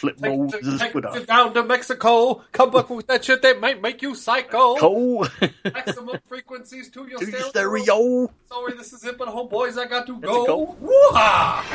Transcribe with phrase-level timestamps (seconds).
[0.00, 2.42] flip Take, moves take, and take spit it down to Mexico.
[2.52, 4.76] Come back with that shit that might make you psycho.
[4.80, 5.26] Cool.
[5.64, 7.48] Maximum frequencies to your To stereo.
[7.84, 8.32] stereo.
[8.48, 10.46] Sorry, this is it, but homeboys, I got to Let's go.
[10.46, 10.76] go.
[10.80, 11.66] Woo-ha!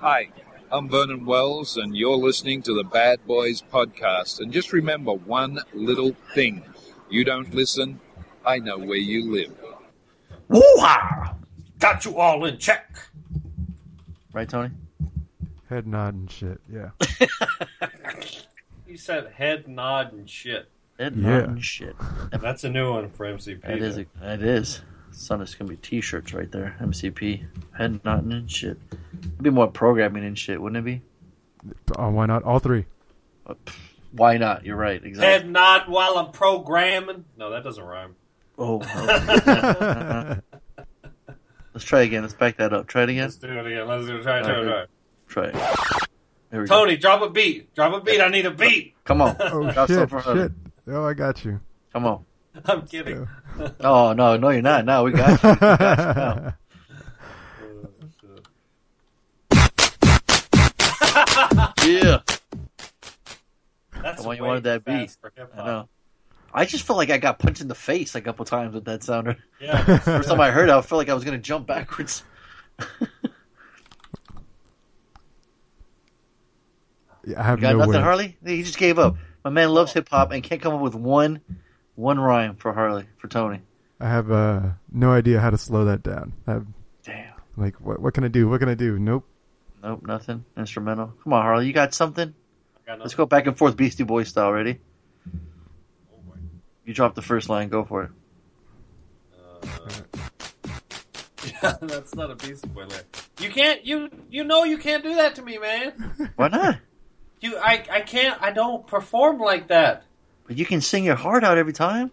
[0.00, 0.28] Hi,
[0.74, 4.40] I'm Vernon Wells, and you're listening to the Bad Boys Podcast.
[4.40, 6.62] And just remember one little thing
[7.10, 8.00] you don't listen,
[8.46, 9.52] I know where you live.
[10.48, 11.34] Woo-ha!
[11.78, 12.88] Got you all in check.
[14.32, 14.70] Right, Tony?
[15.68, 16.60] Head nod and shit.
[16.72, 16.90] Yeah.
[18.86, 20.68] You said head nod and shit.
[20.98, 21.22] Head Yeah.
[21.40, 21.96] nod and shit.
[22.30, 23.62] That's a new one for MCP.
[23.62, 23.96] That is.
[24.20, 24.82] That is.
[25.12, 26.76] Son, it's gonna be T-shirts right there.
[26.80, 27.44] MCP.
[27.76, 28.78] Head nodding and shit.
[28.92, 31.02] It'd be more programming and shit, wouldn't it be?
[31.96, 32.42] Oh, why not?
[32.42, 32.86] All three.
[33.46, 33.54] Uh,
[34.12, 34.64] Why not?
[34.64, 35.02] You're right.
[35.02, 35.26] Exactly.
[35.26, 37.24] Head nod while I'm programming.
[37.36, 38.16] No, that doesn't rhyme.
[38.58, 38.80] Oh.
[38.96, 40.40] okay.
[41.74, 42.22] Let's try again.
[42.22, 42.86] Let's back that up.
[42.86, 43.24] Try it again.
[43.24, 43.86] Let's do it again.
[43.86, 44.22] Let's do it.
[44.22, 44.44] Try it.
[44.44, 44.64] Try it.
[45.28, 45.52] Try it.
[45.52, 46.08] Try it.
[46.50, 46.80] There we go.
[46.80, 47.74] Tony, drop a beat.
[47.74, 48.20] Drop a beat.
[48.20, 48.94] I need a beat.
[49.04, 49.36] Come on.
[49.40, 50.10] Oh shit!
[50.10, 50.52] Shit!
[50.88, 51.60] Oh, I got you.
[51.94, 52.24] Come on.
[52.64, 53.28] I'm kidding.
[53.80, 54.86] Oh no, no, you're not.
[54.86, 55.48] No, we got you.
[55.50, 56.54] We got you now.
[61.84, 62.18] Yeah.
[64.02, 65.16] That's Come on, you wanted that too beat.
[65.54, 65.88] I know.
[66.54, 69.02] I just felt like I got punched in the face a couple times with that
[69.02, 69.36] sounder.
[69.60, 69.98] Yeah.
[69.98, 72.22] First time I heard it, I felt like I was gonna jump backwards.
[77.24, 78.00] Yeah, I have You got no nothing, way.
[78.00, 78.36] Harley?
[78.44, 79.16] He just gave up.
[79.44, 81.40] My man loves hip hop and can't come up with one
[81.94, 83.60] one rhyme for Harley for Tony.
[84.00, 86.32] I have uh, no idea how to slow that down.
[86.46, 86.66] I have,
[87.04, 87.34] Damn.
[87.56, 88.00] like, what?
[88.00, 88.48] What can I do?
[88.48, 88.98] What can I do?
[88.98, 89.24] Nope.
[89.82, 90.44] Nope, nothing.
[90.56, 91.12] Instrumental.
[91.22, 92.34] Come on, Harley, you got something?
[92.86, 94.52] Got Let's go back and forth, Beastie Boy style.
[94.52, 94.80] Ready?
[96.84, 97.68] You drop the first line.
[97.68, 98.10] Go for it.
[101.60, 103.16] Yeah, that's not a Beastie Boy lyric.
[103.40, 103.84] You can't.
[103.84, 106.30] You you know you can't do that to me, man.
[106.36, 106.78] Why not?
[107.40, 108.40] You I I can't.
[108.40, 110.04] I don't perform like that.
[110.46, 112.10] But you can sing your heart out every time.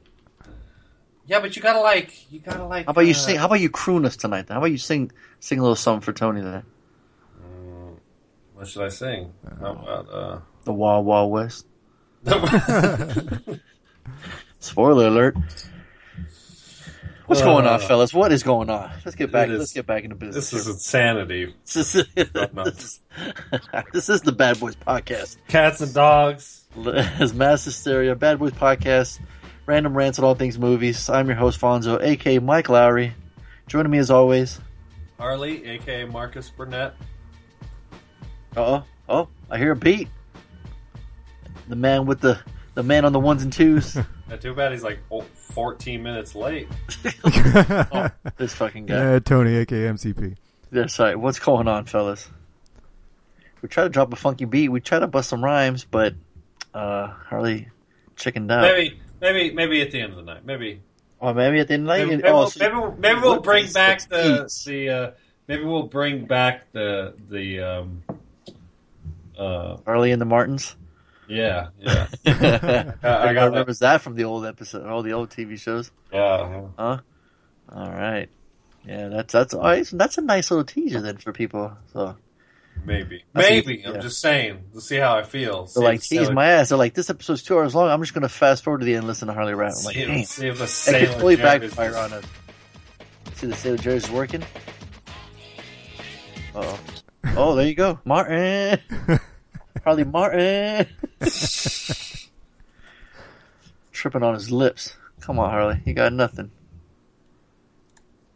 [1.26, 2.32] Yeah, but you gotta like.
[2.32, 2.86] You gotta like.
[2.86, 3.38] How about you uh, sing?
[3.38, 4.48] How about you croon us tonight?
[4.48, 4.56] Then?
[4.56, 6.64] How about you sing sing a little something for Tony then?
[8.54, 9.32] What should I sing?
[9.62, 11.66] How about The Wild Wild West.
[12.28, 13.38] uh?
[14.60, 15.36] Spoiler alert.
[17.28, 18.12] What's going on, Uh, fellas?
[18.12, 18.92] What is going on?
[19.06, 19.50] Let's get back.
[19.50, 20.50] It is- Let's get back into business.
[20.50, 21.54] this is insanity.
[21.64, 23.00] This is, this is
[23.94, 25.38] this is the Bad Boys podcast.
[25.48, 26.59] Cats and dogs.
[26.86, 29.20] As Mass Hysteria, Bad Boys podcast,
[29.66, 31.10] random rants on all things movies.
[31.10, 33.14] I'm your host Fonzo, aka Mike Lowry.
[33.66, 34.60] Joining me as always.
[35.18, 36.94] Harley, aka Marcus Burnett.
[38.56, 40.10] Uh oh, oh, I hear a beat.
[41.68, 42.40] The man with the
[42.76, 43.98] the man on the ones and twos.
[44.30, 46.68] Yeah, too bad he's like oh, 14 minutes late.
[47.24, 49.14] oh, this fucking guy.
[49.14, 50.36] Yeah, Tony, aka MCP.
[50.72, 51.20] That's right.
[51.20, 52.30] What's going on, fellas?
[53.64, 54.70] We try to drop a funky beat.
[54.70, 56.14] We try to bust some rhymes, but
[56.74, 57.68] uh, Harley
[58.16, 58.62] chickened out.
[58.62, 60.46] Maybe, maybe, maybe at the end of the night.
[60.46, 60.82] Maybe,
[61.20, 62.08] Or maybe at the end of the night.
[62.10, 64.64] maybe, oh, we'll, so- maybe, we'll- maybe we'll bring back the beats?
[64.66, 64.90] the.
[64.90, 65.12] Uh,
[65.48, 67.60] maybe we'll bring back the the.
[67.62, 68.04] Um,
[69.38, 70.76] uh, Harley and the Martins.
[71.28, 73.46] yeah, yeah, I, I got that.
[73.46, 75.92] remembers that from the old episode, all the old TV shows.
[76.12, 76.64] yeah.
[76.78, 76.98] Huh?
[77.72, 78.28] All right.
[78.86, 79.86] Yeah, that's that's all right.
[79.86, 81.72] So that's a nice little teaser then for people.
[81.94, 82.18] So
[82.86, 83.82] Maybe, I see, maybe.
[83.82, 83.90] yeah.
[83.92, 85.64] I'm just saying to see how I feel.
[85.64, 86.70] they're See like, if tease my ass.
[86.70, 87.90] They're like, this episode's two hours long.
[87.90, 89.74] I'm just gonna fast forward to the end and listen to Harley rap.
[89.78, 90.18] I'm like, see, damn.
[90.18, 92.26] if, see if the It could Sailor totally Jerry's backfire on us.
[93.36, 94.44] See the Sailor Jerry's working.
[96.56, 96.80] Oh,
[97.38, 98.80] oh, there you go, Martin.
[99.84, 100.88] Harley Martin.
[103.92, 104.96] Tripping on his lips.
[105.22, 105.80] Come on, Harley.
[105.86, 106.52] You got nothing.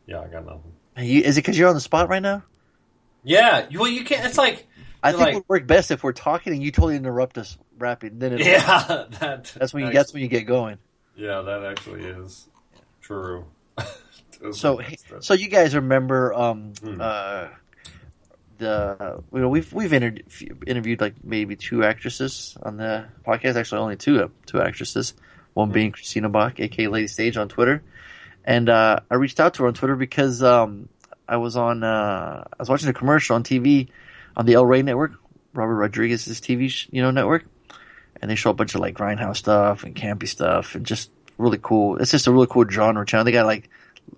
[0.06, 0.74] Yeah, I got nothing.
[0.98, 2.44] You, is it because you're on the spot right now?
[3.24, 4.26] Yeah, well, you can't.
[4.26, 4.68] It's like,
[5.02, 7.58] I think like- it would work best if we're talking and you totally interrupt us
[7.78, 8.20] rapping.
[8.20, 9.52] Then it yeah, that.
[9.58, 10.78] that's when you actually- that's when you get going.
[11.16, 12.48] Yeah, that actually is
[13.02, 13.46] true.
[14.52, 14.82] So
[15.22, 16.98] so you guys remember um Hmm.
[17.00, 17.48] uh
[18.58, 20.22] the you know we've we've inter-
[20.68, 25.14] interviewed like maybe two actresses on the podcast actually only two two actresses
[25.54, 25.74] one Hmm.
[25.74, 27.84] being Christina Bach aka Lady Stage on Twitter
[28.44, 30.90] and uh I reached out to her on Twitter because um
[31.28, 33.90] I was on uh I was watching a commercial on TV
[34.36, 35.14] on the El Rey network
[35.54, 37.46] Robert Rodriguez's TV sh- you know network
[38.22, 41.60] and they show a bunch of like grindhouse stuff and campy stuff and just really
[41.62, 43.70] cool it's just a really cool genre channel they got like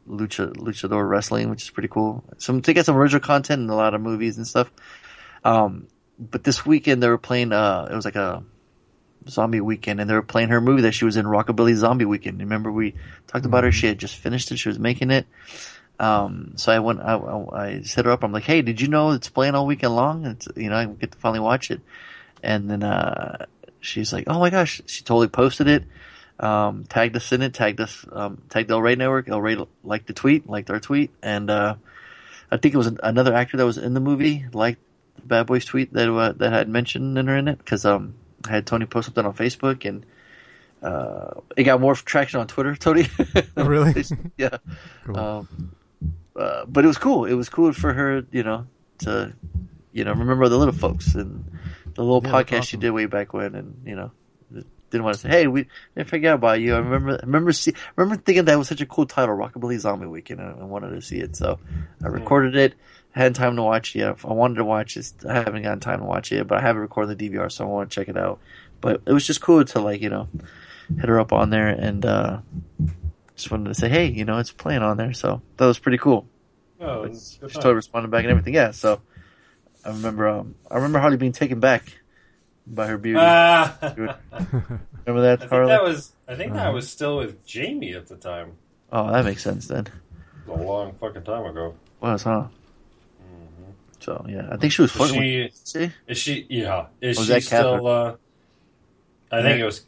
[0.07, 2.23] lucha luchador wrestling, which is pretty cool.
[2.37, 4.71] Some they got some original content and a lot of movies and stuff.
[5.43, 5.87] Um,
[6.19, 7.51] but this weekend they were playing.
[7.51, 8.43] Uh, it was like a
[9.27, 12.39] zombie weekend, and they were playing her movie that she was in, Rockabilly Zombie Weekend.
[12.39, 12.95] Remember we
[13.27, 13.71] talked about her?
[13.71, 14.57] She had just finished it.
[14.57, 15.25] She was making it.
[15.99, 16.99] Um, so I went.
[17.01, 18.23] I, I, I set her up.
[18.23, 20.25] I'm like, hey, did you know it's playing all weekend long?
[20.25, 21.81] It's you know I get to finally watch it.
[22.43, 23.45] And then uh,
[23.79, 25.83] she's like, oh my gosh, she totally posted it.
[26.37, 29.29] Um, tagged us in it, tagged us, um, tagged the El Rey Network.
[29.29, 31.75] El Rey liked the tweet, liked our tweet, and uh,
[32.51, 34.81] I think it was an, another actor that was in the movie liked
[35.15, 38.15] the Bad Boys tweet that uh, that had mentioned in her in it because um,
[38.45, 40.05] I had Tony post something on Facebook and
[40.83, 42.75] uh, it got more traction on Twitter.
[42.79, 43.07] Tony,
[43.55, 44.03] Oh, really?
[44.37, 44.57] yeah.
[45.05, 45.17] Cool.
[45.17, 45.75] Um,
[46.35, 47.25] uh, but it was cool.
[47.25, 48.67] It was cool for her, you know,
[48.99, 49.33] to
[49.91, 51.45] you know remember the little folks and
[51.95, 54.11] the little Yeah, podcast she did way back when, and you know.
[54.91, 55.65] Didn't want to say, "Hey, we
[55.95, 59.07] didn't forget about you." I remember, remember, see, remember thinking that was such a cool
[59.07, 61.35] title, "Rockabilly Zombie Weekend," and I wanted to see it.
[61.35, 61.59] So
[62.03, 62.75] I recorded it.
[63.15, 64.17] I hadn't time to watch it yet.
[64.23, 65.11] I wanted to watch it.
[65.27, 67.65] I haven't gotten time to watch it, but I have it recorded the DVR, so
[67.65, 68.39] I want to check it out.
[68.79, 70.29] But it was just cool to like, you know,
[70.95, 72.39] hit her up on there and uh
[73.35, 75.13] just wanted to say, hey, you know, it's playing on there.
[75.13, 76.27] So that was pretty cool.
[76.79, 78.53] Oh, she totally responded back and everything.
[78.53, 78.71] Yeah.
[78.71, 79.01] So
[79.83, 81.93] I remember, um, I remember Harley being taken back
[82.67, 83.19] by her beauty.
[83.21, 83.77] Ah.
[83.81, 83.89] I
[85.05, 85.69] remember that, think Harley?
[85.69, 86.11] that was.
[86.27, 86.73] I think that Uh-huh.
[86.73, 88.53] was still with Jamie at the time.
[88.91, 89.87] oh, that makes sense then.
[90.47, 91.75] A long fucking time ago.
[92.01, 92.47] Was huh?
[93.19, 95.41] hmm So yeah, I think she was Is she?
[95.73, 95.91] with.
[96.07, 96.47] Is she?
[96.49, 96.87] Yeah.
[97.01, 97.87] Is she still?
[97.87, 98.15] Uh,
[99.31, 99.63] I think Yeah.
[99.63, 99.85] it was.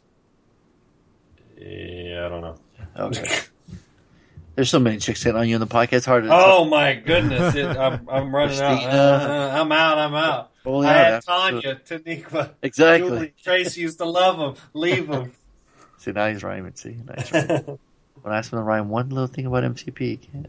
[1.60, 2.56] Yeah, I don't know.
[2.98, 3.38] Okay.
[4.54, 5.92] There's so many chicks hitting on you on the podcast.
[5.92, 6.30] It's hard to.
[6.32, 7.54] Oh my goodness!
[7.54, 8.82] It, I'm, I'm running out.
[8.82, 9.98] Uh, I'm out.
[9.98, 10.50] I'm out.
[10.64, 13.08] Pull I had Tanya, Tanika, Exactly.
[13.08, 14.64] Julie, Tracy used to love them.
[14.74, 15.30] Leave them.
[15.98, 16.74] See, now he's rhyming.
[16.74, 17.32] See, nice.
[17.32, 17.78] rhyming.
[18.22, 20.48] when I asked him to rhyme one little thing about MCP, he can't.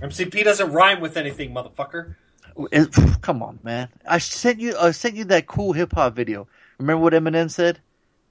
[0.00, 2.14] MCP doesn't rhyme with anything, motherfucker.
[2.70, 3.88] It- come on, man.
[4.06, 4.76] I sent you.
[4.78, 6.46] I sent you that cool hip hop video.
[6.78, 7.80] Remember what Eminem said?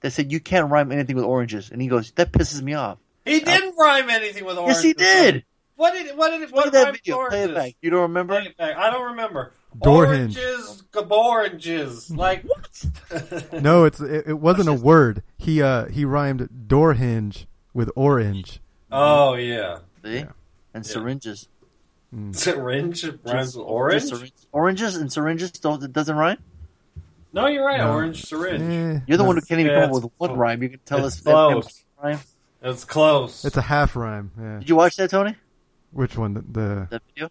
[0.02, 2.98] That said you can't rhyme anything with oranges, and he goes, "That pisses me off."
[3.24, 4.84] He didn't rhyme anything with oranges.
[4.84, 5.44] Yes, he did.
[5.76, 6.16] What did?
[6.16, 6.40] What did?
[6.40, 7.28] Look What at that rhymed with video.
[7.28, 7.74] Play it back.
[7.80, 8.34] You don't remember?
[8.40, 8.76] Play it back.
[8.76, 9.52] I don't remember.
[9.80, 10.36] Door hinge.
[10.36, 12.10] oranges, oranges.
[12.10, 12.84] Like what?
[13.62, 15.22] No, it's it, it wasn't a word.
[15.38, 18.60] He uh he rhymed door hinge with orange.
[18.90, 19.78] Oh yeah.
[20.04, 20.16] See?
[20.16, 20.24] Yeah.
[20.74, 20.92] And Yeah.
[20.92, 21.48] syringes.
[22.32, 24.02] Syringe rhymes with orange.
[24.04, 24.46] syringes.
[24.52, 25.82] Oranges and syringes don't.
[25.82, 26.38] It doesn't rhyme.
[27.32, 27.78] No, you're right.
[27.78, 27.92] No.
[27.92, 28.62] Orange syringe.
[28.62, 30.62] Eh, You're the one who can't even Yeah, come up it's with one rhyme.
[30.62, 31.84] You can tell It's us close.
[32.02, 32.18] rhyme.
[32.62, 33.44] It's close.
[33.44, 34.30] It's a half rhyme.
[34.38, 34.58] Yeah.
[34.58, 35.34] Did you watch that, Tony?
[35.92, 36.34] Which one?
[36.34, 37.30] The, the That video?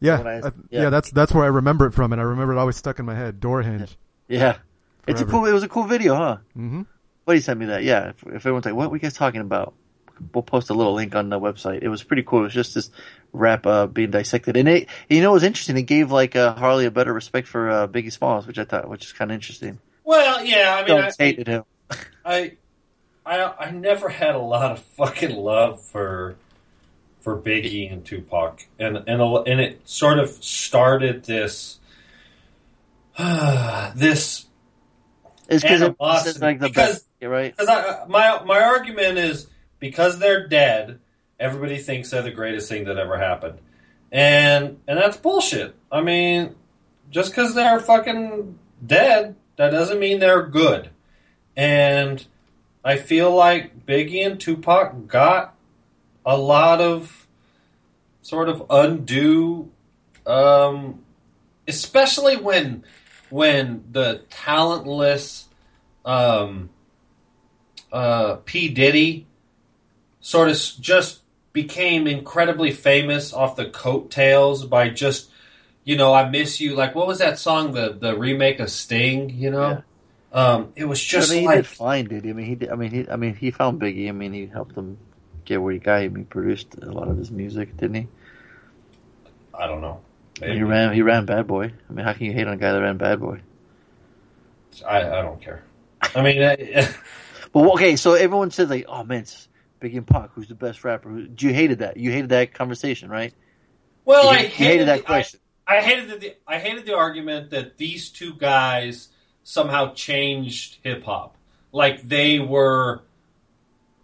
[0.00, 0.82] yeah, I- I- yeah.
[0.82, 0.90] yeah.
[0.90, 3.14] That's that's where I remember it from, and I remember it always stuck in my
[3.14, 3.40] head.
[3.40, 3.96] Door hinge.
[4.28, 4.56] Yeah.
[5.06, 5.46] It's a cool.
[5.46, 6.36] It was a cool video, huh?
[6.56, 6.82] Mm-hmm.
[7.24, 7.82] Buddy sent me that.
[7.84, 8.10] Yeah.
[8.10, 9.74] If, if everyone's like, "What were you guys talking about?"
[10.32, 11.82] We'll post a little link on the website.
[11.82, 12.40] It was pretty cool.
[12.40, 12.90] It was just this
[13.32, 14.88] rap uh, being dissected, and it.
[15.08, 15.76] You know, it was interesting.
[15.76, 18.88] It gave like uh, Harley a better respect for uh, Biggie Smalls, which I thought,
[18.88, 19.78] which is kind of interesting.
[20.04, 20.74] well, yeah.
[20.76, 21.64] I mean, Don't I, hated him.
[22.24, 22.52] I,
[23.24, 26.36] I, I never had a lot of fucking love for,
[27.20, 31.78] for Biggie and Tupac, and and a, and it sort of started this,
[33.18, 34.46] uh, this
[35.48, 37.56] It's because it it's like the Because- best, right?
[37.56, 39.46] Because my my argument is
[39.78, 40.98] because they're dead,
[41.42, 43.58] everybody thinks they're the greatest thing that ever happened,
[44.10, 45.74] and and that's bullshit.
[45.90, 46.54] I mean,
[47.10, 50.90] just because they're fucking dead, that doesn't mean they're good.
[51.56, 52.24] And
[52.84, 55.54] I feel like Biggie and Tupac got
[56.24, 57.26] a lot of
[58.22, 59.70] sort of undue,
[60.26, 61.00] um,
[61.66, 62.84] especially when
[63.28, 65.48] when the talentless
[66.04, 66.70] um,
[67.92, 68.68] uh, P.
[68.68, 69.26] Diddy
[70.20, 71.21] sort of just
[71.52, 75.30] became incredibly famous off the coattails by just,
[75.84, 76.74] you know, I miss you.
[76.74, 77.72] Like, what was that song?
[77.72, 79.30] The the remake of Sting.
[79.30, 79.82] You know,
[80.32, 82.30] um, it was just I mean, he like did fine, did he?
[82.30, 84.08] I mean, he did, I mean, he, I mean, he found Biggie.
[84.08, 84.98] I mean, he helped him
[85.44, 86.00] get where he got.
[86.00, 88.08] I mean, he produced a lot of his music, didn't he?
[89.54, 90.00] I don't know.
[90.42, 91.72] He ran, he ran Bad Boy.
[91.88, 93.40] I mean, how can you hate on a guy that ran Bad Boy?
[94.86, 95.62] I, I don't care.
[96.16, 96.88] I mean, I,
[97.52, 99.48] Well, okay, so everyone says like, "Oh man, it's
[99.82, 100.30] Biggie and Pac.
[100.34, 101.96] Who's the best rapper?" Who- You hated that.
[101.96, 103.34] You hated that conversation, right?
[104.04, 105.40] well, you, I you hated, that the- question.
[105.66, 109.08] I, I hated the I hated the argument that these two guys
[109.44, 111.36] somehow changed hip hop.
[111.72, 113.02] Like they were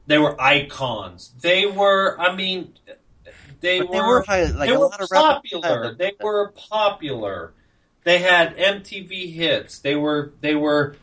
[0.06, 1.32] they were icons.
[1.40, 2.74] They were I mean
[3.60, 5.94] they but were they were high, like they a were lot of rappers popular.
[5.94, 7.52] They were popular.
[8.04, 9.80] They had MTV hits.
[9.80, 10.96] They were they were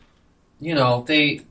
[0.58, 1.42] you know, they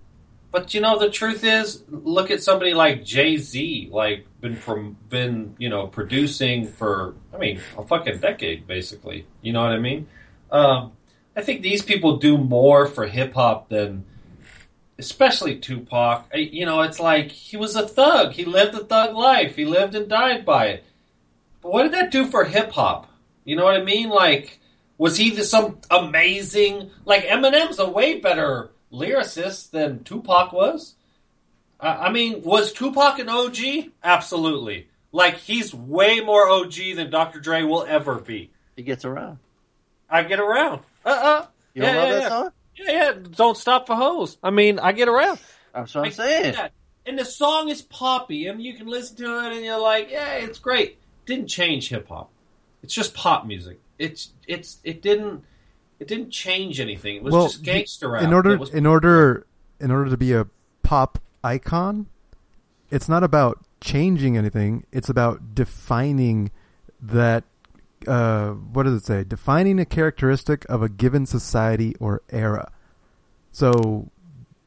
[0.55, 4.95] But you know, the truth is, look at somebody like Jay Z, like been from
[5.09, 9.27] been you know producing for I mean a fucking decade basically.
[9.41, 10.07] You know what I mean?
[10.49, 10.93] Um,
[11.35, 14.05] I think these people do more for hip hop than,
[14.97, 16.31] especially Tupac.
[16.33, 18.31] You know, it's like he was a thug.
[18.31, 19.57] He lived a thug life.
[19.57, 20.85] He lived and died by it.
[21.61, 23.11] But what did that do for hip hop?
[23.43, 24.07] You know what I mean?
[24.07, 24.61] Like,
[24.97, 26.91] was he the, some amazing?
[27.03, 30.95] Like Eminem's a way better lyricist than Tupac was.
[31.79, 33.57] I I mean, was Tupac an OG?
[34.03, 34.87] Absolutely.
[35.11, 37.39] Like he's way more OG than Dr.
[37.39, 38.51] Dre will ever be.
[38.75, 39.39] He gets around.
[40.09, 40.81] I get around.
[41.05, 42.29] Uh uh You don't Yeah, love yeah, that yeah.
[42.29, 42.49] song?
[42.75, 43.13] Yeah, yeah.
[43.31, 44.37] Don't stop for hoes.
[44.43, 45.39] I mean, I get around.
[45.73, 46.71] That's what I I'm get saying.
[47.07, 50.09] And the song is poppy, I and you can listen to it, and you're like,
[50.09, 50.97] yeah, it's great.
[51.25, 52.31] Didn't change hip hop.
[52.83, 53.79] It's just pop music.
[53.97, 55.43] It's it's it didn't
[55.99, 57.17] it didn't change anything.
[57.17, 58.23] It was Well, just gangster rap.
[58.23, 59.45] in order was- in order
[59.79, 60.47] in order to be a
[60.83, 62.07] pop icon,
[62.89, 64.85] it's not about changing anything.
[64.91, 66.51] It's about defining
[67.01, 67.43] that.
[68.07, 69.23] Uh, what does it say?
[69.23, 72.71] Defining a characteristic of a given society or era.
[73.51, 74.09] So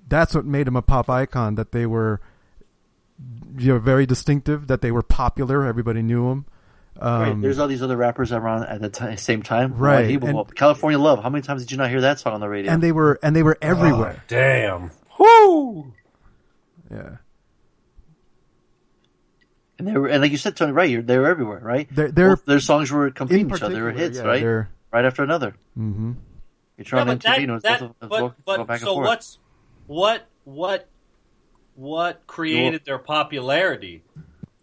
[0.09, 1.55] that's what made them a pop icon.
[1.55, 2.21] That they were,
[3.57, 4.67] you know, very distinctive.
[4.67, 5.65] That they were popular.
[5.65, 6.47] Everybody knew them.
[7.01, 7.41] Um, right.
[7.41, 9.75] There's all these other rappers around at the ti same time.
[9.79, 11.23] Right, Like, and- California Love.
[11.23, 12.73] How many times did you not hear that song on the radio?
[12.73, 14.17] and they were and they were everywhere.
[14.19, 14.91] Oh, damn.
[15.19, 15.93] Woo!
[16.91, 17.17] Yeah,
[19.79, 20.91] and they were, and like you said, Tony, right?
[20.91, 21.87] You're, they were everywhere, right?
[21.91, 23.75] They're- they're- Both their songs were in competing each other.
[23.75, 24.41] They were hits, yeah, right?
[24.41, 25.55] they're- Right after another.
[25.79, 26.17] mhm.
[26.79, 28.81] You turn Yeah, to but that, you know, it's that, but, both but go back
[28.81, 29.07] and so forth.
[29.07, 29.39] what's
[29.87, 30.89] what what
[31.75, 34.03] what created their popularity?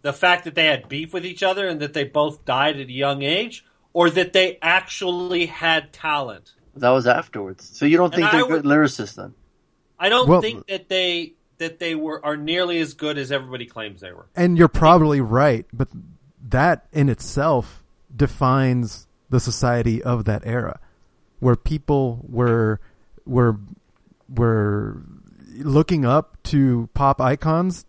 [0.06, 2.88] The fact that they had beef with each other and that they both died at
[2.90, 6.54] a young age, or that they actually had talent?
[6.76, 7.68] That was afterwards.
[7.76, 9.34] So you don't And think I they're would- good lyricists then?
[9.98, 13.66] I don't Well- think that they that they were are nearly as good as everybody
[13.66, 14.28] claims they were.
[14.36, 15.88] And you're probably right, but
[16.50, 17.82] that in itself
[18.14, 20.80] defines the society of that era,
[21.40, 22.80] where people were
[23.26, 23.58] were
[24.30, 25.02] were
[25.58, 27.88] looking up to pop icons that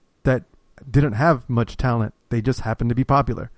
[1.01, 2.15] didn't have much talent.
[2.31, 3.51] They just happened to be popular.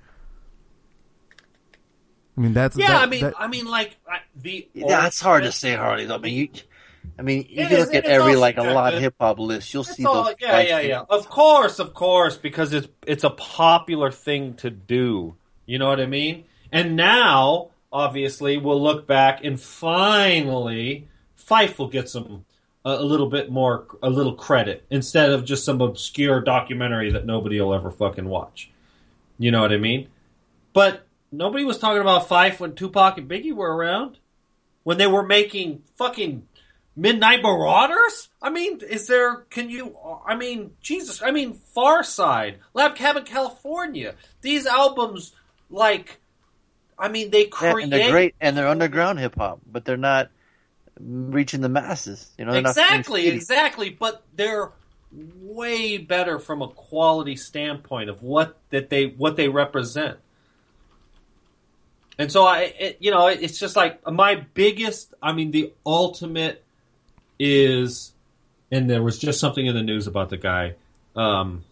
[2.37, 5.21] I mean, that's Yeah, that- I mean, that- I mean, like I, the Yeah, it's
[5.21, 6.05] hard to say, Harley.
[6.07, 6.15] though.
[6.17, 6.49] I mean, you,
[7.19, 9.03] I mean, you It can is- look at every all like a lot subjective.
[9.03, 9.75] hip hop list.
[9.75, 10.35] You'll see all- those.
[10.41, 11.03] yeah, yeah, yeah.
[11.09, 15.35] Of course, of course, because it's it's a popular thing to do.
[15.67, 16.45] You know what I mean?
[16.71, 22.45] And now, obviously, we'll look back and finally, Phife will get some
[22.97, 27.61] a, little bit more, a little credit instead of just some obscure documentary that nobody
[27.61, 28.71] will ever fucking watch.
[29.39, 30.09] You know what I mean?
[30.73, 34.19] But nobody was talking about Phife when Tupac and Biggie were around.
[34.85, 36.47] When they were making fucking
[36.99, 38.29] Midnight Marauders?
[38.43, 44.15] I mean, is there, can you, I mean, Jesus, I mean, Pharcyde, Lab Cabin California.
[44.41, 45.33] These albums,
[45.71, 46.21] like,
[46.99, 47.85] I mean, they create.
[47.85, 50.31] and they're great, and they're underground hip hop, but they're not
[51.01, 52.31] reaching the masses.
[52.39, 53.91] You know, Exactly, exactly.
[53.91, 54.73] But they're
[55.13, 60.19] way better from a quality standpoint of what that they what they represent.
[62.19, 65.15] And so I, it, you know, it's just like my biggest.
[65.23, 66.65] I mean, the ultimate
[67.39, 68.13] is,
[68.73, 70.75] and there was just something in the news about the guy,
[71.15, 71.65] um,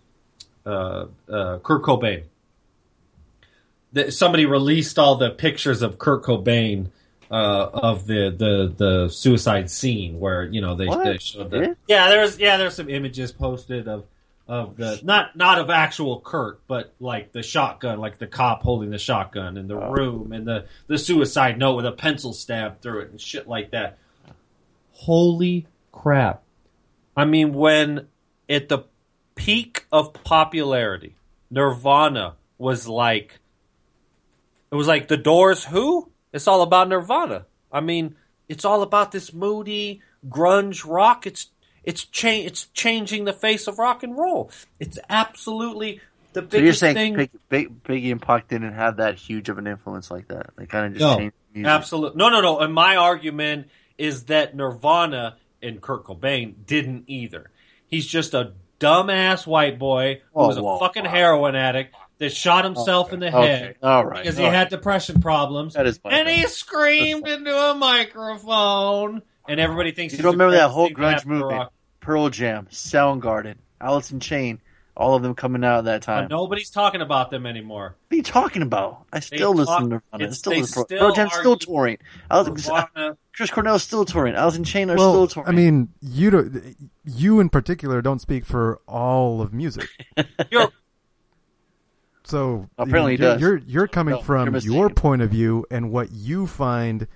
[0.64, 2.25] uh, uh, Kurt Cobain.
[3.92, 6.90] That somebody released all the pictures of Kurt Cobain
[7.30, 11.59] uh, of the, the the suicide scene where you know they, they showed Yeah?
[11.61, 14.04] the yeah there's yeah there's some images posted of
[14.49, 18.90] of the not not of actual Kurt but like the shotgun like the cop holding
[18.90, 19.90] the shotgun in the Oh.
[19.90, 23.73] room and the the suicide note with a pencil stabbed through it and shit like
[23.73, 23.99] that.
[24.92, 26.42] Holy crap!
[27.16, 28.06] I mean when
[28.49, 28.85] at the
[29.35, 31.16] peak of popularity,
[31.50, 33.40] Nirvana was like
[34.71, 35.64] it was like the Doors.
[35.64, 36.11] Who?
[36.36, 37.46] It's all about Nirvana.
[37.72, 38.14] I mean,
[38.48, 41.26] it's all about this moody grunge rock.
[41.26, 41.48] It's
[41.82, 44.50] it's cha- it's changing the face of rock and roll.
[44.78, 46.00] It's absolutely
[46.32, 47.14] the So you're biggest saying thing.
[47.16, 50.50] Big, Big, Biggie and Pac didn't have that huge of an influence like that?
[50.56, 51.70] They kind of just No, changed music.
[51.70, 52.18] Absolutely.
[52.18, 52.58] No, no, no.
[52.60, 57.50] And my argument is that Nirvana and Kurt Cobain didn't either.
[57.86, 61.10] He's just a dumbass white boy who Whoa, was a whoa, fucking wow.
[61.10, 64.23] heroin addict that shot himself in the head Okay, all right.
[64.23, 64.56] because he all right.
[64.56, 65.75] had depression problems.
[65.75, 66.37] That is my and bad.
[66.37, 71.12] he screamed into a microphone, and everybody thinks You he's don't remember that whole grunge
[71.14, 71.52] happen movement?
[71.52, 71.73] rock.
[72.00, 74.61] Pearl Jam, Soundgarden, Alice in Chain.
[74.99, 76.28] All of them coming out at that But time.
[76.30, 77.96] nobody's talking about them anymore.
[78.08, 79.04] What are you talking about?
[79.12, 80.00] I still talk- listen to Nirvana.
[80.12, 81.99] I it's- still they listen to still Pearl Jam's still touring.
[82.30, 84.35] Alice, Nirvana- Chris Cornell's still touring.
[84.35, 85.49] Alice in Chain are well, still touring.
[85.50, 89.87] I mean, you don't, you in particular don't speak for all of music.
[90.50, 90.68] You're-
[92.78, 93.68] Apparently So you he know, you're, does.
[93.68, 97.06] you're you're coming No, you're from your point of view and what you find,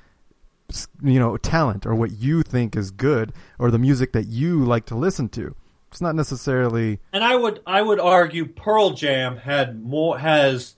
[1.03, 4.87] you know, talent or what you think is good or the music that you like
[4.87, 5.55] to listen to.
[5.91, 7.01] It's not necessarily.
[7.13, 10.77] And I would I would argue Pearl Jam had more has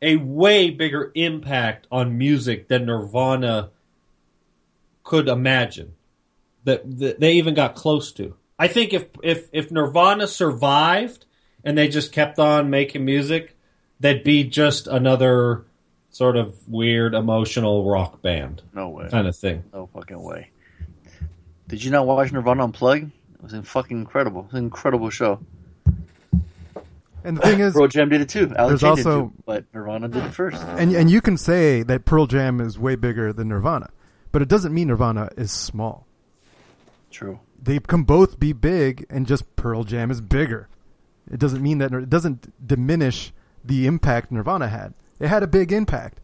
[0.00, 3.70] a way bigger impact on music than Nirvana
[5.02, 5.94] could imagine.
[6.64, 8.36] That, that they even got close to.
[8.56, 11.24] I think if if if Nirvana survived
[11.64, 13.58] and they just kept on making music,
[14.02, 15.64] they'd be just another
[16.10, 19.08] sort of weird emotional rock band no way.
[19.10, 19.64] kind of thing.
[19.72, 20.50] No fucking way.
[21.68, 23.10] Did you not watch Nirvana Unplugged?
[23.34, 24.42] It was fucking incredible.
[24.42, 25.40] It was an incredible show.
[27.24, 28.52] And the thing is, Pearl Jam did it too.
[28.56, 30.60] Alice There's Chain did also- too, but Nirvana did it first.
[30.62, 33.90] and and you can say that Pearl Jam is way bigger than Nirvana,
[34.32, 36.06] but it doesn't mean Nirvana is small.
[37.10, 37.38] True.
[37.62, 40.68] They can both be big, and just Pearl Jam is bigger.
[41.30, 43.32] It doesn't mean that it doesn't diminish
[43.64, 44.94] the impact Nirvana had.
[45.20, 46.18] It had a big impact.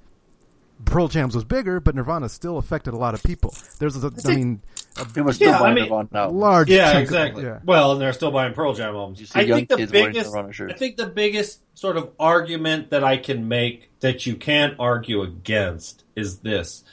[0.85, 3.53] Pearl Jam's was bigger, but Nirvana still affected a lot of people.
[3.81, 4.63] There's, a, I mean,
[4.97, 6.41] People were still Yeah, I mean- Nirvana albums.
[6.41, 6.71] large.
[6.71, 7.43] Yeah, chunk of- exactly.
[7.45, 7.59] yeah.
[7.65, 9.19] Well, and they're still buying Pearl Jam albums.
[9.21, 12.11] You see I young think the kids wearing biggest, I think the biggest sort of
[12.19, 16.85] argument that I can make that you can't argue against is this: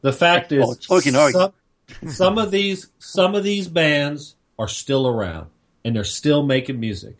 [0.00, 1.38] the fact is, Oh, it's fucking argue.
[1.40, 1.52] some,
[2.10, 5.50] some of these, some of these bands are still around
[5.84, 7.16] and they're still making music.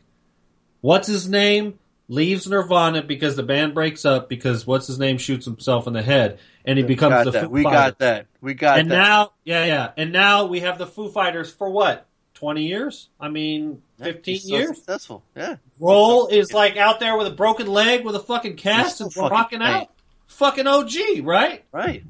[0.80, 1.78] What's his name?
[2.08, 6.02] Leaves Nirvana because the band breaks up because what's his name shoots himself in the
[6.02, 7.44] head and he becomes the that.
[7.44, 8.26] Foo We Fighters got that.
[8.40, 8.80] We got that.
[8.80, 8.96] and that.
[8.96, 12.06] now, yeah, yeah, and now we have the Foo Fighters for what?
[12.34, 13.08] Twenty years?
[13.18, 14.76] I mean, fifteen he's still years.
[14.76, 15.22] Successful.
[15.36, 15.56] Yeah.
[15.80, 19.30] Grohl is like out there with a broken leg with a fucking cast and fucking
[19.30, 19.90] rocking out.
[20.26, 20.92] Fucking OG,
[21.22, 21.64] right?
[21.70, 22.02] Right.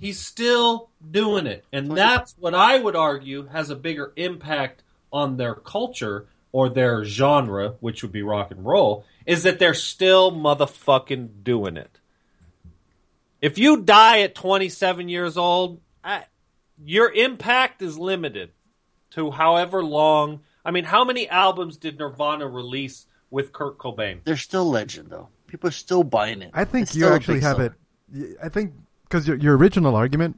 [0.00, 4.82] He's still doing it, and that's what I would argue has a bigger impact
[5.12, 9.74] on their culture or their genre, which would be rock and roll, is that they're
[9.74, 11.98] still motherfucking doing it.
[13.40, 16.24] If you die at 27 years old, I,
[16.84, 18.50] your impact is limited
[19.10, 20.40] to however long.
[20.64, 24.20] I mean, how many albums did Nirvana release with Kurt Cobain?
[24.24, 25.28] They're still legend though.
[25.46, 26.50] People are still buying it.
[26.52, 27.76] I think It's you actually have seller.
[28.14, 28.36] it.
[28.42, 28.72] I think
[29.04, 30.36] because your, your original argument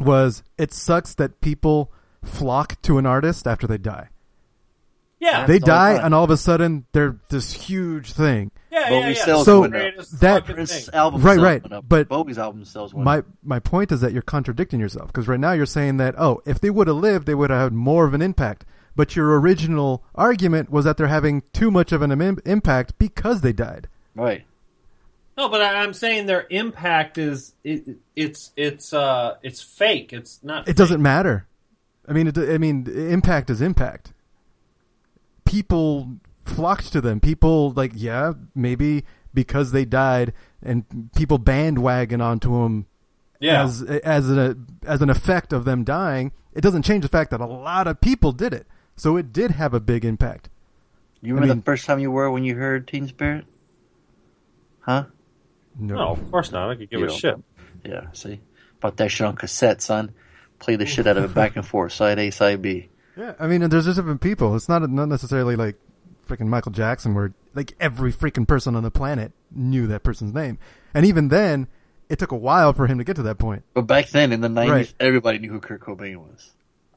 [0.00, 1.92] was it sucks that people
[2.24, 4.08] flock to an artist after they die.
[5.24, 8.50] Yeah, They That's die, and all of a sudden they're this huge thing.
[8.70, 9.24] yeah, Bowie yeah, yeah.
[9.24, 9.80] sales So went up.
[9.80, 12.92] Greatest that- Prince album Right, right, but Bowie's album sells.
[12.92, 13.24] went My up.
[13.42, 16.60] my point is that you're contradicting yourself because right now you're saying that oh, if
[16.60, 18.66] they would have lived, they would have had more of an impact.
[18.96, 23.40] But your original argument was that they're having too much of an Im- impact because
[23.40, 23.88] they died.
[24.14, 24.44] Right.
[25.38, 30.12] No, but I- I'm saying their impact is it, it's it's uh it's fake.
[30.12, 30.68] It's not.
[30.68, 31.46] It doesn't matter.
[32.06, 34.12] I mean, it, I mean, impact is impact.
[35.54, 37.20] People flocked to them.
[37.20, 42.86] People like, yeah, maybe because they died, and people bandwagon onto them
[43.38, 46.32] Yeah, as as an as an effect of them dying.
[46.54, 49.52] It doesn't change the fact that a lot of people did it, so it did
[49.52, 50.48] have a big impact.
[51.22, 53.44] You remember mean- the first time you were when you heard Teen Spirit?
[54.80, 55.04] Huh?
[55.78, 56.70] No, no, of course not.
[56.70, 57.18] I could give You a don't.
[57.18, 57.36] shit.
[57.84, 58.06] Yeah.
[58.12, 58.40] See,
[58.80, 60.12] bought that shit on cassette, son.
[60.58, 62.88] Play the shit out of it back and forth, side A, side B.
[63.16, 64.54] yeah, I mean, there's just different people.
[64.56, 65.76] It's not not necessarily like
[66.28, 70.58] freaking Michael Jackson, where like every freaking person on the planet knew that person's name,
[70.94, 71.68] and even then,
[72.08, 73.62] it took a while for him to get to that point.
[73.74, 74.94] But back then in the nineties, Right.
[75.00, 76.50] everybody knew who Kurt Cobain was.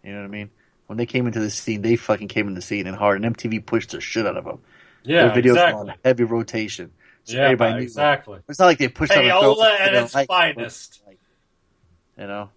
[0.03, 0.49] You know what I mean?
[0.87, 3.35] When they came into the scene, they fucking came in the scene and hard, and
[3.35, 4.59] MTV pushed the shit out of them.
[5.03, 5.89] Yeah, Their videos were exactly.
[5.91, 6.91] on heavy rotation,
[7.25, 7.77] so Yeah, everybody knew.
[7.79, 7.83] them.
[7.83, 8.39] exactly.
[8.47, 10.27] It's not like they pushed out a girl Payola at its life.
[10.27, 11.01] finest.
[11.05, 11.19] Like,
[12.17, 12.49] you know.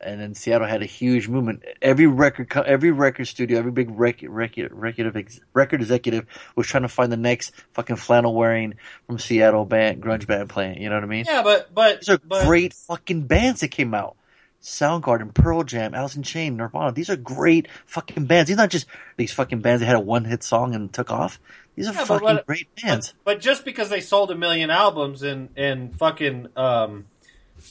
[0.00, 1.64] And then Seattle had a huge movement.
[1.82, 6.84] Every record, every record studio, every big record, record, record, ex, record executive was trying
[6.84, 8.74] to find the next fucking flannel wearing
[9.06, 10.80] from Seattle band, grunge band playing.
[10.80, 11.24] You know what I mean?
[11.26, 14.14] Yeah, but but These are but, great fucking bands that came out.
[14.62, 16.92] Soundgarden, Pearl Jam, Alice in Chain, Nirvana.
[16.92, 18.48] These are great fucking bands.
[18.48, 21.10] These are not just these fucking bands that had a one hit song and took
[21.12, 21.40] off.
[21.76, 23.14] These are Yeah, fucking what- great bands.
[23.24, 27.06] But, but just because they sold a million albums and and fucking um,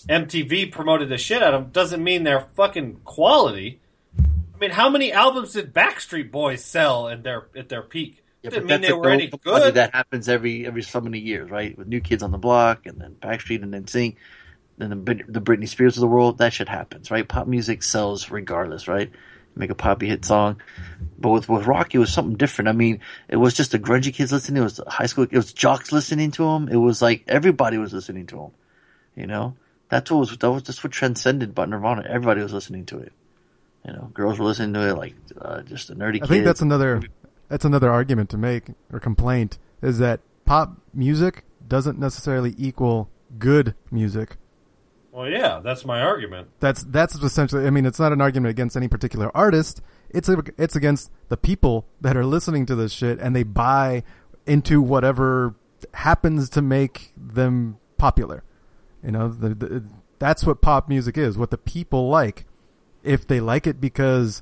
[0.07, 3.79] MTV promoted the shit out of them doesn't mean they're fucking quality.
[4.19, 8.23] I mean, how many albums did Backstreet Boys sell at their at their peak?
[8.41, 9.75] Yeah, didn't mean they were any good.
[9.75, 11.77] That happens every every so many years, right?
[11.77, 14.15] With New Kids on the Block and then Backstreet and then NSYNC,
[14.77, 16.39] then the the Britney Spears of the world.
[16.39, 17.27] That shit happens, right?
[17.27, 19.11] Pop music sells regardless, right?
[19.57, 20.61] make a poppy hit song.
[21.17, 22.69] But with with Rocky, it was something different.
[22.69, 24.61] I mean, it was just the grungy kids listening.
[24.61, 25.25] It was high school.
[25.25, 26.69] It was jocks listening to him.
[26.69, 28.51] It was like everybody was listening to him.
[29.15, 29.55] You know,
[29.89, 32.05] that's what was that was just what transcended about Nirvana.
[32.07, 33.13] Everybody was listening to it.
[33.85, 36.21] You know, girls were listening to it like uh, just the nerdy.
[36.21, 37.01] I think that's another
[37.47, 43.75] that's another argument to make or complaint is that pop music doesn't necessarily equal good
[43.91, 44.37] music.
[45.11, 46.49] Well, yeah, that's my argument.
[46.59, 47.65] That's that's essentially.
[47.65, 49.81] I mean, it's not an argument against any particular artist.
[50.09, 54.03] It's a, it's against the people that are listening to this shit and they buy
[54.45, 55.55] into whatever
[55.93, 58.43] happens to make them popular.
[59.03, 59.83] You know, the, the,
[60.19, 61.37] that's what pop music is.
[61.37, 62.45] What the people like.
[63.03, 64.41] If they like it because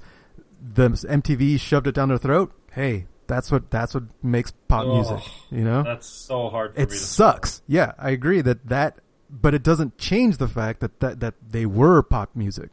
[0.74, 4.94] the MTV shoved it down their throat, hey, that's what that's what makes pop Ugh.
[4.94, 5.32] music.
[5.52, 7.62] You know, That's so hard for it me to sucks.
[7.68, 11.66] Yeah, I agree that that, but it doesn't change the fact that that, that they
[11.66, 12.70] were pop music.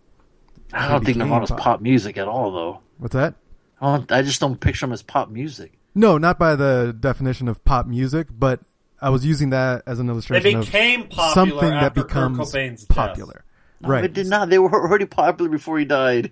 [0.73, 1.61] I don't think became Nirvana's pop.
[1.61, 2.81] pop music at all, though.
[2.99, 3.35] What's that?
[3.81, 5.73] I, I just don't picture them as pop music.
[5.95, 8.61] No, not by the definition of pop music, but
[9.03, 10.43] I was using that as an illustration.
[10.45, 12.97] They became of popular something that after Kurt becomes Cobain's death.
[12.97, 13.45] popular.
[13.81, 14.05] No, right.
[14.05, 14.49] It did not.
[14.49, 16.31] They were already popular before he died.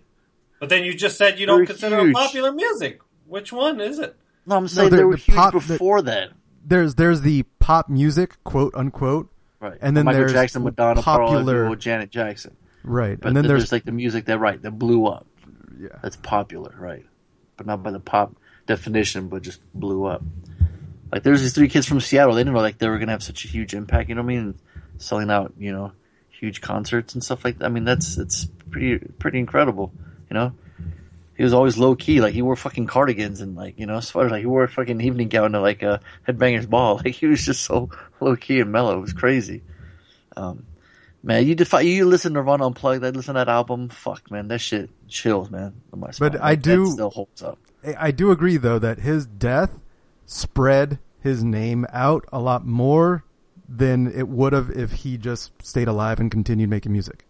[0.60, 2.10] But then you just said you don't consider huge.
[2.10, 3.00] it popular music.
[3.26, 4.14] Which one is it?
[4.46, 6.30] No, I'm saying they're- they were the huge pop- before that.
[6.64, 9.30] There's there's the pop music, quote unquote.
[9.58, 9.76] Right.
[9.80, 12.56] And then Michael there's Jackson, Madonna, popular- popular, Janet Jackson.
[12.84, 13.18] Right.
[13.20, 15.26] But and then there's, like the music that right that blew up.
[15.78, 15.88] yeah.
[16.02, 17.04] That's popular, right?
[17.56, 20.22] But not by the pop definition, but just blew up.
[21.12, 22.34] Like there's these three kids from Seattle.
[22.34, 24.08] They didn't know like they were gonna have such a huge impact.
[24.08, 24.54] You know what I mean?
[24.98, 25.92] Selling out, you know,
[26.30, 27.66] huge concerts and stuff like that.
[27.66, 29.92] I mean, that's it's pretty pretty incredible.
[30.30, 30.52] You know,
[31.36, 32.20] he was always low key.
[32.20, 34.30] Like he wore fucking cardigans and like you know sweater.
[34.30, 36.96] Like he wore a fucking evening gown to like a headbangers ball.
[37.04, 38.98] Like he was just so low key and mellow.
[38.98, 39.62] It was crazy.
[40.36, 40.64] Um,
[41.22, 43.04] man, you defi- you listen to Nirvana Unplugged.
[43.04, 43.88] I listen to that album.
[43.88, 45.74] Fuck, man, that shit chills, man.
[46.12, 46.36] spine.
[46.40, 47.58] I do- still holds up.
[47.98, 49.80] I do agree though that his death
[50.30, 53.24] spread his name out a lot more
[53.68, 57.24] than it would have if he just stayed alive and continued making music.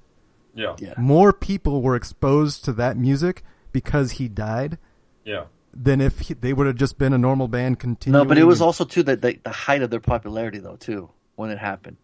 [0.54, 0.76] Yeah.
[0.78, 0.94] Yeah.
[0.98, 4.78] More people were exposed to that music because he died
[5.24, 5.44] Yeah.
[5.72, 8.22] than if he, they would have just been a normal band continuing.
[8.22, 11.10] No, but it was also too that the, the height of their popularity though too
[11.36, 11.96] when it happened.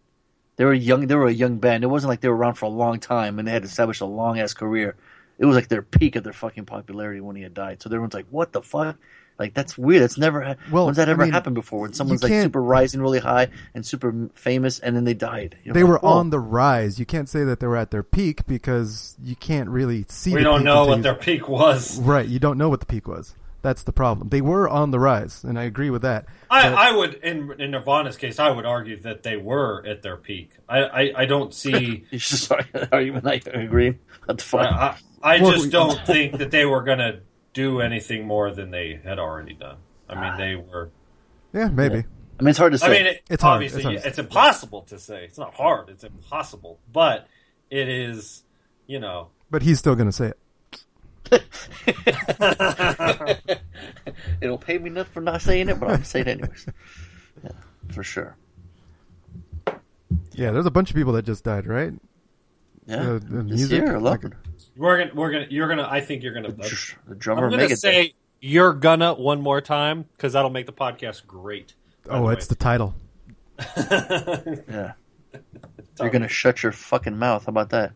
[0.55, 1.05] They were young.
[1.05, 1.83] They were a young band.
[1.83, 4.05] It wasn't like they were around for a long time and they had established a
[4.05, 4.95] long ass career.
[5.37, 7.81] It was like their peak of their fucking popularity when he had died.
[7.83, 8.97] So everyone's like, "What the fuck?"
[9.39, 10.01] Like that's weird.
[10.03, 10.41] That's never.
[10.41, 11.81] Ha- Well, when's that I ever mean, happened before?
[11.81, 15.57] When someone's like super rising really high and super famous, and then they died.
[15.63, 16.99] You're they like, were "Whoa." on the rise.
[16.99, 20.31] You can't say that they were at their peak because you can't really see.
[20.33, 21.99] We the don't peak know what you- their peak was.
[21.99, 22.27] right.
[22.27, 23.35] You don't know what the peak was.
[23.63, 24.29] That's the problem.
[24.29, 26.25] They were on the rise, and I agree with that.
[26.49, 30.15] I, I would, in, in Nirvana's case, I would argue that they were at their
[30.15, 30.51] peak.
[30.69, 32.05] I, I, I don't see.
[32.17, 32.65] Sorry.
[32.91, 33.99] Are you like agreeing?
[34.25, 34.63] What the I.
[34.63, 34.97] I,
[35.37, 37.19] I Well, just we- don't think that they were going to
[37.57, 39.77] do anything more than they had already done.
[40.07, 40.91] I mean, they were.
[41.53, 42.05] yeah, maybe.
[42.39, 42.85] I mean, it's hard to say.
[42.85, 43.55] I mean, it, It's hard.
[43.55, 43.95] obviously, It's hard.
[44.05, 45.23] it's impossible to say.
[45.25, 45.89] It's not hard.
[45.89, 47.27] It's impossible, but
[47.71, 48.43] it is.
[48.85, 51.29] You know, But he's still going to say it.
[54.41, 56.65] It'll pay me nothing for not saying it, but I'm saying it anyways.
[57.43, 57.51] Yeah,
[57.91, 58.35] for sure.
[60.31, 61.91] Yeah, there's a bunch of people that just died, right?
[62.85, 64.21] Yeah, Uh, the this music, year like-
[64.77, 65.87] we're gonna, we're gonna, you're gonna.
[65.89, 66.51] I think you're gonna.
[66.51, 67.77] The drummer I'm gonna Megadeth.
[67.77, 71.73] say you're gonna one more time because that'll make the podcast great.
[72.09, 72.95] Oh, the it's the title.
[74.69, 74.93] Yeah.
[75.99, 77.45] You're gonna shut your fucking mouth.
[77.45, 77.93] How about that?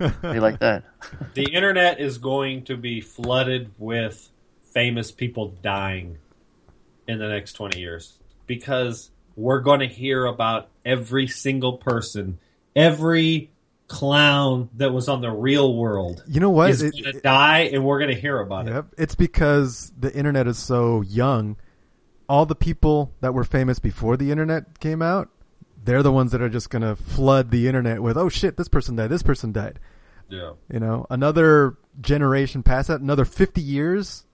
[0.00, 0.84] you like that?
[1.34, 4.28] the internet is going to be flooded with
[4.72, 6.18] famous people dying
[7.06, 12.38] in the next 20 years because we're going to hear about every single person,
[12.74, 13.50] every
[13.88, 16.70] clown that was on the real world You know what?
[16.70, 18.84] is It- to it- die, and we're going to hear about it.
[18.96, 21.56] It's because the internet is so young.
[22.28, 25.28] All the people that were famous before the internet came out,
[25.84, 28.68] they're the ones that are just going to flood the internet with, oh shit, this
[28.68, 29.78] person died, this person died.
[30.30, 30.52] Yeah.
[30.72, 34.24] You know, another generation past that, another 50 years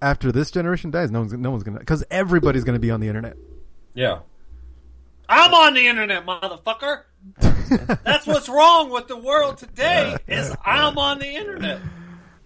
[0.00, 3.00] after this generation dies, no one's, no one's to, because everybody's going to be on
[3.00, 3.36] the internet.
[3.92, 4.20] Yeah.
[5.28, 7.02] I'm on the internet, motherfucker.
[8.04, 11.80] That's what's wrong with the world today is I'm on the internet.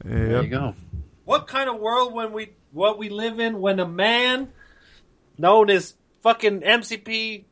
[0.04, 0.74] There you go.
[1.24, 4.52] What kind of world when we what we live in when a man
[5.36, 7.44] known as fucking MCP,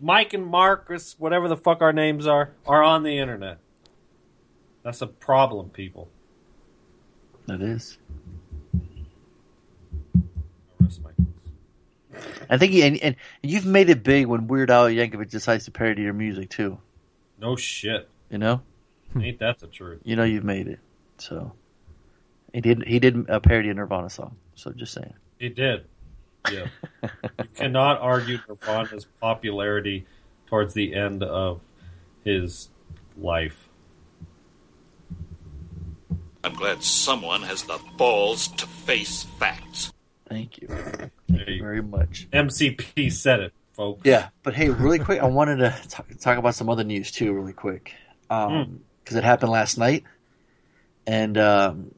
[0.00, 3.58] Mike and Marcus, whatever the fuck our names are, are on the internet?
[4.82, 6.08] That's a problem, people.
[7.46, 7.98] That is.
[8.74, 10.20] I
[10.80, 12.24] rest my case.
[12.48, 15.70] I think, you, and, and you've made it big when Weird Al Yankovic decides to
[15.70, 16.78] parody your music too.
[17.40, 18.08] No shit.
[18.30, 18.62] You know,
[19.12, 19.22] hmm.
[19.22, 20.00] Ain't that the truth?
[20.04, 20.78] you know you've made it.
[21.18, 21.52] So,
[22.52, 22.84] He did.
[22.86, 24.36] He did uh, a parody of Nirvana song.
[24.54, 25.14] So just saying.
[25.38, 25.84] He did.
[26.50, 26.66] Yeah.
[27.02, 30.06] you cannot argue Nirvana's popularity
[30.46, 31.60] towards the end of
[32.24, 32.68] his
[33.16, 33.68] life.
[36.42, 39.92] I'm glad someone has the balls to face facts.
[40.28, 40.68] Thank you.
[40.68, 41.52] Thank Hey.
[41.54, 42.28] you very much.
[42.32, 44.02] MCP said it, folks.
[44.04, 47.32] Yeah, but hey, really quick, I wanted to talk, talk about some other news too,
[47.32, 47.94] really quick,
[48.28, 50.04] because it happened last night,
[51.06, 51.94] and um,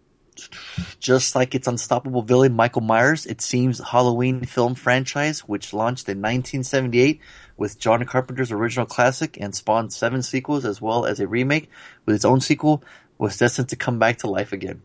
[1.01, 6.19] just like its unstoppable villain Michael Myers, it seems Halloween film franchise, which launched in
[6.19, 7.21] 1978
[7.57, 11.69] with John Carpenter's original classic and spawned seven sequels as well as a remake
[12.07, 12.85] with its own sequel,
[13.19, 14.83] was destined to come back to life again.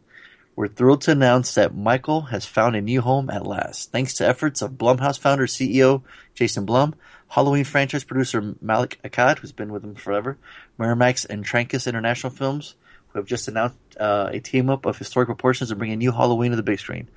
[0.58, 4.28] We're thrilled to announce that Michael has found a new home at last, thanks to
[4.28, 6.02] efforts of Blumhouse founder CEO
[6.34, 6.96] Jason Blum,
[7.28, 10.36] Halloween franchise producer Malek Akkad, who's been with him forever,
[10.80, 12.74] Miramax and Trancas International Films,
[13.10, 16.12] who have just announced uh, a team up of historic proportions to bring a new
[16.12, 17.08] Halloween to the big screen.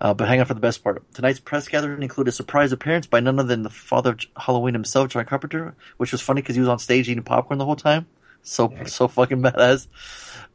[0.00, 1.02] Uh, but hang on for the best part.
[1.14, 4.74] Tonight's press gathering included a surprise appearance by none other than the father of Halloween
[4.74, 7.74] himself, John Carpenter, which was funny because he was on stage eating popcorn the whole
[7.74, 8.06] time.
[8.42, 9.86] So so fucking badass.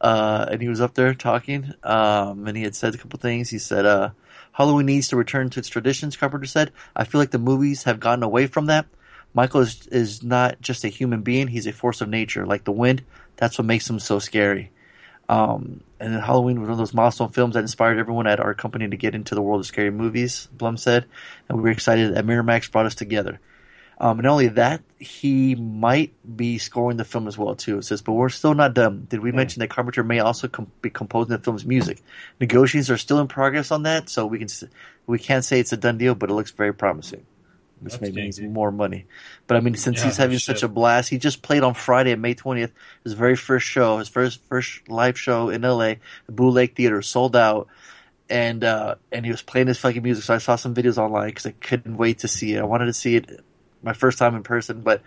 [0.00, 3.48] Uh, and he was up there talking, um, and he had said a couple things.
[3.48, 4.10] He said, uh,
[4.52, 6.72] Halloween needs to return to its traditions, Carpenter said.
[6.94, 8.86] I feel like the movies have gotten away from that.
[9.32, 12.72] Michael is, is not just a human being, he's a force of nature, like the
[12.72, 13.02] wind.
[13.36, 14.70] That's what makes him so scary.
[15.28, 18.54] Um, and then Halloween was one of those milestone films that inspired everyone at our
[18.54, 21.06] company to get into the world of scary movies, Blum said.
[21.48, 23.40] And we were excited that Miramax brought us together.
[23.98, 27.78] Um, and not only that, he might be scoring the film as well too.
[27.78, 29.06] It says, but we're still not done.
[29.08, 32.02] Did we mention that Carpenter may also com- be composing the film's music?
[32.40, 34.48] Negotiations are still in progress on that, so we can
[35.06, 37.24] we can't say it's a done deal, but it looks very promising.
[37.80, 39.04] Which maybe means more money.
[39.46, 42.14] But I mean, since Yeah, he's having such a blast, he just played on Friday,
[42.14, 45.98] May twentieth, his very first show, his first first live show in L.A.
[46.26, 47.68] The Blue Lake Theater sold out
[48.30, 50.24] and uh, and he was playing his fucking music.
[50.24, 52.60] So I saw some videos online because I couldn't wait to see it.
[52.60, 53.44] I wanted to see it
[53.84, 55.02] my first time in person, but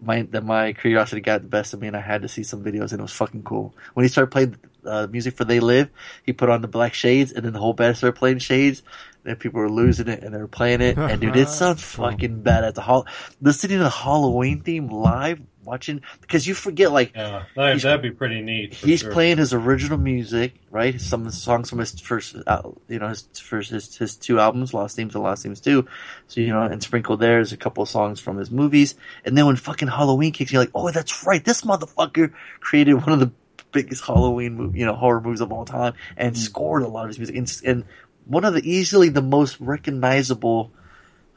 [0.00, 2.64] my that my curiosity got the best of me, and I had to see some
[2.64, 3.74] videos, and it was fucking cool.
[3.94, 5.90] When he started playing uh, music for "They Live,"
[6.24, 8.82] he put on the black shades, and then the whole band started playing shades.
[9.24, 10.96] And people were losing it, and they were playing it.
[10.96, 13.06] And dude, it sounds fucking bad at the hall.
[13.40, 18.00] Listening to the Halloween theme live, watching because you forget like Yeah, that, He's- that'd
[18.00, 18.72] be pretty neat.
[18.72, 19.12] he's sure.
[19.12, 20.98] playing his original music, right?
[21.00, 24.40] Some of the songs from his first, uh, you know, his first his, his two
[24.40, 25.86] albums, Lost Themes and Lost Themes Two.
[26.28, 29.36] So you know, and sprinkled there is a couple of songs from his movies, and
[29.36, 33.20] then when fucking Halloween kicks, you're like, oh, that's right, this motherfucker created one of
[33.20, 33.30] the
[33.72, 37.08] biggest Halloween, mov- you know, horror movies of all time, and scored a lot of
[37.08, 37.84] his music, and, and
[38.24, 40.72] one of the easily the most recognizable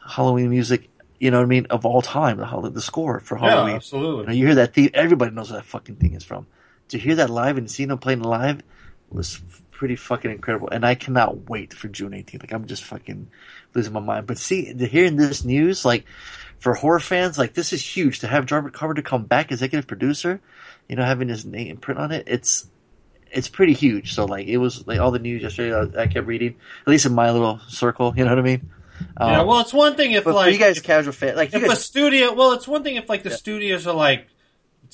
[0.07, 0.89] Halloween music.
[1.19, 1.67] You know what I mean?
[1.69, 3.65] Of all time, the, the score for Yeah, Halloween.
[3.65, 4.37] You, know, absolutely.
[4.37, 6.47] you hear that theme, everybody knows where that fucking thing is from.
[6.89, 8.61] To hear that live and seeing them playing live
[9.09, 10.69] was pretty fucking incredible.
[10.69, 12.41] And I cannot wait for June 18th.
[12.41, 13.29] Like, I'm just fucking
[13.73, 14.27] losing my mind.
[14.27, 16.05] But see, hearing this news, like,
[16.59, 18.19] for horror fans, like, this is huge.
[18.19, 20.41] To have Jarvis Carpenter come back, executive producer,
[20.87, 22.67] you know, having his name print on it, it's,
[23.31, 24.15] it's pretty huge.
[24.15, 27.05] So, like, it was, like, all the news yesterday I, I kept reading, at least
[27.05, 28.69] in my little circle, you know what I mean?
[29.19, 31.63] Yeah, Um, well, it's one thing if like for you guys casual fans, like, if
[31.63, 33.35] a studio, well, it's one thing if like the Yeah.
[33.35, 34.27] studios are like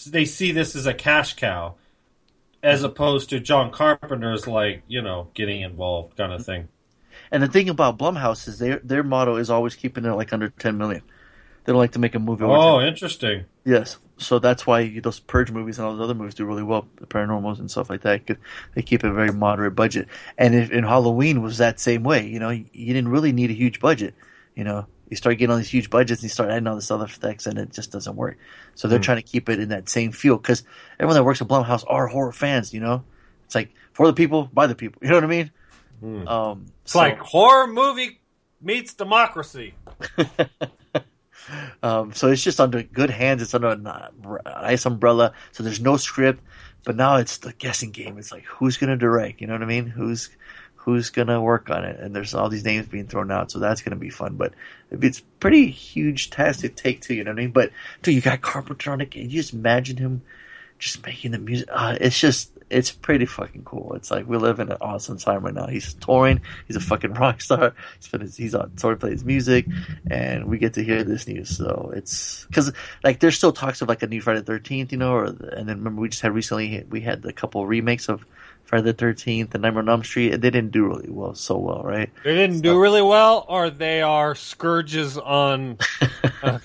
[0.08, 1.76] they see this as a cash cow,
[2.63, 2.86] as Mm-hmm.
[2.88, 6.68] opposed to John Carpenter's like you know getting involved kind of thing.
[7.32, 10.50] And the thing about Blumhouse is their their motto is always keeping it like under
[10.50, 11.02] ten million.
[11.63, 12.44] They don't like to make a movie.
[12.46, 12.88] Oh, 10.
[12.88, 13.46] interesting.
[13.65, 13.98] yes.
[14.17, 16.88] So that's why those Purge movies and all those other movies do really well.
[16.97, 18.25] The Paranormals and stuff like that.
[18.25, 18.38] 'cause
[18.73, 20.08] They keep a very moderate budget.
[20.38, 22.25] And if, in Halloween was that same way.
[22.28, 24.15] You know, you, you didn't really need a huge budget.
[24.56, 26.89] You know, you start getting all these huge budgets and you start adding all this
[26.91, 28.38] other effects, and it just doesn't work.
[28.75, 30.63] So they're trying to keep it in that same feel because
[30.97, 32.73] everyone that works at Blumhouse are horror fans.
[32.73, 33.04] You know,
[33.45, 35.01] it's like for the people, by the people.
[35.04, 35.51] You know what I mean?
[36.28, 38.19] Um, It's like horror movie
[38.62, 39.73] meets democracy.
[41.84, 43.41] Um, so it's just under good hands.
[43.41, 44.10] It's under an uh,
[44.45, 45.34] nice umbrella.
[45.51, 46.43] So there's no script,
[46.84, 48.17] but now it's the guessing game.
[48.17, 49.41] It's like who's gonna direct?
[49.41, 49.86] You know what I mean?
[49.86, 50.29] Who's
[50.75, 51.99] who's gonna work on it?
[51.99, 53.51] And there's all these names being thrown out.
[53.51, 54.36] So that's gonna be fun.
[54.36, 54.53] But
[54.91, 57.15] it's pretty huge task to take too.
[57.15, 57.51] You know what I mean?
[57.51, 59.12] But dude, you got Carpenter on it.
[59.12, 60.21] Can you just imagine him
[60.79, 61.69] just making the music?
[61.71, 63.93] Uh, it's just it's pretty fucking cool.
[63.95, 65.67] It's like we live in an awesome time right now.
[65.67, 66.41] He's touring.
[66.67, 67.73] He's a fucking rock star.
[67.99, 69.67] He's been, he's on tour, plays music,
[70.10, 71.56] and we get to hear this news.
[71.56, 72.71] So it's because
[73.04, 75.69] like there's still talks of like a new Friday the Thirteenth, you know, or and
[75.69, 78.25] then remember we just had recently we had a couple remakes of
[78.63, 81.58] Friday the Thirteenth and Nightmare on Elm Street, and they didn't do really well, so
[81.58, 82.10] well, right?
[82.23, 85.78] They didn't do really well, or they are scourges on.
[86.43, 86.60] Uh,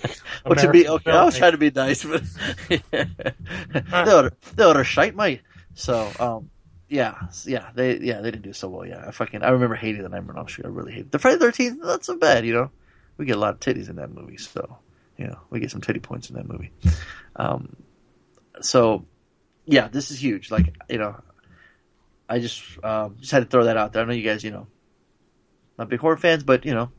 [0.45, 2.23] But to be okay, I was trying to be nice, but
[2.69, 5.41] they oughta- they oughta shite, mate.
[5.75, 6.51] So, um,
[6.89, 8.85] yeah, yeah, they yeah they didn't do so well.
[8.85, 10.67] Yeah, I fucking I remember hating the Nightmare on Elm Street.
[10.67, 11.79] I really hated the Friday Thirteenth.
[11.81, 12.71] Not so bad, you know.
[13.17, 14.79] We get a lot of titties in that movie, so
[15.17, 16.73] you know we get some titty points in that movie.
[17.37, 17.77] Um,
[18.61, 19.07] so
[19.65, 20.51] yeah, this is huge.
[20.51, 21.23] Like you know,
[22.29, 24.03] I just um, just had to throw that out there.
[24.03, 24.67] I know you guys, you know,
[25.79, 26.91] not big horror fans, but you know,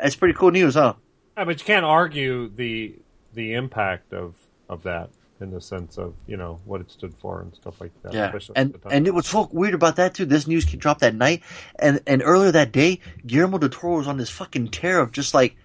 [0.00, 0.94] it's pretty cool news, huh?
[1.36, 2.96] Yeah, but you can't argue the
[3.32, 4.34] the impact of
[4.68, 7.92] of that in the sense of you know what it stood for and stuff like
[8.02, 8.12] that.
[8.14, 10.24] Yeah, and and it was so weird about that too.
[10.24, 11.42] This news dropped that night,
[11.78, 15.34] and and earlier that day, Guillermo del Toro was on this fucking tear of just
[15.34, 15.56] like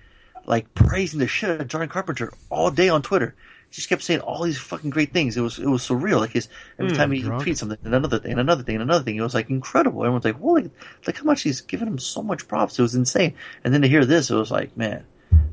[0.45, 3.35] like praising the shit out of John Carpenter all day on Twitter.
[3.69, 5.37] He just kept saying all these fucking great things.
[5.37, 6.19] It was it was surreal.
[6.19, 7.43] Like his every Hmm, time he drunk.
[7.45, 10.01] tweets something and another thing and another thing and another thing, it was like incredible.
[10.03, 10.69] Everyone's like, "Holy,
[11.07, 13.35] look how much he's giving him so much props." It was insane.
[13.63, 15.05] And then to hear this, it was like, man,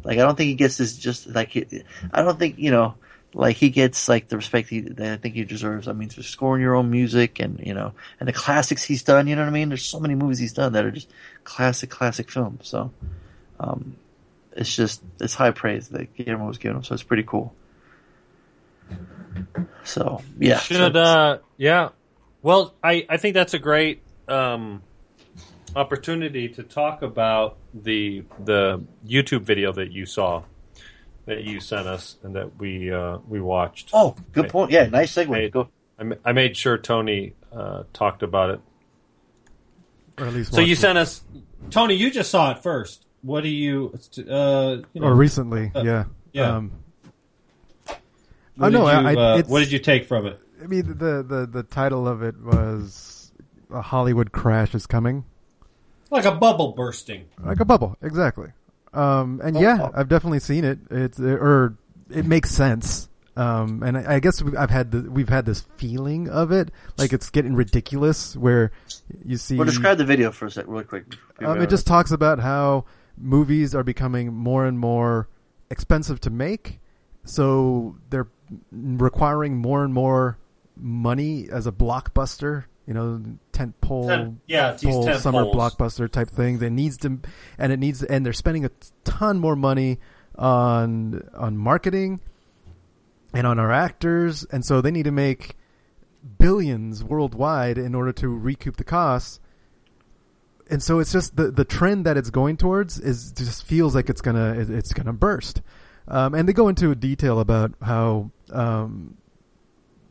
[0.04, 1.56] like I don't think he gets this just like
[2.12, 2.94] I don't think you know
[3.32, 5.86] like he gets like the respect he, that I think he deserves.
[5.88, 9.26] I mean, for scoring your own music and you know and the classics he's done.
[9.26, 9.68] You know what I mean?
[9.68, 11.08] There's so many movies he's done that are just
[11.44, 12.68] classic, classic films.
[12.68, 12.90] So,
[13.60, 13.96] um,
[14.52, 16.84] it's just it's high praise that Guillermo was giving him.
[16.84, 17.54] So it's pretty cool.
[19.84, 21.90] So yeah, Should so- uh yeah.
[22.42, 24.82] Well, I I think that's a great um
[25.76, 30.42] opportunity to talk about the the YouTube video that you saw
[31.30, 33.90] that you sent us and that we uh we watched.
[33.92, 34.70] oh, good I- point.
[34.70, 35.46] Yeah, nice segue.
[35.46, 35.68] I, Go.
[35.98, 38.60] I I made sure Tony uh talked about it.
[40.18, 40.78] Or at least So you it.
[40.78, 41.22] sent us
[41.70, 43.06] Tony, you just saw it first.
[43.22, 43.92] What do you?
[44.18, 46.04] Uh, you know, or recently, Uh, yeah.
[46.32, 46.56] yeah.
[46.56, 46.72] Um,
[47.86, 47.98] what
[48.60, 50.40] oh, no, you, I- I- uh, it's- what did you take from it?
[50.62, 53.32] I mean, the, the the title of it was
[53.72, 55.24] "A Hollywood Crash is Coming,"
[56.10, 57.26] Like a bubble bursting.
[57.38, 58.48] like a bubble, exactly.
[58.92, 59.90] Um, and Oh, yeah, oh.
[59.94, 60.78] I've definitely seen it.
[60.90, 61.76] It's or
[62.10, 63.08] it makes sense.
[63.36, 67.12] Um, and I, I guess I've had the, we've had this feeling of it, like
[67.12, 68.72] it's getting ridiculous, where
[69.24, 69.56] you see.
[69.56, 71.04] Well, describe the video for a sec, really quick.
[71.42, 72.84] Um, it just talks about how
[73.16, 75.28] movies are becoming more and more
[75.70, 76.80] expensive to make,
[77.24, 78.28] so they're
[78.72, 80.36] requiring more and more
[80.76, 82.64] money as a blockbuster.
[82.86, 85.54] You know, tent pole, Ten- yeah, pole tent summer poles.
[85.56, 86.58] blockbuster type thing.
[86.58, 87.18] That needs to,
[87.58, 88.70] and it needs, and they're spending a
[89.04, 89.98] ton more money
[90.36, 92.20] on on marketing
[93.32, 95.54] and on our actors, and so they need to make
[96.38, 99.40] billions worldwide in order to recoup the costs
[100.70, 104.08] and so it's just the the trend that it's going towards is just feels like
[104.10, 105.62] it's gonna it- it's gonna burst.
[106.06, 109.16] Um, and they go into detail about how um,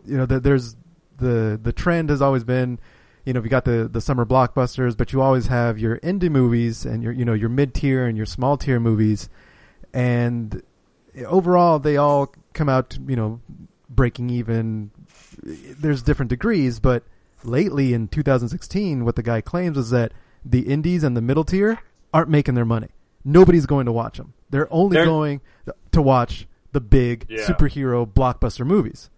[0.05, 0.75] you know that there's
[1.19, 2.79] the the trend has always been
[3.25, 6.85] you know we got the the summer blockbusters, but you always have your indie movies
[6.85, 9.29] and your you know your mid tier and your small tier movies,
[9.93, 10.61] and
[11.25, 13.41] overall they all come out you know
[13.89, 14.91] breaking even.
[15.43, 17.03] There's different degrees, but
[17.43, 20.11] lately in 2016, what the guy claims is that
[20.43, 21.79] the indies and the middle tier
[22.13, 22.89] aren't making their money.
[23.23, 24.33] Nobody's going to watch them.
[24.49, 25.41] They're only They're- going
[25.91, 27.45] to watch the big Yeah.
[27.45, 29.09] superhero blockbuster movies.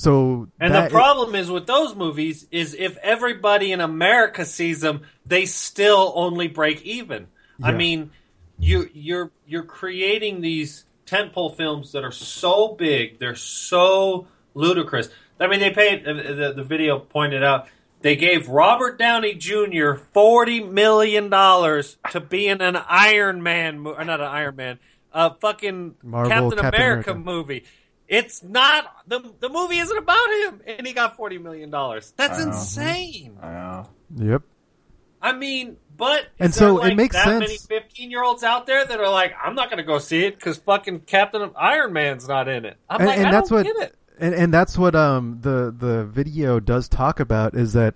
[0.00, 5.02] So And the problem is with those movies is if everybody in America sees them,
[5.26, 7.26] they still only break even.
[7.62, 8.10] I mean,
[8.58, 15.10] you you're you're creating these tentpole films that are so big, they're so ludicrous.
[15.38, 17.68] I mean, they paid the, uh, the, the video pointed out
[18.00, 19.92] they gave Robert Downey Jr.
[20.14, 24.78] forty million dollars to be in an Iron Man, or uh, not an Iron Man,
[25.12, 27.14] a fucking Marvel Captain, Captain America, America.
[27.14, 27.64] movie.
[28.10, 32.12] It's not the the movie isn't about him, and he got forty million dollars.
[32.16, 32.48] That's I know.
[32.48, 33.38] insane.
[34.16, 34.42] yep.
[35.22, 37.40] I mean, but And is there, so it makes that sense.
[37.40, 40.24] many fifteen year olds out there that are like, I'm not going to go see
[40.24, 42.76] it because fucking Captain Iron Man's not in it.
[42.88, 43.94] I'm and, like, and I that's don't what get it.
[44.18, 47.94] and and that's what um the the video does talk about is that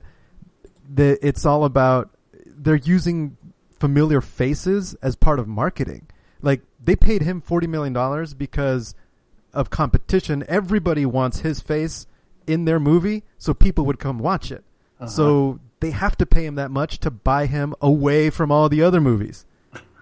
[0.88, 2.10] the it's all about
[2.46, 3.36] they're using
[3.80, 6.06] familiar faces as part of marketing.
[6.40, 8.94] Like they paid him forty million dollars because
[9.54, 10.44] of competition.
[10.48, 12.06] Everybody wants his face
[12.46, 14.64] in their movie, so people would come watch it.
[15.00, 15.08] Uh-huh.
[15.08, 18.82] So they have to pay him that much to buy him away from all the
[18.82, 19.46] other movies.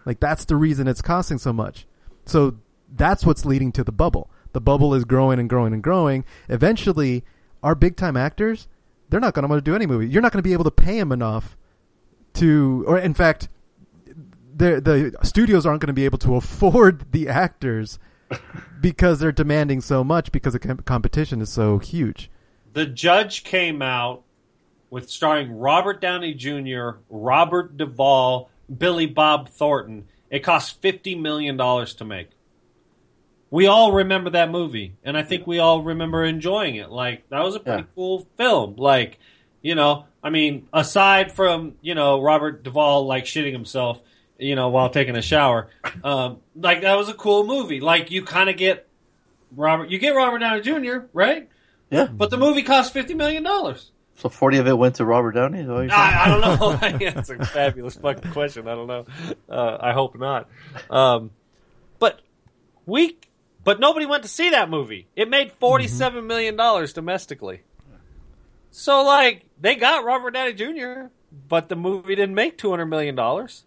[0.05, 1.87] Like that's the reason it's costing so much.
[2.27, 2.57] So
[2.95, 4.31] that's what's leading to the bubble.
[4.53, 6.25] The bubble is growing and growing and growing.
[6.49, 7.25] Eventually,
[7.63, 8.69] our big time actors,
[9.09, 10.09] they're not going to want to do any movie.
[10.09, 11.57] You're not going to be able to pay them enough
[12.35, 13.49] to, or in fact,
[14.55, 17.99] the the studios aren't going to be able to afford the actors
[18.81, 22.31] because they're demanding so much because the competition is so huge.
[22.73, 24.23] The judge came out
[24.91, 30.07] with starring Robert Downey Jr., Robert Duvall, Billy Bob Thornton.
[30.31, 32.31] It cost fifty million dollars to make.
[33.51, 36.91] We all remember that movie, and I think we all remember enjoying it.
[36.91, 37.89] Like that was a pretty Yeah.
[37.95, 38.77] cool film.
[38.77, 39.19] Like
[39.65, 44.03] You know, I mean, aside from you know Robert Duvall like shitting himself,
[44.43, 45.69] you know, while taking a shower,
[46.05, 47.81] um, like that was a cool movie.
[47.81, 48.89] Like you kind of get
[49.55, 51.07] Robert, you get Robert Downey Jr.
[51.13, 51.49] right,
[51.91, 52.07] Yeah.
[52.07, 53.91] but the movie cost fifty million dollars.
[54.17, 55.61] So forty of it went to Robert Downey.
[55.61, 55.93] Is that you're?
[55.93, 56.99] I, I don't know.
[57.13, 58.69] That's a fabulous fucking question.
[58.69, 59.07] I don't know.
[59.49, 60.49] Uh, I hope not.
[60.91, 61.31] Um,
[61.99, 62.21] but
[62.87, 63.17] we,
[63.65, 65.09] but nobody went to see that movie.
[65.17, 67.63] It made forty-seven million dollars domestically.
[68.71, 71.07] So like they got Robert Downey Jr.,
[71.49, 73.65] but the movie didn't make two hundred million dollars.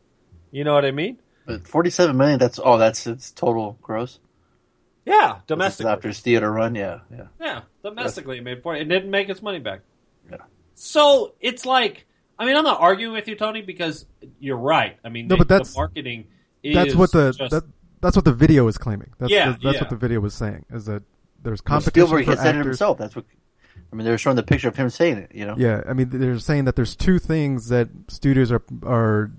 [0.51, 1.17] You know what I mean?
[1.45, 2.39] But Forty-seven million.
[2.39, 4.19] That's oh, that's its total gross.
[5.05, 5.91] Yeah, This domestically.
[5.91, 6.73] after its theater run.
[6.75, 7.27] Yeah, yeah.
[7.39, 8.81] Yeah, domestically it made forty.
[8.81, 9.81] It didn't make its money back.
[10.31, 10.37] Yeah.
[10.73, 12.05] So it's like,
[12.39, 14.05] I mean, I'm not arguing with you, Tony, because
[14.39, 14.97] you're right.
[15.03, 16.25] I mean, No, they- but that's- the marketing.
[16.63, 17.63] Is That's what the just- that,
[18.01, 19.11] that's what the video is claiming.
[19.19, 19.79] That's, Yeah, that's yeah.
[19.81, 21.03] what the video was saying is that
[21.43, 22.65] there's Well, competition Spielberg for had said it actors.
[22.79, 22.97] himself.
[22.97, 23.25] That's what.
[23.93, 25.31] I mean, they were showing the picture of him saying it.
[25.35, 25.53] You know.
[25.59, 29.31] Yeah, I mean they're saying that there's two things that studios are are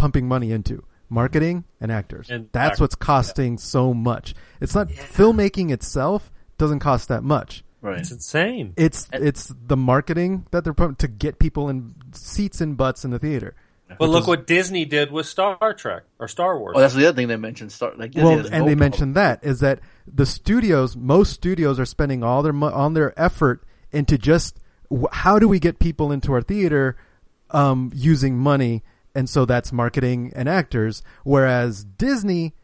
[0.00, 2.30] pumping money into: marketing and actors.
[2.30, 4.34] And That's act- what's costing so much.
[4.60, 7.62] It's not filmmaking itself doesn't cost that much.
[7.82, 7.98] Right.
[7.98, 8.74] It's insane.
[8.76, 13.04] It's And- it's the marketing that they're pumping to get people in seats and butts
[13.04, 13.54] in the theater.
[13.98, 16.74] But look what Disney did with Star Trek or Star Wars.
[16.76, 17.72] Oh, that's the other thing they mentioned.
[17.72, 21.32] Start like Disney well, and go they for mentioned that is that the studios, most
[21.32, 24.60] studios are spending all their on their effort into just
[25.10, 26.96] how do we get people into our theater
[27.50, 28.84] um, using money,
[29.14, 31.02] and so that's marketing and actors.
[31.24, 32.54] Whereas Disney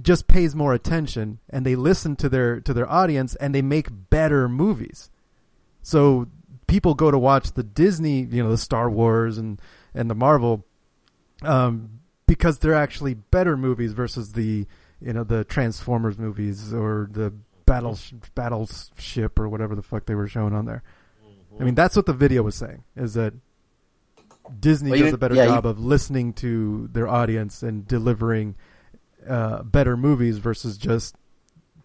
[0.00, 3.88] just pays more attention and they listen to their to their audience and they make
[4.10, 5.10] better movies.
[5.82, 6.28] So
[6.66, 9.60] people go to watch the Disney, you know, the Star Wars and
[9.94, 10.64] and the Marvel
[11.42, 14.66] um, because they're actually better movies versus the
[15.00, 17.32] you know the Transformers movies or the
[17.66, 17.98] battle
[18.34, 20.82] battleship or whatever the fuck they were showing on there.
[21.58, 23.32] I mean, that's what the video was saying is that
[24.60, 28.54] Disney Well, does a better yeah, you- job of listening to their audience and delivering
[29.28, 31.16] uh, better movies versus just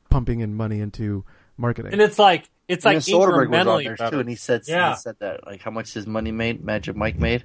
[0.10, 1.24] pumping in money into
[1.58, 1.92] marketing.
[1.94, 4.12] and it's like it's Even like Soderbergh was on there better.
[4.12, 4.92] too, and he said Yeah.
[4.92, 7.44] he said that like how much his money made, Magic Mike made,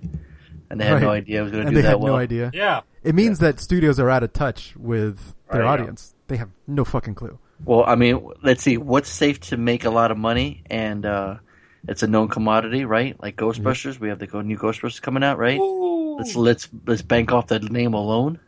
[0.71, 2.12] and they had no idea it was going to and do they that had well.
[2.14, 2.51] no idea.
[2.55, 5.71] Yeah, It means that studios are out of touch with their Right, yeah.
[5.73, 6.14] audience.
[6.29, 7.39] They have no fucking clue.
[7.64, 11.37] Well, I mean, let's see what's safe to make a lot of money, and uh,
[11.89, 13.20] it's a known commodity, right?
[13.22, 15.59] Like Ghostbusters, we have the new Ghostbusters coming out, right?
[15.61, 18.39] Let's let's let's bank off that name alone,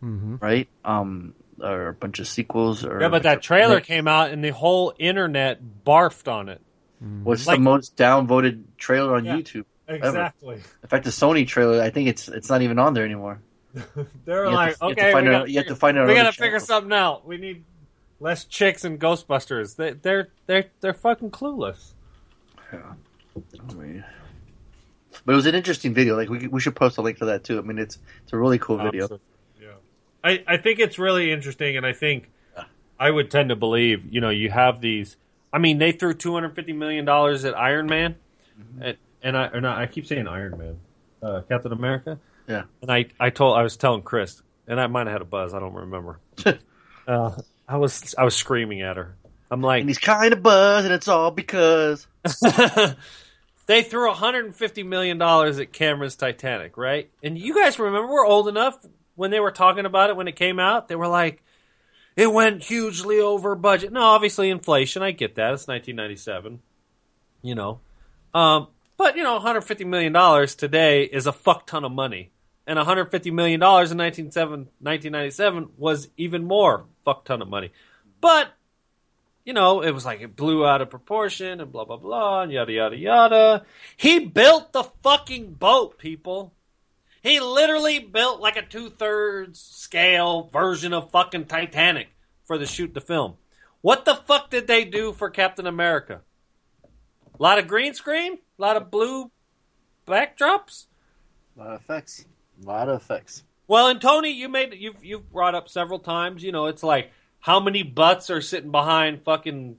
[0.00, 0.68] hmm right?
[0.84, 3.08] Um, or a bunch of sequels, or yeah.
[3.08, 6.60] But that trailer came out and the whole internet barfed on it.
[7.22, 9.36] What's like- the most downvoted trailer on Yeah.
[9.36, 9.64] YouTube?
[9.88, 10.56] Exactly.
[10.82, 13.40] In fact, the Sony trailer, I think it's it's not even on there anymore.
[14.24, 15.76] They're You like, to- have to okay, find we it- gotta you have to figure-
[15.76, 17.26] find it on we gotta figure channels." something out.
[17.26, 17.64] We need
[18.20, 19.76] less chicks and Ghostbusters.
[19.76, 21.94] They, they're they're they're fucking clueless.
[22.72, 24.04] I mean,
[25.24, 26.16] but it was an interesting video.
[26.16, 27.58] Like we we should post a link to that too.
[27.58, 29.20] I mean, it's it's a really cool video.
[29.60, 29.68] Yeah.
[30.22, 32.30] I, I think it's really interesting, and I think
[32.98, 35.16] I would tend to believe, you know, you have these.
[35.52, 38.16] I mean, they threw two hundred fifty million dollars at Iron Man,
[38.80, 40.78] and, and I or not, I keep saying Iron Man,
[41.22, 42.64] uh, Captain America, Yeah.
[42.82, 45.54] and I I told I was telling Chris, and I might have had a buzz,
[45.54, 46.20] I don't remember.
[47.08, 47.32] uh,
[47.66, 49.16] I was I was screaming at her.
[49.50, 52.06] I'm like, And he's kind of buzzed, and it's all because
[53.66, 57.10] they threw 150 million dollars at Cameron's Titanic, right?
[57.22, 58.78] And you guys remember we're old enough
[59.16, 60.88] when they were talking about it when it came out.
[60.88, 61.42] They were like,
[62.16, 63.92] it went hugely over budget.
[63.92, 65.02] No, obviously inflation.
[65.02, 65.54] I get that.
[65.54, 66.60] It's 1997.
[67.42, 67.80] You know,
[68.34, 72.30] um, but you know, 150 million dollars today is a fuck ton of money,
[72.66, 77.72] and 150 million dollars in 1997 1997 was even more fuck ton of money.
[78.20, 78.48] But
[79.44, 82.52] you know, it was like it blew out of proportion and blah blah blah and
[82.52, 83.66] yada yada yada.
[83.96, 86.54] He built the fucking boat, people.
[87.22, 92.08] He literally built like a two thirds scale version of fucking Titanic
[92.44, 93.34] for the shoot the film.
[93.82, 96.20] What the fuck did they do for Captain America?
[97.38, 99.30] A lot of green screen, a lot of blue
[100.06, 100.86] backdrops.
[101.56, 102.26] a lot of effects,
[102.62, 103.44] a lot of effects.
[103.66, 106.42] Well, and Tony, you made you've you've brought up several times.
[106.42, 109.76] You know, it's like how many butts are sitting behind fucking,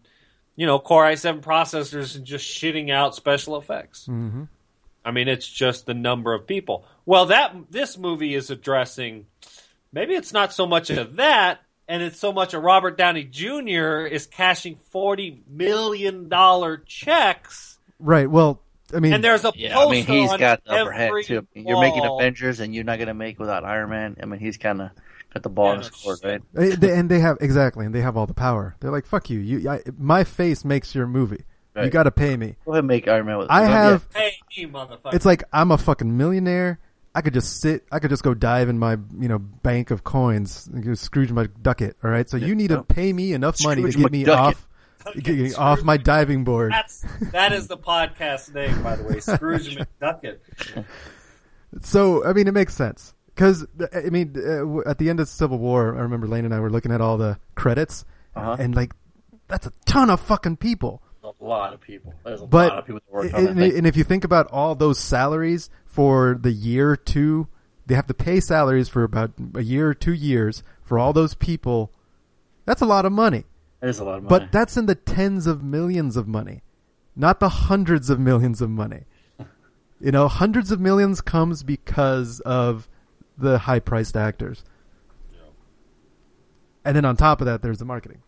[0.55, 4.05] you know, Core i7 processors and just shitting out special effects.
[4.05, 4.43] hmm
[5.03, 6.86] I mean, it's just the number of people.
[7.07, 9.26] Well, that this movie is addressing.
[9.91, 14.05] Maybe it's not so much of that, and it's so much a Robert Downey Jr.
[14.05, 18.30] is cashing forty million dollar checks, Right.
[18.30, 18.62] Well,
[18.93, 21.09] I mean, and there's a Yeah, poster I mean he's on got the upper hand
[21.09, 21.47] every too.
[21.55, 22.20] You're making wall.
[22.20, 24.18] Avengers, and you're not gonna make without Iron Man.
[24.22, 24.91] I mean, he's kind of
[25.34, 26.42] got the ball in Yeah, his court, right?
[26.54, 28.76] They- and they have exactly, and they have all the power.
[28.80, 29.40] They're like, "Fuck you!
[29.40, 31.46] You, I, my face makes your movie.
[31.76, 32.58] You got to pay me.
[32.66, 33.38] Go ahead and make Iron Man.
[33.38, 33.68] With, I yeah.
[33.70, 34.08] have.
[34.14, 35.14] Hey, me, motherfucker.
[35.14, 36.80] It's like I'm a fucking millionaire.
[37.16, 37.86] I could just sit.
[37.92, 40.68] I could just go dive in my you know bank of coins.
[40.68, 41.94] and go Scrooge McDucket.
[42.04, 42.30] All right.
[42.30, 44.68] So you need to pay me enough money to Scrooge get me off.
[45.16, 46.74] Get me off my diving board.
[46.74, 49.20] That's that is the podcast name, by the way.
[49.20, 50.40] Scrooge McDucket.
[51.82, 55.32] So I mean, it makes sense because I mean, uh, at the end of the
[55.32, 58.56] Civil War, I remember Lane and I were looking at all the credits, Uh-huh.
[58.60, 58.94] and like,
[59.48, 61.02] that's a ton of fucking people.
[61.24, 62.14] a lot of people.
[62.24, 64.46] There's a But lot of people that work on that and, if you think about
[64.52, 67.48] all those salaries for the year two,
[67.88, 71.34] they have to pay salaries for about a year or two years for all those
[71.34, 71.92] people.
[72.66, 73.46] That's a lot of money.
[73.80, 74.30] That is a lot of money.
[74.39, 76.62] But that's in the tens of millions of money,
[77.16, 79.06] not the hundreds of millions of money.
[80.00, 82.89] You know, hundreds of millions comes because of
[83.42, 84.64] the high priced actors.
[86.84, 88.22] And then on top of that, there's the marketing.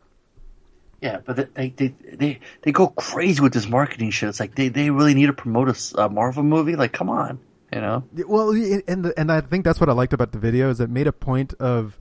[1.01, 4.29] Yeah, but they they they they go crazy with this marketing shit.
[4.29, 6.77] It's like they, they really need to promote a, Marvel movie.
[6.77, 7.39] Like, come on,
[7.73, 8.05] you know?
[8.15, 10.79] Yeah, Well, and the, and I think that's what I liked about the video is
[10.79, 11.99] it made a point of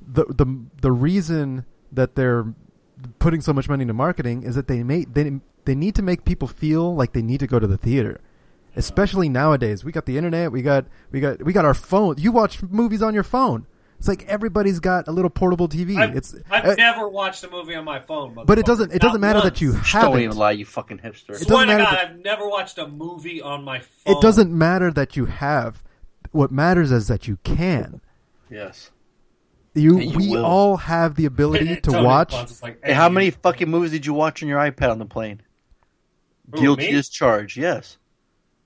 [0.00, 0.46] the the
[0.82, 2.54] the reason that they're
[3.18, 6.24] putting so much money into marketing is that they make they they need to make
[6.24, 8.20] people feel like they need to go to the theater.
[8.76, 12.16] Especially nowadays, we got the internet, we got we got we got our phone.
[12.18, 13.66] You watch movies on your phone.
[13.98, 15.96] It's like everybody's got a little portable TV.
[15.96, 19.00] I've, it's I've uh, never watched a movie on my phone, but it doesn't it
[19.00, 19.44] doesn't matter once.
[19.50, 20.38] that you Just don't even haven't.
[20.38, 21.30] lie, you fucking hipster.
[21.30, 24.16] It Swear doesn't to matter God, that- I've never watched a movie on my phone.
[24.16, 25.82] It doesn't matter that you have.
[26.32, 28.00] What matters is that you can.
[28.50, 28.90] Yes.
[29.76, 30.44] You, you we will.
[30.44, 32.32] all have the ability to Tony watch.
[32.62, 35.42] Like, Hey, how many fucking movies did you watch on your iPad on the plane?
[36.52, 36.98] Who, Guilty me?
[36.98, 37.56] as charged.
[37.56, 37.98] Yes.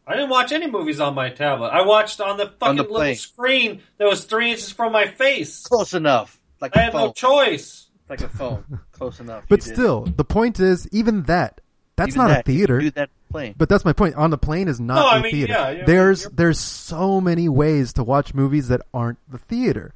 [0.08, 1.68] I didn't watch any movies on my tablet.
[1.68, 5.62] I watched on the fucking the little screen that was three inches from my face.
[5.64, 6.40] Close enough.
[6.60, 7.02] Like I a had phone.
[7.08, 7.88] no choice.
[8.08, 8.80] like a phone.
[8.92, 9.44] Close enough.
[9.48, 9.74] But You did.
[9.74, 11.60] still, the point is, even that,
[11.96, 12.78] that's Even not that, a theater.
[12.78, 13.54] can Do that plane.
[13.58, 14.14] But that's my point.
[14.14, 15.52] On the plane is not No, I a mean, theater.
[15.52, 19.92] yeah, yeah, there's you're- there's so many ways to watch movies that aren't the theater,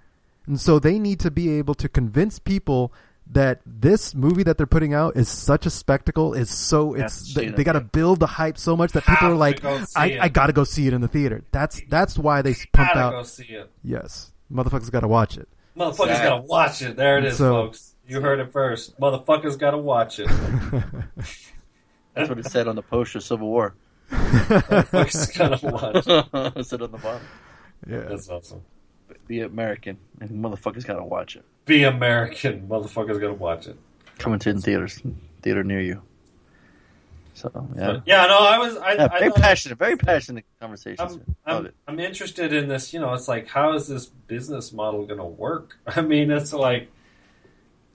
[0.46, 2.92] and so they need to be able to convince people
[3.32, 6.34] that this movie that they're putting out is such a spectacle.
[6.34, 9.34] Is so it's they, they got to build the hype so much that people are
[9.34, 10.18] like, go I.
[10.20, 11.42] I got to go see it in the theater.
[11.52, 13.10] That's that's why they pump Gotta out.
[13.12, 13.70] go see it.
[13.82, 15.48] Yes, motherfuckers got to watch it.
[15.76, 16.28] Motherfuckers Sad.
[16.28, 16.96] gotta watch it.
[16.96, 17.88] There it is, So- folks.
[18.06, 18.98] You heard it first.
[19.00, 20.26] Motherfuckers gotta watch it.
[22.14, 23.20] That's what it said on the poster.
[23.20, 23.74] Civil War.
[24.10, 26.56] Motherfuckers gotta watch it.
[26.58, 27.22] it said on the bottom.
[27.88, 28.00] yeah.
[28.08, 28.60] That's awesome.
[29.26, 31.44] Be American, and motherfuckers gotta watch it.
[31.64, 32.66] Be American.
[32.68, 33.76] Motherfuckers gotta watch it.
[34.18, 35.00] Coming to in theaters,
[35.42, 36.02] theater near you.
[37.34, 38.76] So yeah, yeah, no, I was.
[38.76, 41.18] I, yeah very thought- passionate, very passionate conversations.
[41.46, 41.72] I'm, I'm.
[41.88, 42.92] I'm interested in this.
[42.92, 45.78] You know, it's like, how is this business model going to work?
[45.86, 46.88] I mean, it's like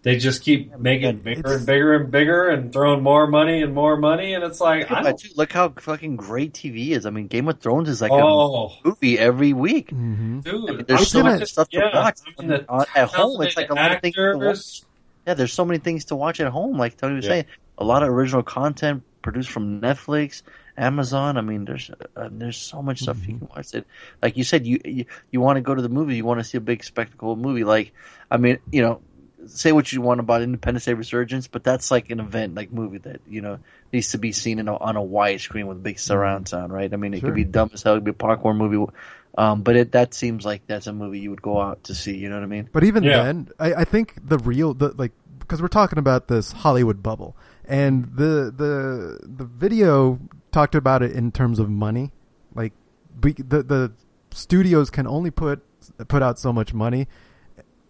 [0.04, 3.74] they just keep making it bigger and bigger and bigger and throwing more money and
[3.74, 5.38] more money, and it's like, I don't.
[5.38, 7.06] look how fucking great TV is.
[7.06, 9.90] I mean, Game of Thrones is like Oh, a movie every week.
[9.90, 12.88] hmm dude, I mean, there's I'm so much stuff to yeah, watch I mean, the
[12.96, 13.42] at home.
[13.42, 14.82] It's like a lot of things to watch.
[15.26, 16.78] Yeah, there's so many things to watch at home.
[16.78, 17.32] Like Tony was Yeah.
[17.32, 17.46] saying,
[17.78, 20.42] a lot of original content produced from Netflix,
[20.78, 21.38] Amazon.
[21.38, 23.74] I mean, there's uh, there's so much stuff you can watch.
[23.74, 23.86] It
[24.22, 26.44] like you said, you you, you want to go to the movie, you want to
[26.46, 27.64] see a big spectacle movie.
[27.66, 27.94] Like,
[28.32, 29.02] I mean, you know,
[29.46, 32.98] say what you want about Independence Day Resurgence, but that's like an event like movie
[33.00, 33.60] that you know
[33.94, 36.92] needs to be seen in a, on a wide screen with big surround sound, right?
[36.92, 37.30] I mean, it Sure.
[37.30, 38.92] could be dumb as hell, it could be a popcorn movie.
[39.38, 42.18] Um, but it that seems like that's a movie you would go out to see.
[42.18, 42.70] You know what I mean?
[42.72, 43.24] But even Yeah.
[43.24, 47.38] then, I, I think the real the like because we're talking about this Hollywood bubble,
[47.66, 50.20] and the the the video
[50.52, 52.12] talked about it in terms of money.
[52.56, 52.74] Like
[53.22, 53.92] we, the the
[54.32, 55.62] studios can only put
[56.08, 57.08] put out so much money,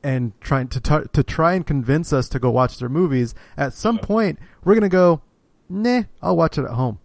[0.07, 3.35] and trying to t- to try and convince us to go watch their movies.
[3.57, 5.21] At some point, we're gonna go,
[5.67, 6.99] nah, I'll watch it at home.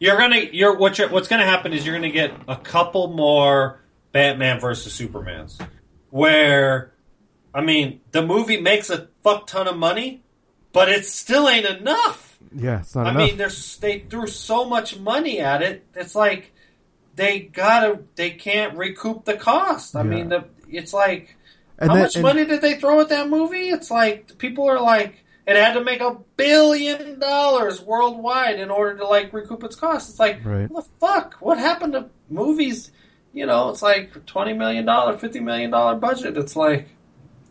[0.00, 3.80] You're gonna you're what you're, what's gonna happen is you're gonna get a couple more
[4.10, 5.64] Batman versus Supermans,
[6.10, 6.92] where
[7.54, 10.22] I mean the movie makes a fuck ton of money,
[10.72, 12.38] but it still ain't enough.
[12.54, 13.28] Yeah, it's not I enough.
[13.28, 15.84] mean, there's they threw so much money at it.
[15.94, 16.52] It's like
[17.14, 19.94] they gotta they can't recoup the cost.
[19.94, 20.10] I Yeah.
[20.10, 21.36] mean, the it's like
[21.82, 23.68] And how then- much and- money did they throw at that movie?
[23.68, 28.96] It's like people are like it had to make a billion dollars worldwide in order
[28.98, 30.08] to like recoup its costs.
[30.10, 30.70] It's like Right.
[30.70, 31.34] what the fuck?
[31.40, 32.92] What happened to movies?
[33.34, 36.36] You know, it's like twenty million dollar, fifty million dollar budget.
[36.38, 36.88] It's like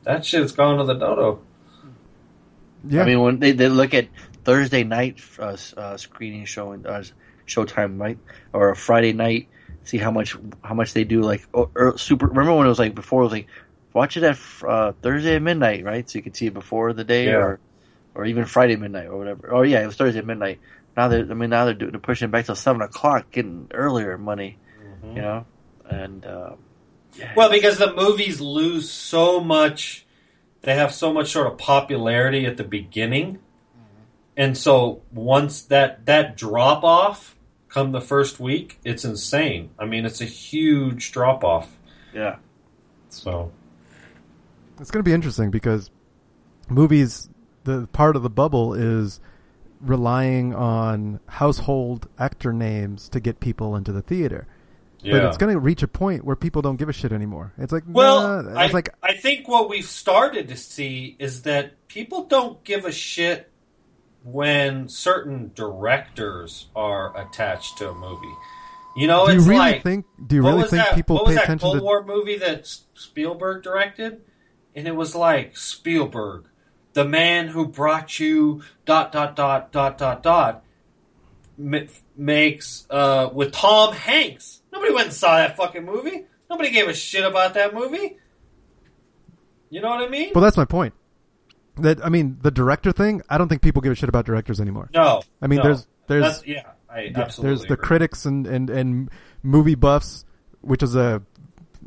[0.04, 1.42] that shit's gone to the dodo.
[2.88, 4.08] yeah, I mean, when they, they look at
[4.44, 7.04] Thursday night uh, uh, screening show and uh,
[7.48, 8.18] Showtime, right,
[8.54, 9.50] or a Friday night,
[9.84, 11.22] see how much how much they do.
[11.22, 12.28] Like or, or super.
[12.28, 13.22] Remember when it was like before?
[13.22, 13.48] It was like
[13.94, 14.38] watch it at
[14.68, 16.10] uh, Thursday at midnight, right?
[16.10, 17.38] So you can see it before the day, Yeah.
[17.38, 17.60] or
[18.16, 19.54] or even Friday midnight or whatever.
[19.54, 20.60] Oh yeah, it was Thursday at midnight.
[20.98, 23.68] Now they're, I mean, now they're doing, they're pushing it back till seven o'clock, getting
[23.74, 25.16] earlier money, Mm-hmm.
[25.16, 25.46] you know,
[25.90, 26.52] and uh,
[27.36, 30.06] Well, because the movies lose so much,
[30.64, 33.40] they have so much sort of popularity at the beginning,
[34.38, 37.36] and so once that that drop off
[37.70, 39.70] come the first week, it's insane.
[39.80, 41.78] I mean, it's a huge drop off.
[42.14, 42.36] yeah,
[43.08, 43.52] So
[44.82, 45.90] It's going to be interesting because
[46.70, 47.30] movies,
[47.64, 49.20] the part of the bubble is
[49.80, 54.48] relying on household actor names to get people into the theater.
[55.04, 57.54] But it's going to reach a point where people don't give a shit anymore.
[57.58, 61.42] It's like, Well, nah, I, it's like, I think what we've started to see is
[61.44, 63.50] that people don't give a shit
[64.24, 68.34] when certain directors are attached to a movie.
[68.96, 70.06] You know, do you really like think?
[70.28, 71.84] Do you really think that, people what was pay that attention Cold to?
[71.84, 74.22] War movie that Spielberg directed?
[74.76, 76.46] And it was like Spielberg,
[76.94, 80.64] the man who brought you dot dot dot dot dot dot,
[81.58, 81.80] ma-
[82.16, 84.62] makes uh, with Tom Hanks.
[84.72, 86.26] Nobody went and saw that fucking movie.
[86.50, 88.18] Nobody gave a shit about that movie.
[89.70, 90.32] You know what I mean?
[90.36, 90.94] Well, that's my point.
[91.78, 93.22] That I mean, the director thing.
[93.30, 94.90] I don't think people give a shit about directors anymore.
[94.94, 95.64] no, I mean, no.
[95.64, 97.56] there's there's That's, yeah, I Yeah, absolutely.
[97.58, 99.10] there's the critics and, and, and
[99.44, 100.26] movie buffs,
[100.60, 101.22] which is a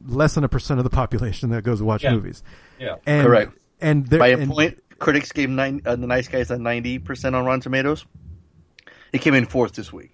[0.07, 2.13] less than a percent of the population that goes to watch Yeah.
[2.15, 2.43] movies.
[2.85, 3.53] Yeah, And, Correct.
[3.81, 6.99] And there, by a and- point, critics gave nine, uh, the Nice Guys a ninety
[6.99, 8.05] percent on Rotten Tomatoes.
[9.13, 10.11] It came in fourth this week.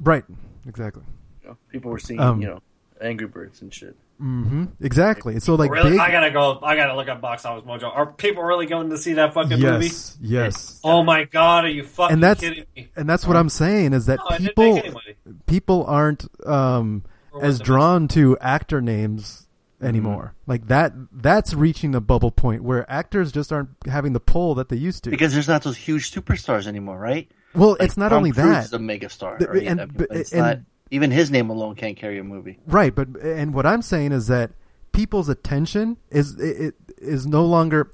[0.00, 0.24] right?
[0.66, 1.02] Exactly.
[1.42, 2.60] You know, people were seeing, Um, you know,
[3.00, 3.96] Angry Birds and shit.
[4.18, 5.38] hmm Exactly.
[5.40, 6.00] So like really, big.
[6.00, 6.58] I gotta go.
[6.62, 7.84] I gotta look at Box Office Mojo.
[7.94, 9.86] Are people really going to see that fucking movie?
[9.86, 10.18] yes.
[10.20, 10.80] Yes.
[10.84, 12.88] Oh my god, are you fucking And that's kidding me?
[12.96, 15.14] and that's what I'm saying is that No, people make any money.
[15.46, 17.04] people aren't um,
[17.40, 19.46] as drawn to actor names
[19.80, 20.34] anymore.
[20.42, 20.50] Mm-hmm.
[20.50, 20.92] Like that.
[21.12, 25.04] That's reaching the bubble point where actors just aren't having the pull that they used
[25.04, 25.10] to.
[25.10, 27.30] Because there's not those huge superstars anymore, right?
[27.54, 28.64] well, Like, it's not Tom only Cruise that.
[28.66, 29.66] is a megastar, The- right?
[29.66, 30.58] and- I mean, but- it's and- not
[30.90, 32.58] even his name alone can't carry a movie.
[32.66, 34.52] Right, but and what I'm saying is that
[34.92, 37.90] people's attention is it, it is no longer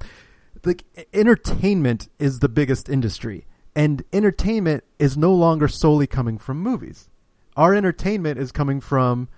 [0.64, 7.08] like entertainment is the biggest industry, and entertainment is no longer solely coming from movies.
[7.56, 9.28] Our entertainment is coming from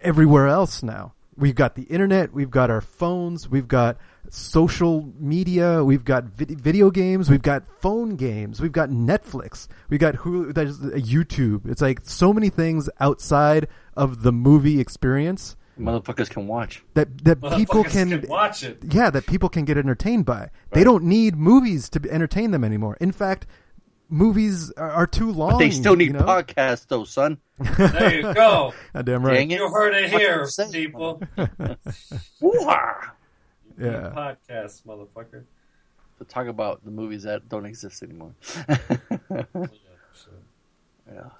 [0.00, 1.14] everywhere else now.
[1.38, 3.96] We've got the internet, we've got our phones, we've got
[4.28, 10.00] social media, we've got vid- video games, we've got phone games, we've got Netflix, we've
[10.00, 11.70] got Hulu, there's YouTube.
[11.70, 16.82] It's like so many things outside of the movie experience Motherfuckers can watch.
[16.94, 18.78] that that people Motherfuckers can, watch it.
[18.90, 20.50] yeah, that people can get entertained by.
[20.72, 22.96] They don't need movies to entertain them anymore.
[23.00, 23.46] In fact,
[24.08, 25.52] movies are, are too long.
[25.52, 26.20] But they still need you know?
[26.20, 27.38] podcasts, though, son.
[27.58, 28.72] There you go.
[28.94, 29.50] Damn Dang right.
[29.50, 29.50] it.
[29.50, 31.22] You heard it here, people.
[32.40, 33.14] Woo-ha!
[33.78, 34.12] Yeah.
[34.14, 35.44] Podcast, motherfucker.
[36.18, 38.34] To talk about the movies that don't exist anymore.
[41.08, 41.30] yeah.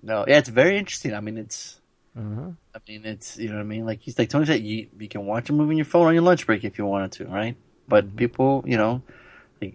[0.00, 1.14] No, yeah, it's very interesting.
[1.14, 1.80] I mean, it's.
[2.16, 2.50] Uh-huh.
[2.74, 3.84] I mean, it's you know what I mean.
[3.84, 6.14] Like he's like Tony said, you you can watch a movie on your phone on
[6.14, 7.56] your lunch break if you wanted to, right?
[7.88, 9.02] But people, you know, like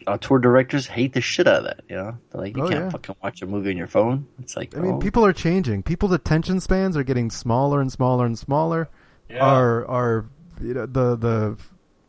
[0.07, 1.81] auteur directors hate the shit out of that.
[1.89, 2.89] You know, they're like, you Oh, can't yeah.
[2.89, 4.27] fucking watch a movie on your phone.
[4.39, 5.83] It's like, I mean, oh, people are changing.
[5.83, 8.89] People's attention spans are getting smaller and smaller and smaller.
[9.29, 9.45] Yeah.
[9.45, 10.25] Our our
[10.61, 11.57] you know, the the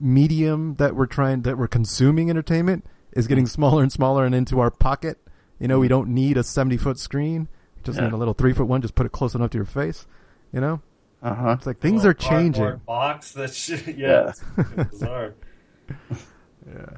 [0.01, 3.51] medium that we're trying that we're consuming entertainment is getting Mm.
[3.51, 5.19] smaller and smaller and into our pocket.
[5.59, 7.49] You know, we don't need a seventy foot screen.
[7.77, 8.05] We just Yeah.
[8.07, 8.81] need a little three foot one.
[8.83, 10.07] Just put it close enough to your face.
[10.53, 10.81] You know,
[11.23, 11.57] uh huh.
[11.59, 12.81] it's like things Little are changing.
[12.87, 13.33] Box.
[13.33, 13.97] That shit.
[13.99, 14.33] Yeah.
[14.57, 15.35] it's bizarre.
[16.67, 16.97] Yeah,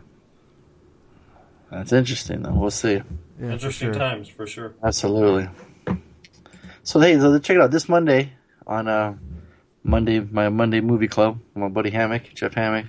[1.71, 2.43] That's interesting.
[2.43, 2.95] Though we'll see.
[2.95, 3.03] yeah
[3.39, 3.95] for Interesting sure.
[3.95, 4.75] times for sure.
[4.83, 5.49] Absolutely.
[6.83, 8.33] So hey, so check it out this Monday
[8.66, 9.14] on uh
[9.83, 11.41] Monday my Monday movie club.
[11.55, 12.87] My buddy Hammock, Jeff Hammock.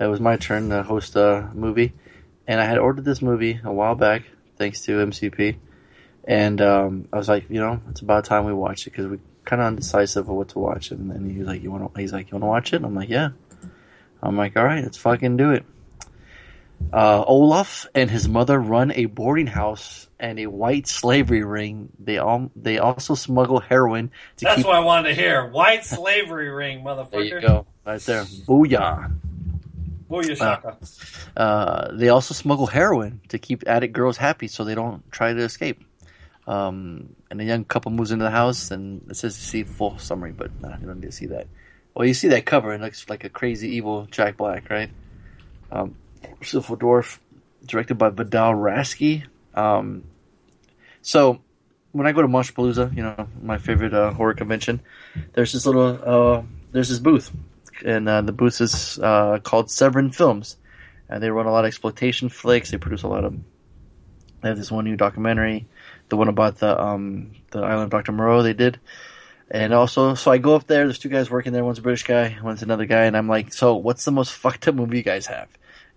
[0.00, 1.92] It was my turn to host a movie,
[2.46, 4.22] and I had ordered this movie a while back,
[4.56, 5.56] thanks to MCP.
[6.26, 9.18] And um, I was like, you know, it's about time we watch it because we
[9.44, 10.90] kind of undecisive of what to watch.
[10.90, 12.00] And then he was like, you want to?
[12.00, 12.82] He's like, you want to watch it?
[12.82, 13.30] I'm like, yeah.
[14.22, 15.64] I'm like, all right, let's fucking do it.
[16.92, 21.88] Uh, Olaf and his mother run a boarding house and a white slavery ring.
[21.98, 24.66] They all they also smuggle heroin to That's keep.
[24.66, 25.48] what I wanted to hear.
[25.48, 27.10] White slavery ring, motherfucker.
[27.10, 28.22] there you go, right there.
[28.22, 29.12] Booyah!
[30.08, 30.78] Booyah shaka.
[31.36, 35.40] Uh, they also smuggle heroin to keep addict girls happy, so they don't try to
[35.40, 35.82] escape.
[36.46, 39.98] Um, and a young couple moves into the house, and it says to see full
[39.98, 41.48] summary, but nah, you don't need to see that.
[41.94, 44.90] Well, you see that cover, and it looks like a crazy evil Jack Black, right?
[45.72, 45.96] Um,
[46.42, 47.18] Sinful Dwarf,
[47.66, 49.24] directed by Vidal Raski.
[49.54, 50.04] Um,
[51.02, 51.40] so
[51.92, 54.80] when I go to Monsterpalooza, you know, my favorite uh, horror convention,
[55.32, 57.30] there's this little, uh, there's this booth,
[57.84, 60.56] and uh, the booth is uh, called Severin Films,
[61.08, 62.70] and they run a lot of exploitation flicks.
[62.70, 63.34] They produce a lot of
[64.42, 65.66] They have this one new documentary,
[66.08, 68.12] the one about the um the island of Dr.
[68.12, 68.80] Moreau they did.
[69.50, 70.84] And also, so I go up there.
[70.84, 71.64] There's two guys working there.
[71.64, 74.66] One's a British guy, one's another guy, and I'm like, "So, what's the most fucked
[74.66, 75.48] up movie you guys have?"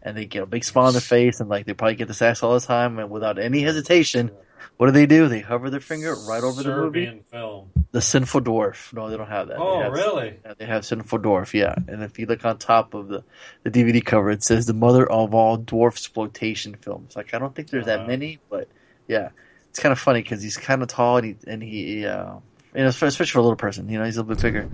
[0.08, 2.26] And they get a big smile on their face, and like they probably get the
[2.26, 4.32] ass all the time, and without any hesitation,
[4.78, 5.28] what do they do?
[5.28, 7.05] They hover their finger right over the movie.
[7.05, 7.72] Serbian film.
[7.91, 8.93] The Sinful Dwarf.
[8.93, 9.58] No, they don't have that.
[9.58, 10.39] Oh, They have- really?
[10.58, 11.74] They have Sinful Dwarf, yeah.
[11.88, 13.24] And if you look on top of the,
[13.64, 17.16] the DVD cover, it says the mother of all dwarf exploitation films.
[17.16, 18.08] Like I don't think there's that Uh-huh.
[18.08, 18.68] many, but
[19.08, 19.30] yeah,
[19.70, 22.34] it's kind of funny because he's kind of tall and he and he, uh,
[22.76, 24.70] you know, especially for a little person, you know, he's a little bit bigger.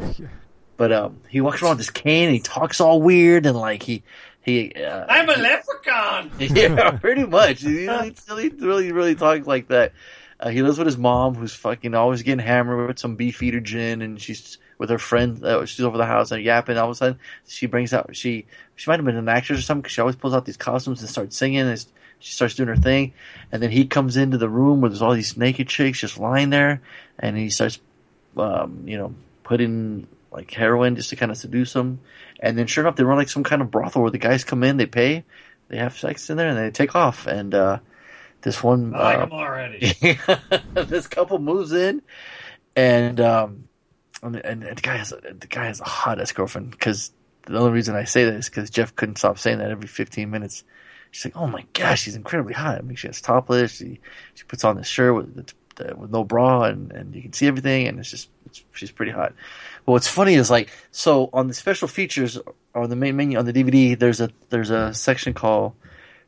[0.76, 3.84] But um, he walks around with this cane and he talks all weird and like
[3.84, 4.04] he
[4.44, 4.74] he.
[4.74, 6.32] Uh, I'm a leprechaun.
[6.40, 7.62] yeah, pretty much.
[7.62, 9.94] He really, really, really, really talks like that.
[10.40, 14.02] Uh, he lives with his mom, who's fucking always getting hammered with some beefeater gin,
[14.02, 15.44] and she's with her friend.
[15.44, 16.78] Uh, she's over the house and yapping.
[16.78, 19.62] All of a sudden, she brings out she she might have been an actress or
[19.62, 21.62] something because she always pulls out these costumes and starts singing.
[21.62, 21.86] And
[22.20, 23.14] she starts doing her thing,
[23.52, 26.50] and then he comes into the room where there's all these naked chicks just lying
[26.50, 26.82] there,
[27.20, 27.80] and he starts,
[28.38, 29.14] um, you know,
[29.44, 32.00] putting like heroin just to kind of seduce them.
[32.44, 34.66] And then sure enough, they run like some kind of brothel where the guys come
[34.66, 35.24] in, they pay,
[35.70, 37.26] they have sex in there, and they take off.
[37.26, 37.80] And uh,
[38.42, 39.96] this one, I like uh, already.
[40.74, 42.02] this couple moves in,
[42.76, 43.70] and um,
[44.22, 46.72] and, and the guy has a, the guy has a hot ex girlfriend.
[46.72, 47.14] Because
[47.48, 50.30] the only reason I say that is because Jeff couldn't stop saying that every 15
[50.30, 50.66] minutes.
[51.12, 53.72] She's like, "Oh my gosh, she's incredibly hot." I mean, she has topless.
[53.72, 54.02] She
[54.34, 55.54] she puts on this shirt with
[55.96, 59.14] with no bra, and and you can see everything, and it's just it's, she's pretty
[59.14, 59.34] hot.
[59.86, 62.40] But what's funny is like, so on the special features
[62.74, 65.74] on the main menu on the DVD, there's a there's a section called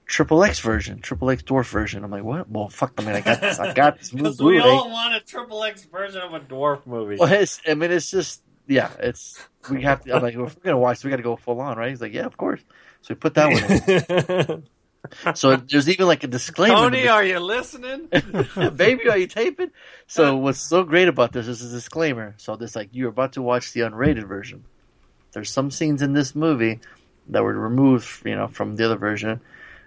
[0.05, 2.03] Triple X version, Triple X Dwarf version.
[2.03, 2.49] I'm like, what?
[2.49, 2.93] Well, fuck.
[2.97, 3.59] I mean, I got this.
[3.59, 7.17] I got this Because we all want a triple X version of a dwarf movie.
[7.17, 10.45] Well, it's, I mean, it's just, yeah, it's, we have to, I'm like, if we're
[10.45, 11.89] going to watch, we got to go full on, right?
[11.89, 12.61] He's like, yeah, of course.
[13.01, 14.63] So we put that one in.
[15.35, 16.75] So there's even like a disclaimer.
[16.75, 18.07] Tony, are you listening?
[18.75, 19.71] Baby, are you taping?
[20.07, 22.35] So what's so great about this is a disclaimer.
[22.37, 24.65] So this like, you're about to watch the unrated version.
[25.33, 26.79] There's some scenes in this movie
[27.29, 29.41] that were removed, you know, from the other version.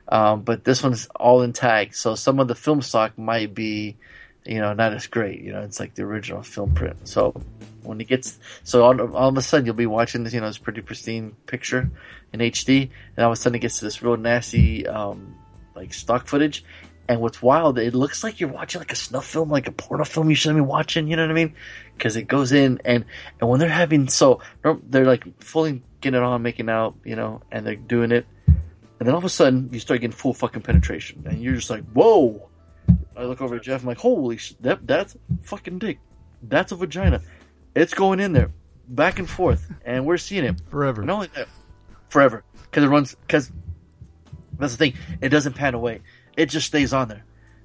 [0.08, 1.94] Um, but this one's all intact.
[1.96, 3.96] So some of the film stock might be,
[4.48, 5.40] you know, not as great.
[5.40, 7.06] You know, it's like the original film print.
[7.06, 7.32] So
[7.82, 10.46] when it gets, so all, all of a sudden you'll be watching this, you know,
[10.46, 11.90] this pretty pristine picture
[12.32, 15.36] in HD, and all of a sudden it gets to this real nasty, um,
[15.74, 16.64] like stock footage.
[17.10, 20.04] And what's wild, it looks like you're watching like a snuff film, like a porno
[20.04, 21.08] film you shouldn't be watching.
[21.08, 21.54] You know what I mean?
[21.96, 23.06] Because it goes in and
[23.40, 27.40] and when they're having so they're like fully getting it on, making out, you know,
[27.50, 30.62] and they're doing it, and then all of a sudden you start getting full fucking
[30.62, 32.47] penetration, and you're just like, whoa!
[33.18, 35.98] I look over at Jeff, I'm like, holy shit, that that's fucking dick,
[36.42, 37.20] that's a vagina,
[37.74, 38.50] it's going in there,
[38.88, 41.02] back and forth, and we're seeing it Forever.
[41.02, 41.48] not only that,
[42.08, 43.50] forever because it runs because
[44.58, 46.00] that's the thing, it doesn't pan away,
[46.36, 47.24] it just stays on there.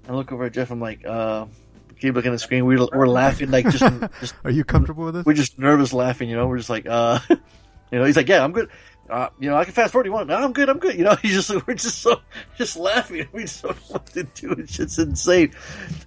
[0.10, 1.46] I look over at Jeff, I'm like, uh,
[2.00, 3.84] keep looking at the screen, we're we're laughing like just
[4.20, 5.26] just Are you comfortable with this?
[5.26, 6.48] we're just nervous laughing, you know.
[6.48, 7.38] We're just like, uh, you
[8.00, 8.70] know, he's like, yeah, I'm good.
[9.10, 10.06] Uh, you know, I can fast forward.
[10.06, 10.30] You want?
[10.30, 10.70] No, I'm good.
[10.70, 10.96] I'm good.
[10.96, 12.22] You know, he's just we're just so
[12.58, 13.28] just laughing.
[13.34, 14.52] We just don't know what to do.
[14.52, 15.54] It's just insane.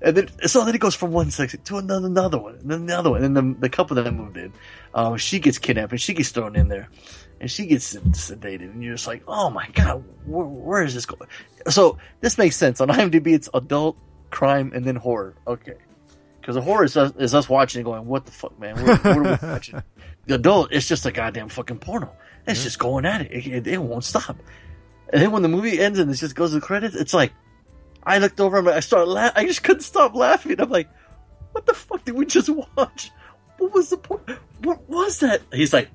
[0.01, 2.81] And then so then it goes from one section to another, another one, and then
[2.83, 4.53] another one, and then the, the couple that I moved in,
[4.95, 6.89] um, she gets kidnapped and she gets thrown in there,
[7.41, 11.05] and she gets sedated, and you're just like, oh my god, where, where is this
[11.07, 11.29] going?
[11.69, 13.35] So this makes sense on IMDb.
[13.35, 13.97] It's adult
[14.31, 15.35] crime and then horror.
[15.47, 15.75] Okay.
[16.41, 18.77] Because the horror is us, is us watching and going, what the fuck, man?
[18.77, 19.83] What, what are we watching?
[20.27, 22.13] The adult, it's just a goddamn fucking porno.
[22.47, 23.33] It's just going at it.
[23.33, 23.67] It, it.
[23.67, 24.37] it won't stop.
[25.13, 27.33] And then when the movie ends and it just goes to the credits, it's like,
[28.03, 29.45] I looked over and I started laughing.
[29.45, 30.61] I just couldn't stop laughing.
[30.61, 30.89] I'm like,
[31.53, 33.11] what the fuck did we just watch?
[33.59, 34.23] What was the point?
[34.61, 35.43] What was that?
[35.53, 35.89] He's like,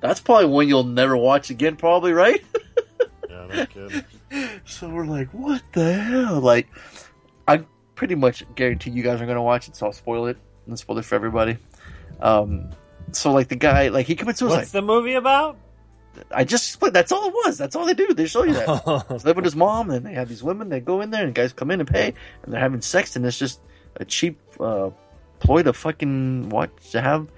[0.00, 2.44] that's probably one you'll never watch again, probably, right?
[3.28, 4.04] Yeah, no kidding.
[4.64, 6.40] So we're like, what the hell?
[6.40, 6.68] Like,
[7.46, 10.78] I pretty much guarantee you guys are gonna watch it, so I'll spoil it and
[10.78, 11.58] spoil it for everybody.
[12.20, 12.70] Um,
[13.12, 14.56] so like the guy, like he committed suicide.
[14.58, 15.58] What's the movie about?
[16.30, 16.94] I just explained.
[16.94, 17.58] That's all it was.
[17.58, 18.12] That's all they do.
[18.14, 19.04] They show you that.
[19.10, 21.34] He's living with his mom, and they have these women that go in there, and
[21.34, 23.60] guys come in and pay, and they're having sex, and it's just
[23.96, 24.90] a cheap uh,
[25.38, 27.28] ploy to fucking watch to have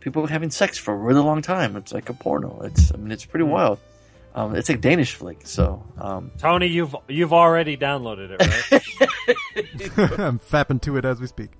[0.00, 1.76] people having sex for a really long time.
[1.76, 2.60] It's like a porno.
[2.64, 3.78] It's I mean, it's pretty wild.
[4.34, 10.18] Um, it's a Danish flick, so um, Tony, you've you've already downloaded it, right?
[10.20, 11.50] I'm fapping to it as we speak.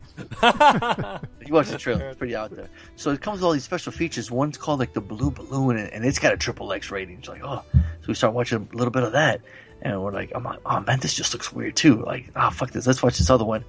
[1.45, 2.69] You watch the trailer; it's pretty out there.
[2.97, 4.31] So it comes with all these special features.
[4.31, 7.19] One's called like the Blue Balloon, and, and it's got a triple X rating.
[7.19, 9.41] It's like, oh, so we start watching a little bit of that,
[9.83, 12.03] and we're like, I'm like, oh man, this just looks weird too.
[12.03, 13.65] Like, ah, fuck this, let's watch this other one.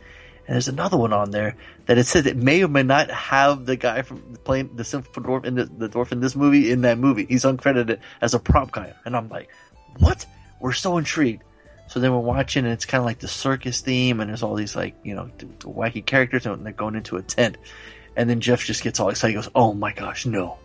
[0.45, 3.65] And there's another one on there that it says it may or may not have
[3.65, 6.81] the guy from playing the Sinful Dwarf in the, the dwarf in this movie in
[6.81, 7.25] that movie.
[7.25, 9.49] He's uncredited as a prop guy, and I'm like,
[9.99, 10.25] what?
[10.59, 11.43] We're so intrigued.
[11.87, 14.55] So then we're watching, and it's kind of like the circus theme, and there's all
[14.55, 15.29] these like you know
[15.59, 17.57] wacky characters, and they're going into a tent.
[18.15, 19.31] And then Jeff just gets all excited.
[19.31, 20.57] He goes, "Oh my gosh, no!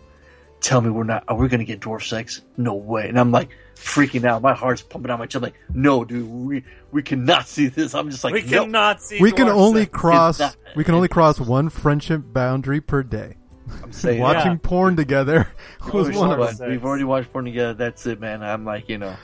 [0.61, 1.23] Tell me we're not.
[1.27, 2.41] Are we going to get dwarf sex?
[2.57, 3.49] No way!" And I'm like
[3.79, 4.41] freaking out.
[4.41, 5.41] My heart's pumping out my chest.
[5.43, 9.19] Like, "No, dude, we we cannot see this." I'm just like, we "No." cannot see.
[9.21, 9.91] we can only sex.
[9.93, 13.37] cross not- we can only cross one friendship boundary per day.
[13.83, 14.57] I'm saying, Watching Yeah.
[14.63, 15.47] porn together
[15.93, 16.69] was one of but them.
[16.71, 17.73] We've already watched porn together.
[17.73, 18.41] That's it, man.
[18.43, 19.15] I'm like, you know,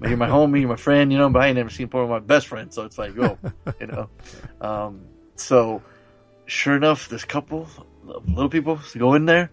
[0.00, 2.22] you're my homie, you're my friend, you know, but I ain't never seen porn with
[2.22, 3.38] my best friend, so it's like, oh,
[3.80, 4.08] you know.
[4.60, 5.02] Um,
[5.36, 5.82] so,
[6.46, 7.68] sure enough, this couple,
[8.08, 9.50] of little people, go in there,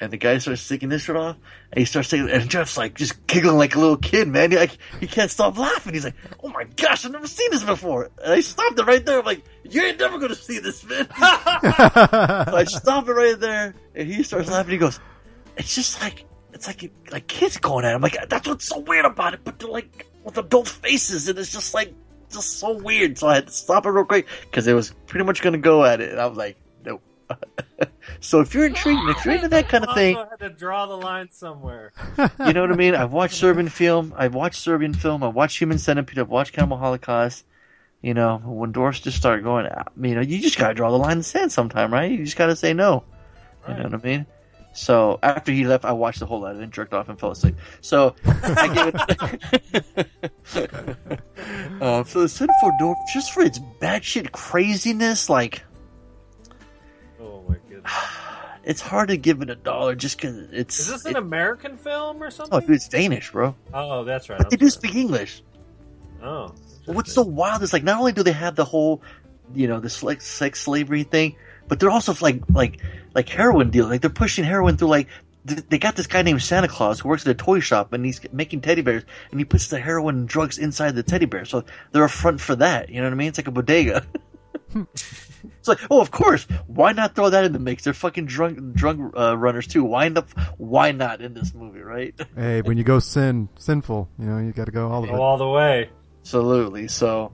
[0.00, 1.36] and the guy starts taking his shirt off,
[1.70, 4.50] and he starts taking, and Jeff's like, just giggling like a little kid, man.
[4.50, 5.94] He, like, he can't stop laughing.
[5.94, 8.10] He's like, oh my gosh, I've never seen this before.
[8.22, 9.20] And I stopped it right there.
[9.20, 11.08] I'm like, you ain't never gonna see this, man.
[12.52, 14.72] So I stop it right there, and he starts laughing.
[14.72, 14.98] He goes,
[15.56, 18.02] "It's just like it's like like kids going at him.
[18.02, 19.40] Like that's what's so weird about it.
[19.44, 21.94] But they're like with adult faces, and it's just like
[22.30, 23.18] just so weird.
[23.18, 25.84] So I had to stop it real quick because it was pretty much to go
[25.84, 26.56] at it, and I was like.
[28.20, 30.86] So if you're intrigued, if you're into that kind of thing, Also had to draw
[30.86, 31.92] the line somewhere.
[32.18, 32.94] you know what I mean.
[32.94, 34.14] I've watched Serbian film.
[34.16, 35.24] I've watched Serbian film.
[35.24, 36.18] I've watched Human Centipede.
[36.18, 37.44] I've watched Cannibal Holocaust.
[38.00, 40.98] You know, when doors just start going, out, you know, you just gotta draw the
[40.98, 42.10] line in the sand sometime, right?
[42.10, 43.04] You just gotta say no.
[43.68, 44.26] You know what I mean?
[44.72, 47.18] So after he left, I watched the whole lot of it and jerked off and
[47.18, 47.56] fell asleep.
[47.80, 48.94] So I give
[49.94, 50.08] it.
[51.80, 55.71] uh, so the Sinful Dwarf, just for its bad shit craziness, like my goodness!
[58.64, 60.80] it's hard to give it a dollar just because it's.
[60.80, 62.60] Is this it- an American film or oh, something?
[62.60, 63.54] dude, it's Danish, bro.
[63.72, 64.38] Oh, that's right.
[64.38, 64.90] But they I'm do sorry.
[64.90, 65.42] speak English.
[66.22, 66.54] Oh,
[66.86, 69.02] What's so wild is like not only do they have the whole,
[69.54, 71.36] you know, this like sex slavery thing,
[71.68, 72.80] but they're also like like
[73.14, 73.86] like heroin deal.
[73.86, 75.08] Like they're pushing heroin through like
[75.44, 78.20] they got this guy named Santa Claus who works at a toy shop and he's
[78.32, 81.44] making teddy bears and he puts the heroin and drugs inside the teddy bear.
[81.44, 82.90] So they're a front for that.
[82.90, 83.28] You know what I mean?
[83.28, 84.06] It's like a bodega.
[84.74, 86.44] it's like, oh, of course.
[86.66, 87.84] Why not throw that in the mix?
[87.84, 89.84] They're fucking drunk drunk uh, runners too.
[89.84, 90.22] Why the
[90.58, 92.14] why not in this movie, right?
[92.34, 95.22] Hey, when you go sin sinful, you know you got to go all of go
[95.22, 95.90] all the way.
[96.22, 96.88] Absolutely.
[96.88, 97.32] So,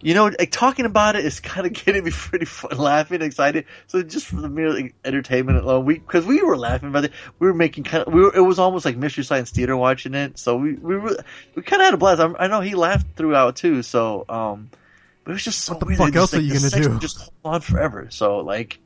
[0.00, 3.66] you know, like talking about it is kind of getting me pretty fun, laughing, excited.
[3.88, 7.12] So just for the mere like, entertainment alone, we because we were laughing about it,
[7.38, 8.34] we were making kind of we were.
[8.34, 10.38] It was almost like Mystery Science Theater watching it.
[10.38, 11.16] So we we were,
[11.54, 12.20] we kind of had a blast.
[12.20, 13.82] I, I know he laughed throughout too.
[13.82, 14.70] So um,
[15.28, 15.98] but it was just so What the weird.
[15.98, 16.98] fuck that else just, are you gonna do?
[17.00, 18.06] Just hold on forever.
[18.10, 18.78] So like.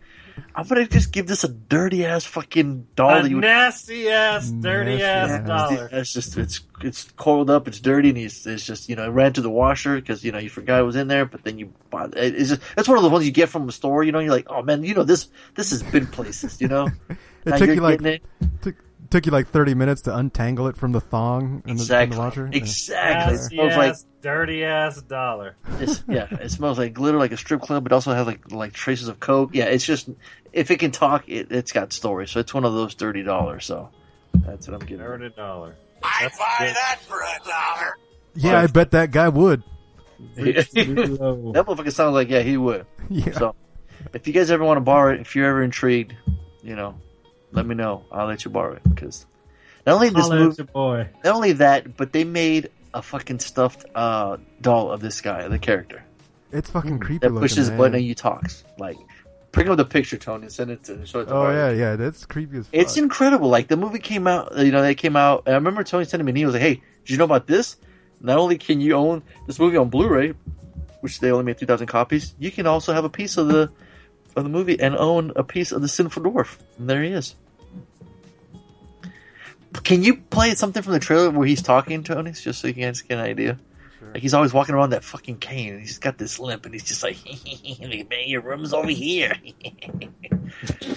[0.55, 3.11] I'm gonna just give this a dirty ass fucking doll.
[3.27, 5.47] A you nasty ass, dirty Nasty ass ass.
[5.47, 5.89] dollar.
[5.93, 9.09] it's just it's it's coiled up, it's dirty, and he's it's just you know it
[9.11, 11.59] ran to the washer because you know you forgot it was in there, but then
[11.59, 12.35] you bought it.
[12.35, 14.03] It's just it's one of the ones you get from the store.
[14.05, 16.63] You know, you're like, oh man, you know this this has been places.
[16.63, 18.23] You know, It Now took you're like getting it.
[18.63, 18.77] took,
[19.11, 22.17] took you like thirty minutes to untangle it from the thong in the, in exactly
[22.17, 22.49] the washer.
[22.53, 22.59] Yeah.
[22.59, 23.35] exactly.
[23.35, 25.57] It Nasty smells like ass, dirty ass dollar.
[25.81, 28.73] it's, yeah, it smells like glitter, like a strip club, but also has like like
[28.73, 29.51] traces of coke.
[29.55, 30.09] Yeah, it's just
[30.53, 32.27] if it can talk, it, it's got story.
[32.29, 33.65] So it's one of those dirty dollars.
[33.67, 33.91] So
[34.33, 34.99] that's what I'm getting.
[34.99, 35.77] Dirty dollar.
[36.03, 36.75] I That's buy good.
[36.75, 37.97] that for a dollar.
[38.35, 39.63] Yeah, I bet that guy would.
[40.37, 42.87] that motherfucker sounds like yeah he would.
[43.09, 43.33] Yeah.
[43.33, 43.55] So,
[44.15, 46.15] if you guys ever want to borrow it, if you're ever intrigued,
[46.63, 46.95] you know,
[47.53, 48.05] let me know.
[48.11, 49.27] I'll let you borrow it because
[49.87, 51.09] not only this movie, boy.
[51.25, 55.59] not only that, but they made a fucking stuffed uh, doll of this guy, the
[55.59, 56.03] character
[56.53, 57.41] It's fucking creepy that looking.
[57.49, 57.79] pushes a man.
[57.79, 58.65] button and you talks.
[58.79, 58.97] Like,
[59.51, 61.57] bring up the picture, Tony, and send it to show it to Oh Harley.
[61.57, 62.75] yeah, yeah, that's creepy as fuck.
[62.81, 63.49] It's incredible.
[63.49, 65.45] Like the movie came out, you know, they came out.
[65.47, 66.53] And I remember Tony sending me an email.
[66.53, 67.77] He was like, "Hey, did you know about this?
[68.21, 70.35] Not only can you own this movie on Blu-ray,
[71.01, 73.71] which they only made three thousand copies, you can also have a piece of the
[74.37, 76.57] of the movie and own a piece of the Sinful Dwarf.
[76.79, 77.35] And there he is.
[79.85, 82.75] Can you play something from the trailer where he's talking to Tony, just so you
[82.75, 83.59] can get an idea?
[84.13, 86.85] Like he's always walking around that fucking cane, and he's got this limp, and he's
[86.85, 87.17] just like,
[87.81, 89.35] "Man, your room's over here."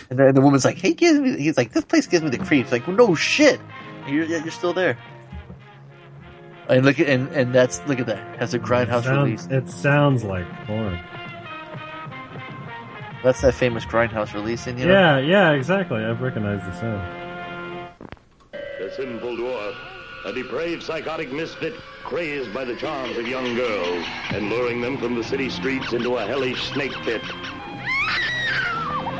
[0.09, 2.39] and then the woman's like, "Hey, gives me." He's like, "This place gives me the
[2.39, 3.59] creeps." Like, well, no shit,
[4.07, 4.97] you're you're still there.
[6.67, 8.39] And look at and and that's look at that.
[8.39, 9.43] That's a grindhouse release.
[9.43, 10.99] Sounds, it sounds like porn.
[13.23, 14.93] That's that famous grindhouse release, and you know.
[14.93, 16.03] Yeah, yeah, exactly.
[16.03, 17.24] I've recognized the sound.
[18.95, 19.75] The sinful dwarf,
[20.25, 21.73] a depraved psychotic misfit
[22.03, 26.15] crazed by the charms of young girls and luring them from the city streets into
[26.15, 27.21] a hellish snake pit.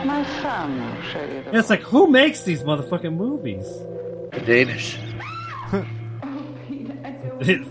[0.06, 3.68] My son will show you the it's like who makes these motherfucking movies?
[4.46, 4.98] Danish.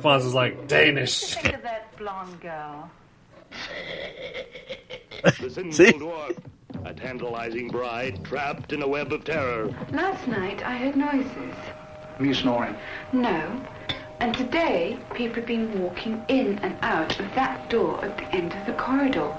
[0.02, 1.34] Fonz is like Danish.
[1.36, 2.90] Think of that blonde girl.
[5.22, 5.92] The sinful See?
[5.92, 6.36] dwarf,
[6.84, 9.74] a tantalizing bride trapped in a web of terror.
[9.90, 11.54] Last night I heard noises.
[12.18, 12.76] Were you snoring?
[13.12, 13.60] No.
[14.20, 18.52] And today, people have been walking in and out of that door at the end
[18.52, 19.36] of the corridor.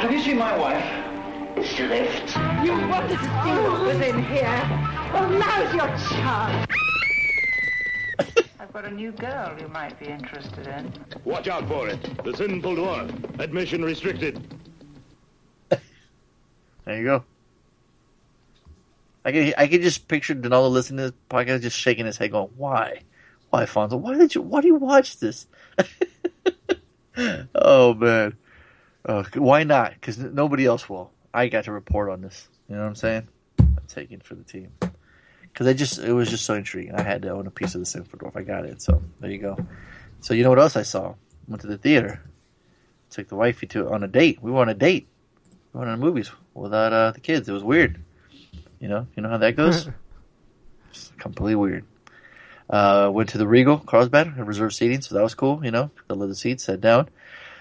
[0.00, 0.84] Have you seen my wife?
[1.56, 2.36] It's the lift.
[2.64, 4.90] You wanted to see what was in here.
[5.12, 6.66] Well, now's your chance.
[8.58, 10.92] I've got a new girl you might be interested in.
[11.24, 12.02] Watch out for it.
[12.24, 13.38] The Sinful Dwarf.
[13.38, 14.42] Admission restricted.
[16.84, 17.24] There you go.
[19.24, 22.32] I can I can just picture Donaldo listening to this podcast, just shaking his head,
[22.32, 23.02] going, "Why,
[23.50, 23.98] why, Fonzo?
[23.98, 24.42] Why did you?
[24.42, 25.46] Why do you watch this?"
[27.54, 28.36] oh man,
[29.04, 29.94] uh, why not?
[29.94, 31.10] Because nobody else will.
[31.32, 32.48] I got to report on this.
[32.68, 33.28] You know what I'm saying?
[33.58, 34.72] I'm taking for the team
[35.52, 36.94] because I just it was just so intriguing.
[36.94, 38.80] I had to own a piece of the Sinful I got it.
[38.82, 39.56] So there you go.
[40.20, 41.14] So you know what else I saw?
[41.48, 42.22] Went to the theater.
[43.10, 44.42] Took the wifey to on a date.
[44.42, 45.06] We were on a date.
[45.72, 47.48] We went on movies without uh, the kids.
[47.48, 48.02] It was weird.
[48.82, 49.88] You know, you know how that goes.
[50.90, 51.86] It's completely weird.
[52.68, 55.64] Uh, went to the Regal Carlsbad, reserved seating, so that was cool.
[55.64, 57.08] You know, the leather seats, sat down.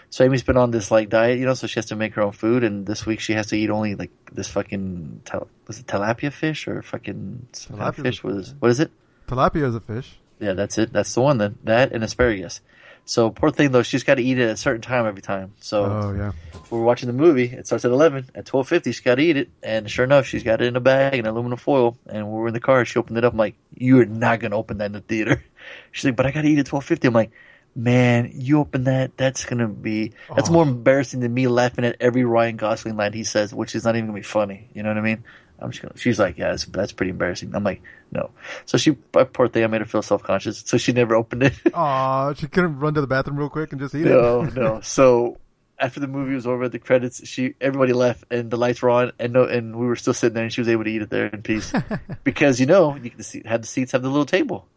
[0.10, 2.22] So Amy's been on this like diet, you know, so she has to make her
[2.24, 5.80] own food, and this week she has to eat only like this fucking tel- was
[5.80, 8.04] it tilapia fish or fucking some kind of Tilapia.
[8.04, 8.24] fish?
[8.24, 8.92] What is what is it?
[9.28, 10.18] Tilapia is a fish.
[10.42, 10.92] Yeah, that's it.
[10.92, 11.38] That's the one.
[11.38, 12.60] Then that and asparagus.
[13.06, 15.54] So poor thing though, she's got to eat it at a certain time every time.
[15.60, 16.32] So Oh yeah.
[16.70, 17.46] we're watching the movie.
[17.46, 18.26] It starts at eleven.
[18.36, 20.76] At twelve fifty, she's got to eat it, and sure enough, she's got it in
[20.76, 21.98] a bag in aluminum foil.
[22.08, 22.86] And we were in the car.
[22.86, 23.34] She opened it up.
[23.34, 25.44] I'm like, "You are not gonna open that in the theater."
[25.92, 27.08] She's like, "But I got to eat at twelve fifty.
[27.08, 27.32] I'm like,
[27.76, 29.18] "Man, you open that.
[29.18, 30.54] That's gonna be that's Oh.
[30.54, 33.96] more embarrassing than me laughing at every Ryan Gosling line he says, which is not
[33.96, 34.70] even gonna be funny.
[34.74, 35.24] You know what I mean?"
[35.62, 35.98] I'm just gonna.
[35.98, 37.82] She's like, "Yeah, that's, that's pretty embarrassing." I'm like,
[38.12, 38.32] "No."
[38.66, 41.54] So she, poor thing, I made her feel self conscious, so she never opened it.
[41.74, 44.54] Aw, she couldn't run to the bathroom real quick and just eat No, it.
[44.56, 44.62] no.
[44.76, 44.82] No.
[44.82, 45.38] So
[45.80, 49.12] after the movie was over, the credits, she everybody left and the lights were on,
[49.20, 51.10] and no, and we were still sitting there, and she was able to eat it
[51.10, 51.72] there in peace
[52.24, 54.68] because you know you can see have the seats have the little table.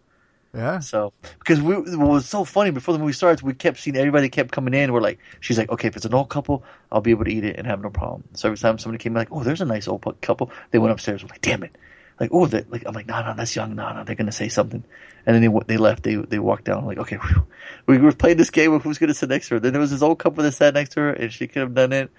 [0.54, 0.78] Yeah.
[0.78, 4.28] So because we what was so funny before the movie starts, we kept seeing everybody
[4.28, 4.92] kept coming in.
[4.92, 7.44] We're like, she's like, okay, if it's an old couple, I'll be able to eat
[7.44, 8.24] it and have no problem.
[8.34, 11.22] So every time somebody came, like, oh, there's a nice old couple, they went upstairs.
[11.22, 11.74] We're like, damn it.
[12.20, 14.48] Like oh, they like I'm like no no that's young no no they're gonna say
[14.48, 14.84] something,
[15.26, 17.44] and then they they left they they walked down I'm like okay whew.
[17.86, 19.60] we were playing this game of who's gonna sit next to her.
[19.60, 21.74] Then there was this old couple that sat next to her and she could have
[21.74, 22.12] done it,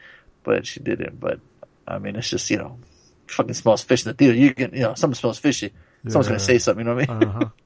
[0.43, 1.17] but she didn't.
[1.17, 1.39] But
[1.87, 2.77] I mean it's just you know
[3.27, 4.37] fucking smells fish in the theater.
[4.37, 5.71] You can you know something smells fishy.
[6.07, 6.85] Someone's gonna say something.
[6.85, 7.27] You know what I mean?
[7.29, 7.49] Uh-huh.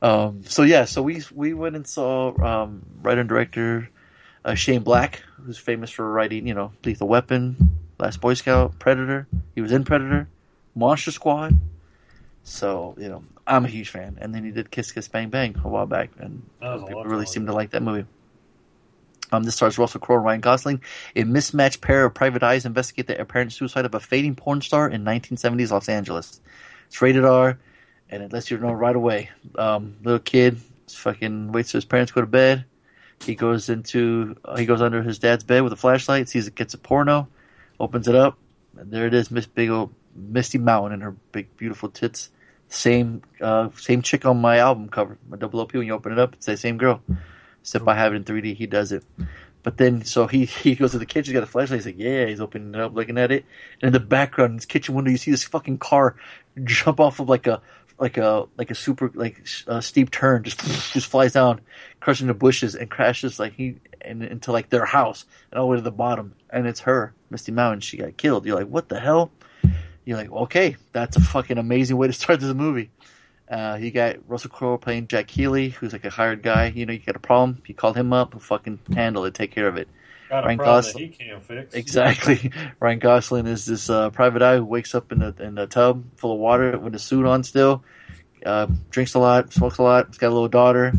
[0.00, 3.88] Um, so yeah, so we we went and saw um, writer and director
[4.44, 9.26] uh, Shane Black, who's famous for writing, you know, Lethal Weapon, Last Boy Scout, Predator.
[9.54, 10.28] He was in Predator,
[10.74, 11.58] Monster Squad.
[12.44, 14.18] So you know, I'm a huge fan.
[14.20, 16.86] And then he did Kiss Kiss Bang Bang a while back, and That was a
[16.86, 18.06] people really seem to like that movie.
[19.30, 20.82] Um, this stars Russell Crowe and Ryan Gosling.
[21.14, 24.88] A mismatched pair of private eyes investigate the apparent suicide of a fading porn star
[24.88, 26.40] in 1970s Los Angeles.
[26.86, 27.58] It's rated R,
[28.10, 29.30] and it lets you know right away.
[29.56, 32.64] Um, little kid fucking waits till his parents go to bed.
[33.24, 36.54] He goes into uh, he goes under his dad's bed with a flashlight, sees it
[36.54, 37.28] gets a porno,
[37.80, 38.38] opens it up,
[38.76, 42.30] and there it is, Miss Big old Misty Mountain and her big beautiful tits.
[42.68, 45.72] Same uh, same chick on my album cover, my double OP.
[45.72, 47.02] When you open it up, it's the same girl.
[47.60, 49.04] Except I have it in 3D, he does it.
[49.62, 51.98] But then, so he, he goes to the kitchen, he's got a flashlight, he's like,
[51.98, 53.44] yeah, he's opening it up, looking at it.
[53.82, 56.16] And in the background, in his kitchen window, you see this fucking car
[56.64, 57.60] jump off of like a,
[57.98, 60.60] like a, like a super, like, uh, steep turn, just,
[60.92, 61.60] just flies down,
[62.00, 65.70] crushing the bushes and crashes like he, and, into like their house and all the
[65.70, 66.34] way to the bottom.
[66.50, 68.46] And it's her, Misty Mountain, she got killed.
[68.46, 69.30] You're like, what the hell?
[70.04, 72.90] You're like, okay, that's a fucking amazing way to start this movie.
[73.50, 76.66] Uh, you got Russell Crowe playing Jack Healy, who's like a hired guy.
[76.74, 79.52] You know, you got a problem, you call him up, he'll fucking handle it, take
[79.52, 79.88] care of it.
[80.30, 81.74] Ryan Gosling- that he can't fix.
[81.74, 82.52] Exactly.
[82.80, 86.04] Ryan Gosling is this uh, private eye who wakes up in a in a tub
[86.16, 87.82] full of water with a suit on still.
[88.44, 90.06] Uh, drinks a lot, smokes a lot.
[90.08, 90.92] He's got a little daughter.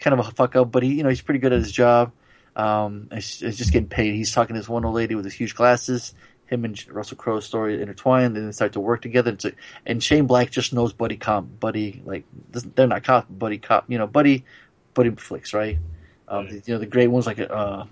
[0.00, 2.12] Kind of a fuck up, but he you know he's pretty good at his job.
[2.56, 4.14] Um, it's just getting paid.
[4.14, 6.14] He's talking to this one old lady with his huge glasses.
[6.46, 9.30] Him and Russell Crowe's story intertwined, and they start to work together.
[9.30, 9.52] It's a,
[9.86, 12.24] and Shane Black just knows buddy cop, buddy like
[12.74, 14.44] they're not cop, buddy cop, you know, buddy,
[14.94, 15.78] buddy flicks, right?
[16.26, 16.62] Um, Right.
[16.66, 17.84] You know, the great ones like uh,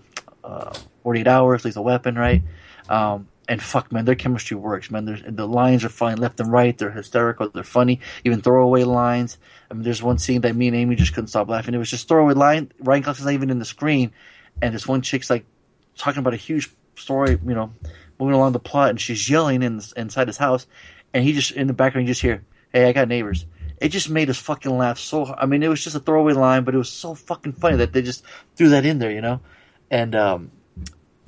[0.44, 2.42] uh, 48 Hours, Lethal Weapon, right?
[2.88, 5.06] Um, and fuck, man, their chemistry works, man.
[5.06, 6.76] There's, the lines are flying left and right.
[6.76, 7.48] They're hysterical.
[7.48, 8.00] They're funny.
[8.24, 9.38] Even throwaway lines.
[9.70, 11.74] I mean, there's one scene that me and Amy just couldn't stop laughing.
[11.74, 12.70] It was just throwaway line.
[12.78, 14.12] Ryan Gosling's not even in the screen,
[14.60, 15.46] and this one chick's like
[15.96, 17.72] talking about a huge story, you know,
[18.18, 20.66] moving along the plot, and she's yelling in inside his house,
[21.14, 23.46] and he just in the background you just hear, "Hey, I got neighbors."
[23.80, 25.24] It just made us fucking laugh so.
[25.24, 25.38] Hard.
[25.40, 27.92] I mean, it was just a throwaway line, but it was so fucking funny that
[27.92, 28.24] they just
[28.56, 29.40] threw that in there, you know.
[29.90, 30.50] And um,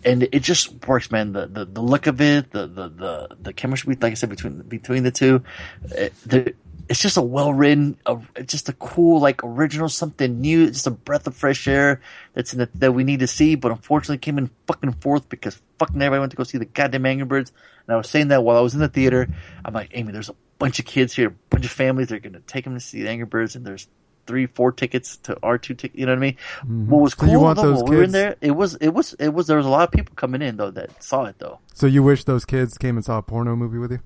[0.04, 1.32] and it just works, man.
[1.32, 4.62] The, the, the look of it, the, the, the, the chemistry, like I said, between,
[4.62, 5.42] between the two,
[5.90, 6.54] it, the,
[6.88, 7.98] it's just a well written,
[8.46, 12.00] just a cool, like original, something new, just a breath of fresh air
[12.32, 15.60] that's in the, that we need to see, but unfortunately came in fucking fourth because
[15.78, 17.52] fucking everybody went to go see the goddamn Angry Birds.
[17.86, 19.28] And I was saying that while I was in the theater.
[19.64, 22.08] I'm like, Amy, there's a bunch of kids here, a bunch of families.
[22.08, 23.86] They're to take them to see the Angry Birds, and there's
[24.26, 25.98] three, four tickets to R two tickets.
[25.98, 26.36] You know what I mean?
[26.66, 26.86] Mhm.
[26.86, 29.28] What was cool though, those when we were in there, it was, it was, it
[29.30, 29.46] was.
[29.46, 31.58] There was a lot of people coming in though that saw it though.
[31.74, 34.00] So you wish those kids came and saw a porno movie with you?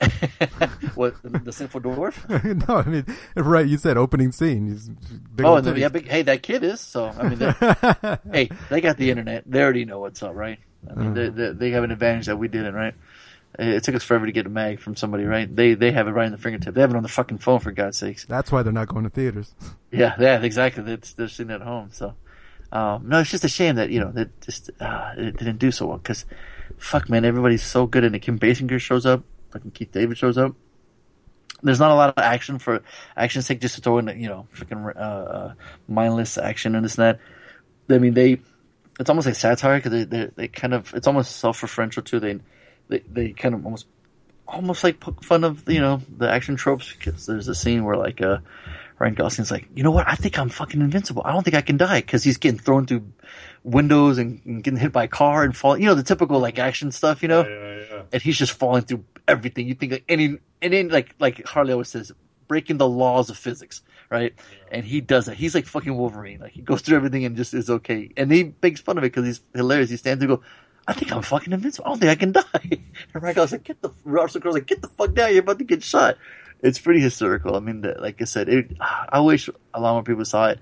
[0.94, 2.16] what the, Sinful Dwarf?
[2.68, 3.04] no, I mean,
[3.36, 3.66] right?
[3.66, 4.96] You said opening scene.
[5.40, 5.78] Oh, and the, titties.
[5.78, 6.80] yeah, big, hey, that kid is.
[6.80, 9.44] So I mean, they- hey, they got the internet.
[9.46, 10.58] They already know what's up, right?
[10.90, 11.14] I mean, Mhm.
[11.14, 12.94] they, they, they have an advantage that we didn't, right?
[13.58, 15.54] It took us forever to get a mag from somebody, right?
[15.54, 16.74] They they have it right in the fingertip.
[16.74, 18.24] They have it on the fucking phone, for God's sakes.
[18.24, 19.54] That's why they're not going to theaters.
[19.92, 20.84] Yeah, yeah, exactly.
[20.84, 21.88] They're, they're sitting at home.
[21.90, 22.14] So,
[22.70, 25.72] um, no, it's just a shame that you know that just uh, it didn't do
[25.72, 26.24] so well because,
[26.78, 28.22] fuck, man, everybody's so good and.
[28.22, 30.54] Kim Basinger shows up, fucking Keith David shows up.
[31.64, 32.84] There's not a lot of action for
[33.16, 35.54] action's sake, just to throw in, you know, freaking uh, uh,
[35.88, 37.20] mindless action and this and that.
[37.92, 38.40] I mean, they
[39.00, 42.20] it's almost like satire because they, they they kind of it's almost self-referential too.
[42.20, 42.38] They
[42.90, 43.86] they they kind of almost
[44.46, 47.96] almost like poke fun of you know the action tropes because there's a scene where
[47.96, 48.38] like uh
[48.98, 50.06] Ryan Gosling's like, you know what?
[50.06, 51.22] I think I'm fucking invincible.
[51.24, 53.10] I don't think I can die because he's getting thrown through
[53.64, 55.80] windows and, and getting hit by a car and falling.
[55.80, 57.40] You know the typical like action stuff, you know.
[58.12, 59.66] And he's just falling through everything.
[59.66, 62.12] You think like any and then like like Harley always says,
[62.46, 63.80] breaking the laws of physics,
[64.10, 64.34] right?
[64.70, 65.36] And he does it.
[65.36, 66.40] He's like fucking Wolverine.
[66.40, 68.10] Like he goes through everything and just is okay.
[68.16, 69.88] And he makes fun of it because he's hilarious.
[69.88, 70.44] He stands there and go.
[70.90, 71.86] I think I'm fucking invincible.
[71.86, 72.84] I don't think I can die.
[73.14, 75.30] And Ryan like, get the Russell Crowe's like, get the fuck down.
[75.32, 76.18] You're about to get shot.
[76.62, 77.54] It's pretty hysterical.
[77.54, 80.58] I mean, the, like I said, it, I wish a lot more people saw it.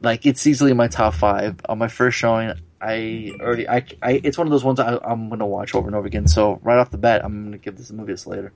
[0.00, 2.52] Like it's easily my top five on my first showing.
[2.80, 5.96] I already, I, I it's one of those ones I, I'm gonna watch over and
[5.96, 6.28] over again.
[6.28, 8.52] So right off the bat, I'm gonna give this a movie a Slater.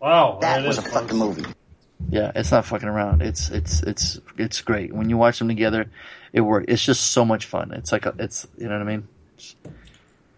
[0.00, 1.46] Wow, That there was is, a fucking movie.
[2.10, 3.22] Yeah, it's not fucking around.
[3.22, 5.90] It's it's it's it's great when you watch them together.
[6.34, 6.66] It works.
[6.68, 7.72] It's just so much fun.
[7.72, 9.08] It's like a, it's you know what I mean.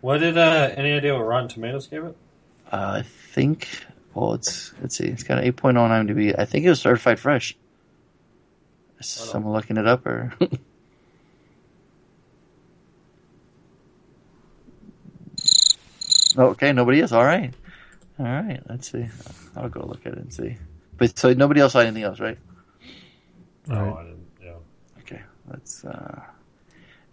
[0.01, 2.17] What did uh, any idea what Rotten Tomatoes gave it?
[2.71, 3.69] Uh, I think.
[4.15, 5.07] Well, it's let's see.
[5.07, 6.35] It's got an 8.0 point on IMDb.
[6.39, 7.57] I think it was certified fresh.
[8.99, 10.33] Is someone looking it up or?
[16.39, 17.13] okay, nobody is.
[17.13, 17.53] All right,
[18.19, 18.61] all right.
[18.69, 19.07] Let's see.
[19.55, 20.57] I'll go look at it and see.
[20.97, 22.39] But so nobody else saw anything else, right?
[23.71, 24.27] Oh, I didn't.
[24.43, 24.55] Yeah.
[25.01, 25.85] Okay, let's.
[25.85, 26.23] uh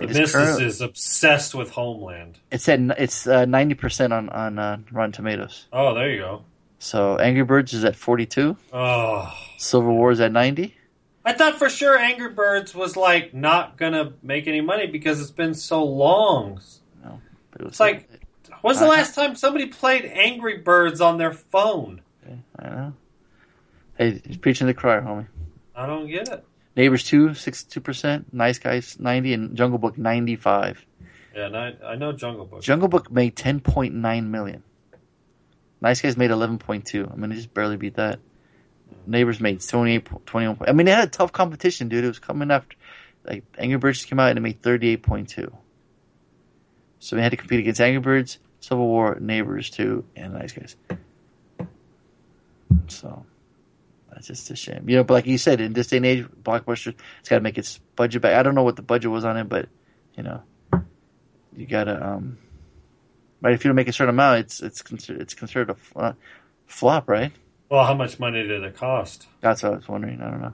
[0.03, 2.39] The it is missus current- is obsessed with Homeland.
[2.51, 5.67] It's at it's uh, ninety percent on on uh, Rotten Tomatoes.
[5.73, 6.43] Oh, there you go.
[6.79, 8.57] So Angry Birds is at forty two.
[8.71, 10.75] Oh, Civil War is at ninety.
[11.25, 15.31] I thought for sure Angry Birds was like not gonna make any money because it's
[15.31, 16.59] been so long.
[17.03, 18.09] No, but it was It's like,
[18.61, 22.01] when's the Uh, last time somebody played Angry Birds on their phone?
[22.59, 22.93] I know.
[23.97, 25.27] Hey, he's preaching the choir, homie.
[25.75, 26.43] I don't get it.
[26.75, 28.25] Neighbors 2, 62%.
[28.31, 29.33] Nice Guys, 90.
[29.33, 30.85] And Jungle Book, 95.
[31.35, 32.61] Yeah, and I, I know Jungle Book.
[32.61, 34.63] Jungle Book made 10.9 million.
[35.81, 37.11] Nice Guys made 11.2.
[37.11, 38.19] I mean, they just barely beat that.
[39.05, 40.57] Neighbors made 28, 21.
[40.67, 42.03] I mean, they had a tough competition, dude.
[42.03, 42.75] It was coming after,
[43.25, 45.51] like, Angry Birds just came out and it made 38.2.
[46.99, 50.75] So we had to compete against Angry Birds, Civil War, Neighbors 2, and Nice Guys.
[52.87, 53.25] So,
[54.13, 54.87] that's just a shame.
[54.87, 57.41] You know, but like you said, in this day and age, Blockbuster, it's got to
[57.41, 58.35] make its budget back.
[58.35, 59.69] I don't know what the budget was on it, but,
[60.15, 60.41] you know,
[61.55, 62.37] you gotta, um,
[63.41, 65.99] right, if you don't make a certain amount, it's, it's considered, it's considered a fl-
[65.99, 66.13] uh,
[66.65, 67.31] flop, right?
[67.69, 69.27] Well, how much money did it cost?
[69.41, 70.21] That's what I was wondering.
[70.21, 70.53] I don't know.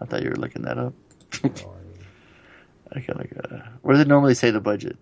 [0.00, 0.92] I thought you were looking that up.
[1.44, 4.96] okay, like, uh, where do they normally say the budget?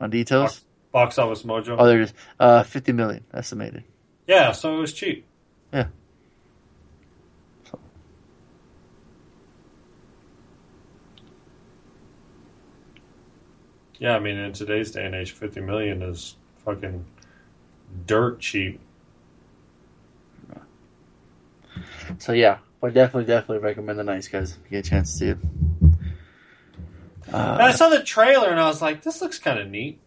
[0.00, 0.64] On details?
[0.90, 1.76] Box Office Mojo.
[1.78, 2.14] Oh, there it is.
[2.38, 3.84] Uh, 50 million estimated.
[4.26, 5.26] Yeah, so it was cheap.
[5.72, 5.86] Yeah.
[14.02, 16.34] Yeah, I mean, in today's day and age, fifty million is
[16.64, 17.04] fucking
[18.04, 18.80] dirt cheap.
[22.18, 24.50] So yeah, but definitely, definitely recommend the Nice Guys.
[24.50, 25.38] If you get a chance to see it.
[27.32, 30.00] Uh, I saw the trailer and I was like, this looks kind of neat,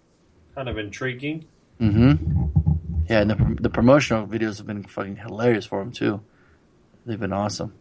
[0.56, 1.46] kind of intriguing.
[1.80, 2.44] mm-hmm.
[3.10, 6.20] Yeah, and the, the promotional videos have been fucking hilarious for them too.
[7.06, 7.74] They've been awesome.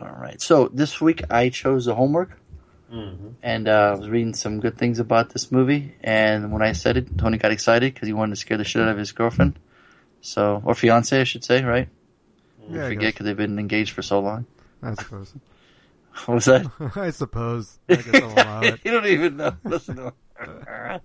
[0.00, 2.38] All right, so this week I chose the homework.
[2.92, 3.28] Mm-hmm.
[3.42, 5.94] and uh, I was reading some good things about this movie.
[6.02, 8.80] And when I said it, Tony got excited because he wanted to scare the shit
[8.80, 9.58] out of his girlfriend,
[10.22, 11.88] so or fiance, I should say, right?
[12.70, 14.46] Yeah, I I forget because they've been engaged for so long.
[14.82, 15.34] I suppose.
[16.26, 16.66] What was that?
[16.96, 17.78] I suppose.
[17.88, 18.80] I guess I'll allow it.
[18.84, 19.52] you don't even know.
[19.62, 20.02] Listen to
[20.40, 21.00] him.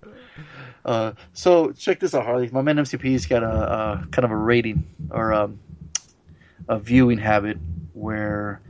[0.84, 2.48] uh, so check this out, Harley.
[2.50, 3.46] My man MCP's got a,
[4.02, 5.60] a kind of a rating or um,
[6.68, 7.58] a viewing habit
[7.92, 8.60] where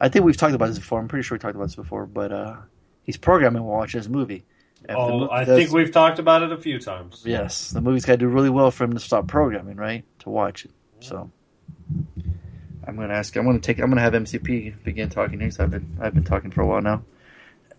[0.00, 1.00] I think we've talked about this before.
[1.00, 2.56] I'm pretty sure we talked about this before, but uh,
[3.02, 4.44] he's programming while watching this movie.
[4.88, 7.22] If Oh, mo- I does- think we've talked about it a few times.
[7.24, 10.04] Yes, the movie's got to do really well for him to stop programming, right?
[10.20, 10.70] To watch it.
[11.00, 11.30] So
[12.86, 13.34] I'm going to ask.
[13.36, 13.78] I'm going to take.
[13.78, 15.48] I'm going to have MCP begin talking here.
[15.48, 17.02] 'cause I've been I've been talking for a while now.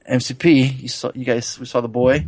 [0.10, 1.60] MCP, you saw you guys.
[1.60, 2.26] We saw the boy.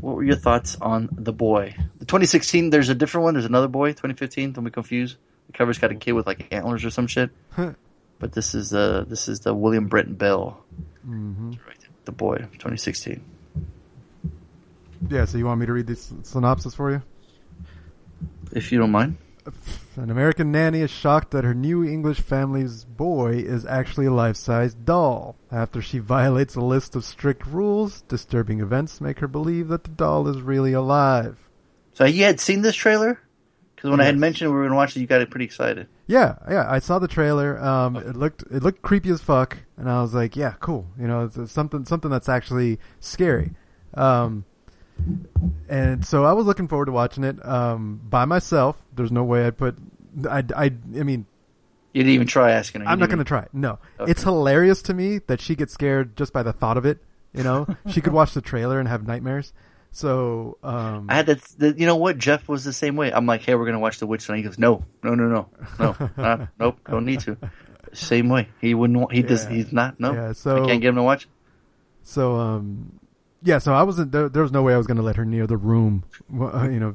[0.00, 1.74] What were your thoughts on the boy?
[1.98, 2.70] The 2016.
[2.70, 3.34] There's a different one.
[3.34, 3.90] There's another boy.
[3.90, 4.52] 2015.
[4.52, 5.16] Don't be confused.
[5.48, 7.30] The cover's got a kid with like antlers or some shit.
[8.18, 10.62] But this is the this is the William Brenton Bell.
[11.04, 11.52] hmm
[12.04, 12.36] The boy.
[12.36, 13.22] 2016.
[15.08, 17.02] Yeah, so you want me to read this synopsis for you?
[18.52, 19.18] If you don't mind.
[19.96, 24.84] An American nanny is shocked that her new English family's boy is actually a life-sized
[24.84, 25.36] doll.
[25.52, 29.90] After she violates a list of strict rules, disturbing events make her believe that the
[29.90, 31.38] doll is really alive.
[31.92, 33.20] So you had seen this trailer?
[33.74, 35.44] Because when I had mentioned we were going to watch it, you got it pretty
[35.44, 35.86] excited.
[36.08, 37.58] Yeah, yeah, I saw the trailer.
[37.62, 40.86] Um, it looked it looked creepy as fuck, and I was like, yeah, cool.
[41.00, 43.52] You know, it's, it's something something that's actually scary.
[43.94, 44.44] Um,
[45.68, 48.76] and so I was looking forward to watching it um, by myself.
[48.94, 49.76] There's no way I'd put.
[50.28, 51.26] I I I mean,
[51.92, 52.88] You didn't even try asking her.
[52.88, 53.42] I'm not going to try.
[53.42, 53.48] it.
[53.52, 54.10] No, Okay.
[54.10, 56.98] it's hilarious to me that she gets scared just by the thought of it.
[57.34, 59.52] You know, she could watch the trailer and have nightmares.
[59.96, 61.40] So, um, I had that.
[61.56, 62.18] The, you know what?
[62.18, 63.10] Jeff was the same way.
[63.10, 64.36] I'm like, hey, we're gonna watch The Witch tonight.
[64.38, 65.48] He goes, no, no, no, no,
[65.78, 67.38] no, uh, nope, don't need to.
[67.94, 68.50] Same way.
[68.60, 68.98] He wouldn't.
[68.98, 69.46] Want, he does.
[69.46, 69.98] He's not.
[69.98, 70.12] No.
[70.12, 71.28] Yeah, so- I can't get him to watch.
[72.02, 73.00] So um,
[73.42, 73.56] yeah.
[73.56, 74.28] So I wasn't there.
[74.28, 76.04] There was no way I was going to let her near the room.
[76.30, 76.94] Uh, You know,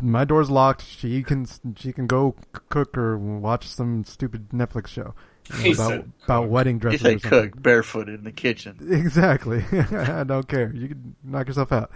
[0.00, 0.84] my door's locked.
[0.86, 2.36] She can she can go
[2.68, 5.16] cook or watch some stupid Netflix show
[5.50, 7.04] know, about about wedding dresses.
[7.04, 7.30] or something.
[7.30, 8.76] cook barefooted in the kitchen.
[8.90, 9.64] Exactly.
[9.72, 10.72] I don't care.
[10.74, 11.90] You can knock yourself out.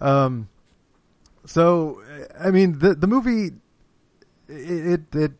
[0.00, 0.48] Um,
[1.44, 2.02] so
[2.38, 3.50] I mean, the the movie
[4.48, 5.32] it it, it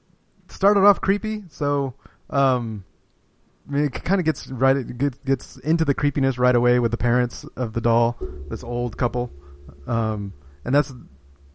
[0.48, 1.44] started off creepy.
[1.48, 1.94] So
[2.30, 2.84] um,
[3.68, 6.78] I mean, it kind of gets right it gets, gets into the creepiness right away
[6.78, 8.16] with the parents of the doll,
[8.48, 9.30] this old couple,
[9.86, 10.32] um,
[10.64, 10.92] and that's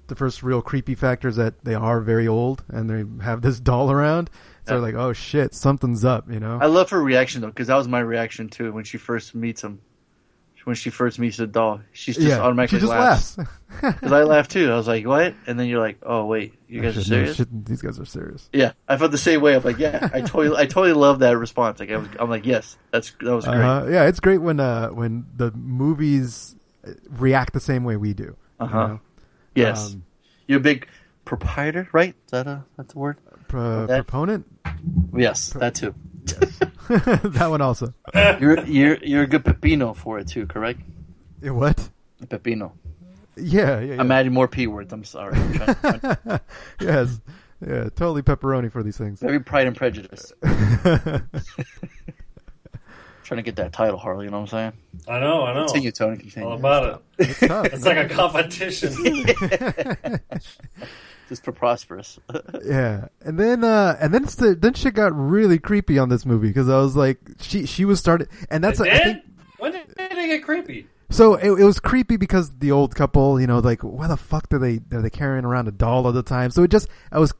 [0.07, 3.59] the first real creepy factor is that they are very old and they have this
[3.71, 4.29] doll around.
[4.67, 4.81] So Yeah.
[4.81, 6.57] like, oh shit, something's up, you know.
[6.61, 9.63] I love her reaction though, because that was my reaction too when she first meets
[9.63, 9.79] him.
[10.63, 13.37] When she first meets the doll, she's just Yeah, automatically she just laughs.
[13.81, 14.71] Because I laughed too.
[14.71, 17.17] I was like, "What?" And then you're like, "Oh wait, you guys are Shit, no,
[17.17, 18.49] serious?" shit, these guys are serious.
[18.51, 19.53] Yeah, I felt the same way.
[19.55, 21.79] I'm like, yeah, I totally, I totally love that response.
[21.79, 23.57] Like, I was, I'm like, yes, that's that was great.
[23.61, 23.85] Uh-huh.
[23.91, 26.55] Yeah, it's great when uh, when the movies
[27.11, 28.35] react the same way we do.
[28.59, 28.87] Uh you huh.
[28.87, 28.99] know?
[29.55, 30.03] Yes, Um,
[30.47, 30.87] you're a big
[31.23, 32.13] proprietor, right?
[32.25, 33.17] Is that a that's a word?
[33.47, 34.45] Pro- That- proponent.
[35.15, 35.93] Yes, that too.
[36.89, 37.93] that one also.
[38.39, 40.81] You're you're you're a good pepino for it too, correct?
[41.43, 41.89] Eh, What?
[42.25, 42.71] Pepino.
[43.37, 43.93] Yeah, yeah.
[43.95, 44.01] yeah.
[44.01, 44.91] I'm adding more p words.
[44.93, 45.35] I'm sorry.
[45.37, 46.39] I'm trying- trying-
[46.81, 47.21] yes.
[47.65, 49.19] Yeah, totally pepperoni for these things.
[49.21, 50.33] Very Pride and Prejudice.
[53.25, 54.25] Trying to get that title, Harley.
[54.25, 54.73] You know what I'm saying?
[55.07, 55.65] I know, I know.
[55.65, 56.17] Continue, Tony.
[56.17, 56.47] Continue.
[56.47, 57.29] All about it.
[57.29, 57.65] It's tough.
[57.73, 58.93] It's like a competition.
[61.27, 62.19] Just for prosperous.
[62.63, 66.49] yeah, and then uh, and then st- then shit got really creepy on this movie
[66.49, 69.23] because I was like, she she was started, and that's It I think
[69.57, 70.87] When did it get creepy?
[71.09, 74.49] So it, it was creepy because the old couple, you know, like why the fuck
[74.49, 76.51] do they are they carrying around a doll all the time?
[76.51, 77.33] So it just I was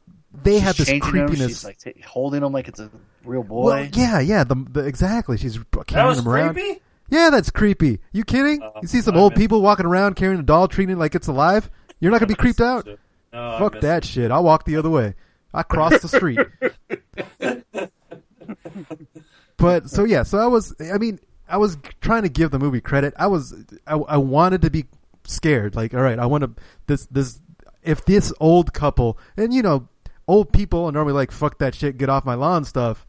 [0.43, 1.47] they had this She's changing him, creepiness.
[1.49, 2.89] She's like ta- holding him like it's a
[3.25, 3.63] real boy.
[3.63, 5.37] well, yeah, yeah, the, the exactly.
[5.37, 6.53] She's carrying was him around.
[6.53, 6.81] creepy?
[7.09, 7.99] Yeah, that's creepy.
[8.11, 8.61] You kidding?
[8.63, 10.99] Uh, you see some I old missed people walking around carrying a doll, treating it
[10.99, 11.69] like it's alive.
[11.99, 12.87] You're not gonna be creeped out.
[13.33, 14.31] No, Fuck missed that shit.
[14.31, 15.13] I'll walk the other way.
[15.53, 16.39] I cross the street.
[19.57, 20.75] but so yeah, so I was.
[20.79, 23.13] I mean, I was trying to give the movie credit.
[23.17, 23.53] I was.
[23.87, 24.85] I, I wanted to be
[25.25, 25.75] scared.
[25.75, 26.51] Like, all right, I want to.
[26.87, 27.39] This this.
[27.83, 29.87] If this old couple and you know,
[30.27, 33.05] old people are normally like, "Fuck that shit, get off my lawn," stuff.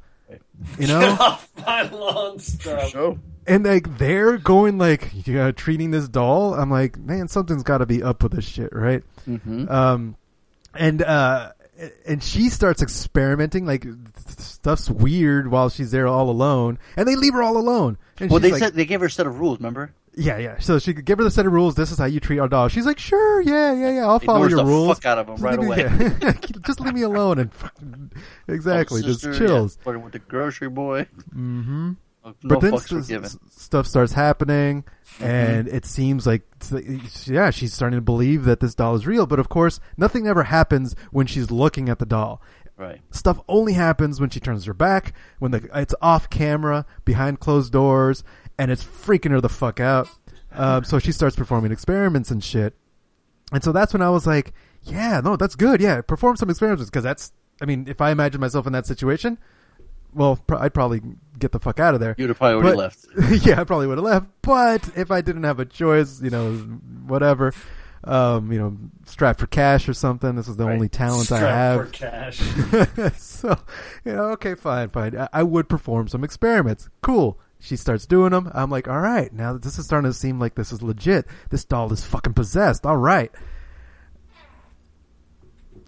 [0.79, 2.91] You know, Get off my lawn stuff.
[2.91, 3.19] Show.
[3.47, 6.55] and like they're going like, yeah, treating this doll.
[6.55, 9.03] I'm like, man, something's got to be up with this shit, right?
[9.29, 9.69] Mm-hmm.
[9.69, 10.17] Um,
[10.75, 11.53] and uh,
[12.07, 13.87] and she starts experimenting like
[14.27, 17.99] stuff's weird while she's there all alone, and they leave her all alone.
[18.19, 19.59] And Well, they like, said they gave her a set of rules.
[19.59, 19.93] Remember?
[20.17, 20.59] Yeah, yeah.
[20.59, 21.75] So she could give her the set of rules.
[21.75, 22.71] This is how you treat our dog.
[22.71, 24.07] She's like, sure, yeah, yeah, yeah.
[24.07, 24.99] I'll follow Ignores your the rules.
[24.99, 26.17] fuck out of Just right leave me- away.
[26.23, 26.33] yeah.
[26.67, 27.51] just leave me alone and
[28.49, 29.79] exactly, Oh, just sister, chills.
[29.87, 31.07] Yeah, with the grocery boy.
[31.35, 31.93] Mm-hmm.
[32.25, 33.25] No but then fucks were s- given.
[33.27, 34.85] s- stuff starts happening,
[35.19, 35.25] Mm-hmm.
[35.25, 36.43] and it seems like
[37.27, 39.25] yeah, she's starting to believe that this doll is real.
[39.27, 42.43] But of course, nothing ever happens when she's looking at the doll.
[42.77, 43.01] Right.
[43.13, 47.73] Stuff only happens when she turns her back, when the it's off camera, behind closed
[47.73, 48.25] doors,
[48.59, 50.09] and it's freaking her the fuck out.
[50.53, 52.75] Um, so she starts performing experiments and shit.
[53.53, 54.53] And so that's when I was like,
[54.83, 55.81] yeah, no, that's good.
[55.81, 57.33] Yeah, perform some experiments because that's.
[57.61, 59.39] I mean, if I imagine myself in that situation,
[60.13, 61.01] well, pr- I'd probably
[61.39, 62.15] get the fuck out of there.
[62.19, 63.07] You'd have probably already But- left.
[63.47, 64.27] yeah, I probably would have left.
[64.43, 66.53] But if I didn't have a choice, you know,
[67.07, 67.53] whatever,
[68.05, 70.35] um, you know, strapped for cash or something.
[70.37, 71.95] This is the only talent I have.
[71.95, 72.35] Strapped have.
[72.35, 73.13] for cash.
[73.19, 73.59] so,
[74.05, 75.17] you know, okay, fine, fine.
[75.17, 76.89] I, I would perform some experiments.
[77.03, 77.39] Cool.
[77.59, 78.51] She starts doing them.
[78.55, 81.27] I'm like, all right, now that this is starting to seem like this is legit.
[81.51, 82.85] This doll is fucking possessed.
[82.87, 83.33] All right.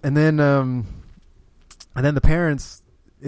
[0.02, 0.86] And then, um,
[1.94, 2.82] and then the parents.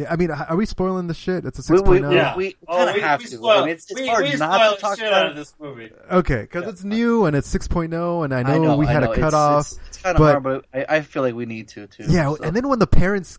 [0.08, 1.44] I mean, are we spoiling the shit?
[1.44, 2.34] It's a six we- point we- oh.
[2.36, 3.36] we Oh, kinda we- have we to.
[3.38, 5.30] spoiled- I mean, it's, it's we- hard we not spoiled to talk shit about out
[5.30, 5.90] of this movie.
[6.12, 9.00] Okay, because it's new and it's 6.0, and I know, I know we I had
[9.02, 9.08] know.
[9.08, 9.60] a It's- cutoff.
[9.72, 12.04] It's, it's kind of but hard, but I, I feel like we need to too.
[12.08, 12.36] yeah, so.
[12.40, 13.36] and then when the parents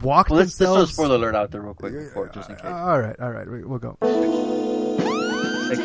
[0.00, 2.56] walk well, let's, let's throw a spoiler alert out there real quick before, just in
[2.56, 2.64] case.
[2.64, 3.96] all right, all right, we- we'll go.
[4.00, 4.10] Take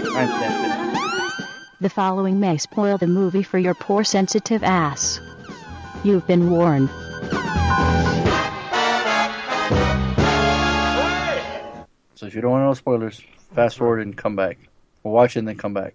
[0.04, 0.96] your time stamp
[1.40, 1.48] it.
[1.80, 5.20] The following may spoil the movie for your poor sensitive ass.
[6.04, 6.90] You've been warned.
[12.16, 13.22] So if you don't want to know spoilers,
[13.54, 14.58] fast forward and come back.
[15.04, 15.94] We'll watch it and then come back.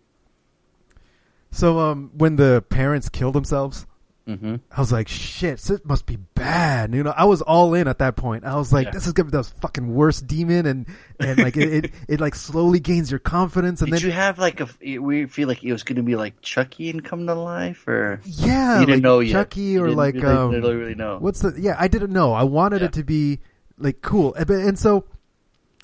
[1.50, 3.86] So, um, when the parents kill themselves,
[4.28, 4.56] Mm-hmm.
[4.70, 6.94] I was like, shit, this must be bad.
[6.94, 8.44] You know, I was all in at that point.
[8.44, 8.90] I was like, Yeah.
[8.92, 10.86] this is gonna be the fucking worst demon, and
[11.18, 14.38] and like it, it, it like slowly gains your confidence, and Did then you have
[14.38, 14.68] like a?
[15.00, 18.20] We feel like it was going to be like Chucky and come to life, or
[18.24, 19.32] yeah, you didn't like know yet.
[19.32, 21.18] Chucky or didn't like really, um, really, really know.
[21.18, 21.54] What's the?
[21.58, 22.32] Yeah, I didn't know.
[22.32, 22.86] I wanted Yeah.
[22.86, 23.40] it to be
[23.78, 25.04] like cool, and, but- and so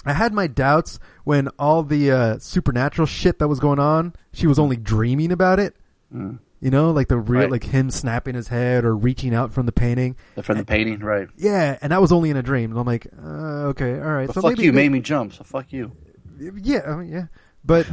[0.06, 4.14] I had my doubts when all the uh, supernatural shit that was going on.
[4.32, 5.74] She was only dreaming about it.
[6.14, 6.38] Mm.
[6.60, 7.50] You know, like the real, Right.
[7.50, 10.16] like him snapping his head or reaching out from the painting.
[10.42, 11.28] From the painting, right?
[11.36, 12.70] Yeah, and that was only in a dream.
[12.72, 14.26] And I'm like, uh, okay, all right.
[14.26, 15.34] But so fuck maybe, you, made me jump.
[15.34, 15.92] So fuck you.
[16.38, 17.26] yeah, I mean, yeah.
[17.64, 17.86] But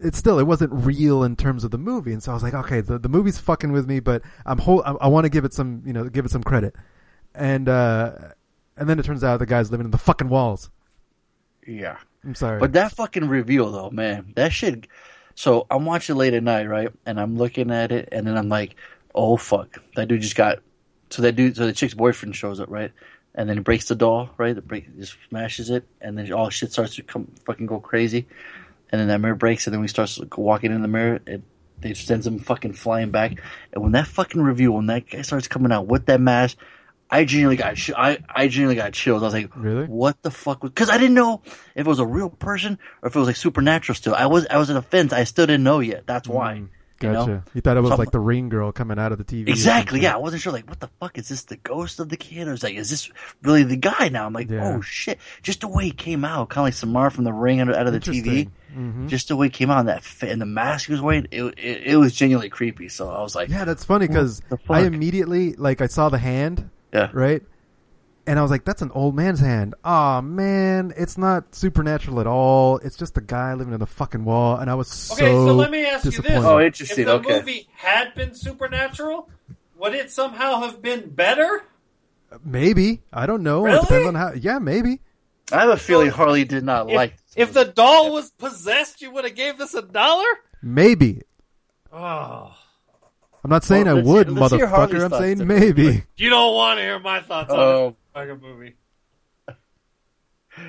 [0.00, 2.12] it's still, it wasn't real in terms of the movie.
[2.12, 4.82] And so I was like, okay, the, the movie's fucking with me, but I'm whole,
[4.84, 6.74] I, I want to give it some, you know, give it some credit.
[7.34, 8.12] And, uh,
[8.76, 10.70] and then it turns out the guy's living in the fucking walls.
[11.66, 11.98] Yeah.
[12.24, 12.58] I'm sorry.
[12.58, 14.86] But that fucking reveal though, man, that shit.
[15.38, 16.92] So I'm watching late at night, right?
[17.06, 18.74] And I'm looking at it, and then I'm like,
[19.14, 20.58] oh fuck, that dude just got.
[21.10, 22.90] So that dude, so the chick's boyfriend shows up, right?
[23.36, 24.52] And then he breaks the doll, right?
[24.52, 28.26] The break just smashes it, and then all shit starts to come fucking go crazy.
[28.90, 31.20] And then that mirror breaks, and then we starts walking in the mirror.
[31.24, 31.42] It
[31.80, 33.40] they sends him fucking flying back.
[33.72, 36.58] And when that fucking review, when that guy starts coming out with that mask,
[37.10, 39.22] I genuinely got I I genuinely got chills.
[39.22, 39.86] I was like, Really?
[39.86, 40.60] What the fuck?
[40.60, 41.40] Because I didn't know
[41.74, 43.94] if it was a real person or if it was like supernatural.
[43.96, 45.12] Still, I was I was at a fence.
[45.12, 46.06] I still didn't know yet.
[46.06, 46.54] That's why.
[46.54, 46.68] You
[47.08, 47.30] Mm, Gotcha.
[47.30, 47.42] know?
[47.54, 49.48] You thought it was So I'm- like the ring girl coming out of the TV.
[49.48, 50.00] Exactly.
[50.00, 50.52] Yeah, I wasn't sure.
[50.52, 51.44] Like, what the fuck is this?
[51.44, 53.08] The ghost of the kid, or is like, is this
[53.44, 54.08] really the guy?
[54.08, 54.64] Now I'm like, Yeah.
[54.74, 55.18] oh shit!
[55.44, 57.92] Just the way he came out, kind of like Samara from the ring out of,
[57.92, 58.50] the TV.
[58.76, 59.06] Mhm.
[59.06, 61.28] Just the way he came out, and that fit, and the mask he was wearing,
[61.30, 62.88] it, it it was genuinely creepy.
[62.88, 66.68] So I was like, Yeah, that's funny because I immediately like I saw the hand,
[66.92, 67.42] yeah, right?
[68.26, 72.26] And I was like, "That's an old man's hand." Oh man, it's not supernatural at
[72.26, 72.76] all.
[72.78, 75.54] It's just a guy living in the fucking wall, and I was so Okay, so
[75.54, 76.44] let me ask you this.
[76.44, 77.38] Oh, interesting, If the okay.
[77.38, 79.30] movie had been supernatural,
[79.78, 81.62] would it somehow have been better?
[82.44, 83.64] Maybe I don't know.
[83.64, 83.80] It Really?
[83.80, 84.32] depends on how.
[84.34, 85.00] Yeah, maybe.
[85.50, 87.14] I have a feeling Harley did not If, like.
[87.34, 90.26] if the doll was possessed, you would have gave this a dollar.
[90.62, 91.22] Maybe.
[91.90, 92.54] Oh,
[93.48, 95.04] I'm not saying Well, I would, hear- let's hear Harley's motherfucker.
[95.14, 96.04] I'm saying maybe.
[96.18, 97.88] you don't want to hear my thoughts on Oh.
[97.88, 98.74] this fucking movie.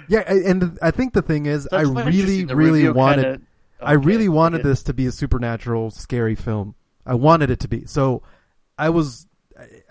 [0.08, 3.24] Yeah, and I think the thing is, That's I really, really reveal wanted.
[3.24, 3.42] kinda-
[3.82, 4.70] I really wanted okay.
[4.70, 6.76] this to be a supernatural, scary film.
[7.06, 7.86] I wanted it to be.
[7.86, 8.22] So
[8.78, 9.28] I was,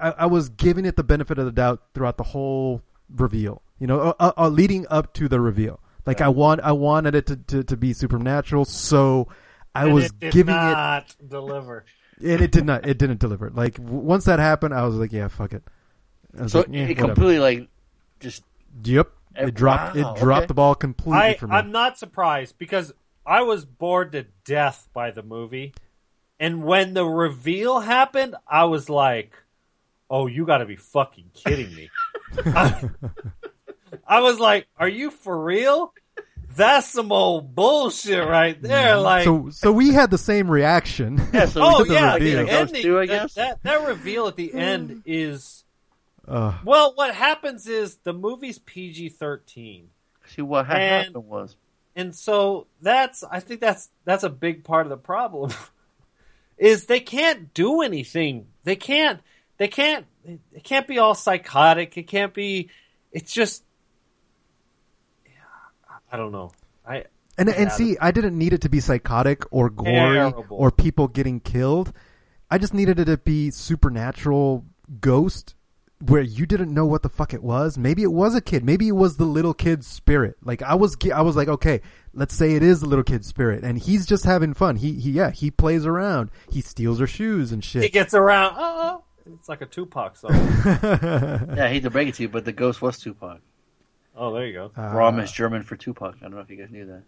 [0.00, 2.80] I, I was giving it the benefit of the doubt throughout the whole
[3.14, 3.60] reveal.
[3.80, 5.78] You know, uh, uh, uh, leading up to the reveal.
[6.06, 8.64] Like I want, I wanted it to, to, to be supernatural.
[8.64, 9.28] So
[9.74, 11.84] I And was it did giving not deliver.
[12.20, 13.50] It, and it did not, it didn't deliver.
[13.50, 15.62] Like w- once that happened, I was like, yeah, fuck it.
[16.46, 17.06] So like, eh, it whatever.
[17.06, 17.68] completely like
[18.20, 18.42] just
[18.84, 19.10] Yep.
[19.36, 19.96] It dropped.
[19.96, 20.46] wow, it dropped okay.
[20.46, 21.54] the ball completely I, for me.
[21.54, 22.92] I'm not surprised because
[23.24, 25.74] I was bored to death by the movie.
[26.40, 29.32] And when the reveal happened, I was like,
[30.10, 31.90] oh, you gotta be fucking kidding me.
[32.46, 32.88] I,
[34.06, 35.92] I was like, are you for real?
[36.58, 38.96] That's some old bullshit right there.
[38.98, 41.16] Like, so, so we had the same reaction.
[41.32, 41.46] yeah.
[41.46, 42.44] So oh we- yeah, reveal.
[42.46, 43.34] the ending, two, I guess?
[43.34, 45.64] That, that reveal at the end is
[46.26, 46.92] Uh, well.
[46.94, 49.88] What happens is the movie's PG thirteen.
[50.26, 51.56] See what ha- And- happened was
[51.96, 55.52] and so that's I think that's that's a big part of the problem
[56.58, 58.46] is they can't do anything.
[58.64, 59.20] They can't
[59.56, 60.06] they can't
[60.52, 61.96] it can't be all psychotic.
[61.96, 62.68] It can't be
[63.10, 63.67] it's just, yeah,
[66.10, 66.52] I don't know.
[66.86, 67.04] I
[67.36, 70.46] And and see, I didn't need it to be psychotic or gory Terrible.
[70.50, 71.92] or people getting killed.
[72.50, 74.64] I just needed it to be supernatural
[75.00, 75.54] ghost
[76.00, 77.76] where you didn't know what the fuck it was.
[77.76, 78.64] Maybe it was a kid.
[78.64, 80.36] Maybe it was the little kid's spirit.
[80.42, 81.80] Like I was, I was like, okay,
[82.14, 84.76] let's say it is the little kid's spirit, and he's just having fun.
[84.76, 86.30] He, he, yeah, he plays around.
[86.50, 87.82] He steals her shoes and shit.
[87.82, 88.54] He gets around.
[88.56, 89.02] Oh,
[89.34, 90.30] it's like a Tupac song.
[90.78, 93.40] Yeah, I hate to break it to you, but the ghost was Tupac.
[94.18, 94.70] Oh, there you go.
[94.76, 96.16] Uh, Rom is German for Tupac.
[96.18, 97.02] I don't know if you guys knew that.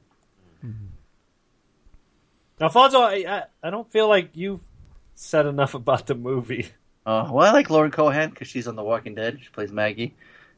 [2.61, 4.61] Alfonso, I, I, I don't feel like you've
[5.15, 6.69] said enough about the movie.
[7.07, 9.39] Uh, well, I like Lauren Cohan because she's on The Walking Dead.
[9.41, 10.15] She plays Maggie,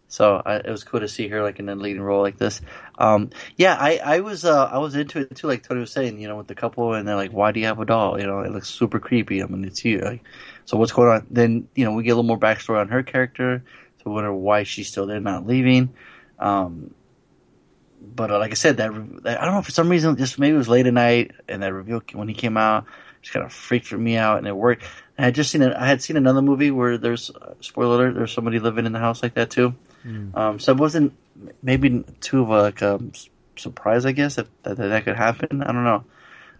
[0.08, 2.60] so I, it was cool to see her like in a leading role like this.
[2.98, 6.20] Um, yeah, I, I was uh, I was into it too, like Tony was saying,
[6.20, 8.26] you know, with the couple, and they're like, "Why do you have a doll?" You
[8.26, 9.40] know, it looks super creepy.
[9.40, 10.00] I mean, it's you.
[10.00, 10.24] Like,
[10.64, 11.26] so what's going on?
[11.30, 13.62] Then you know, we get a little more backstory on her character,
[13.98, 15.94] so we wonder why she's still there, not leaving.
[16.42, 16.94] Um,
[18.14, 18.90] but uh, like I said, that,
[19.22, 21.62] that I don't know for some reason, just maybe it was late at night, and
[21.62, 22.84] that reveal when he came out,
[23.22, 24.82] just kind of freaked me out, and it worked.
[25.16, 25.72] And I had just seen it.
[25.74, 28.14] I had seen another movie where there's uh, spoiler alert.
[28.16, 29.74] There's somebody living in the house like that too.
[30.34, 31.12] Um, so it wasn't
[31.62, 35.62] maybe too of a like s- surprise, I guess, that, that that could happen.
[35.62, 36.04] I don't know,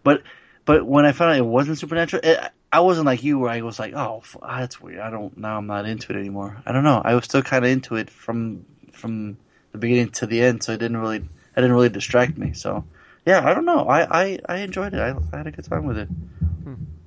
[0.04, 0.22] but
[0.64, 2.38] but when I found out it wasn't supernatural, it,
[2.72, 5.00] I wasn't like you, where I was like, oh, f- that's weird.
[5.00, 5.59] I don't now.
[5.59, 6.62] I'm not into it anymore.
[6.64, 7.02] I don't know.
[7.04, 9.38] I was still kind of into it from from
[9.73, 11.27] the beginning to the end, so it didn't really, it
[11.57, 12.53] didn't really distract me.
[12.53, 12.85] So
[13.27, 13.89] yeah, I don't know.
[13.89, 15.01] I I, I enjoyed it.
[15.01, 16.09] I, I had a good time with it.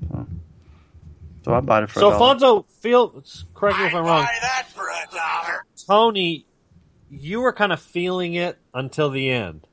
[0.09, 0.27] So,
[1.43, 2.29] so I bought it for So, a dollar.
[2.31, 3.23] Alfonso, feel
[3.53, 4.25] correct me if I'm wrong.
[5.87, 6.45] Tony,
[7.09, 9.67] you were kind of feeling it until the end.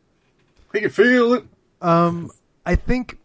[0.73, 1.44] We can feel it.
[1.81, 2.31] Um,
[2.66, 3.19] I think.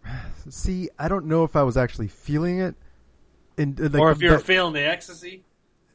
[0.49, 2.76] See, I don't know if I was actually feeling it,
[3.57, 5.44] in, uh, like, or if you're that- feeling the ecstasy.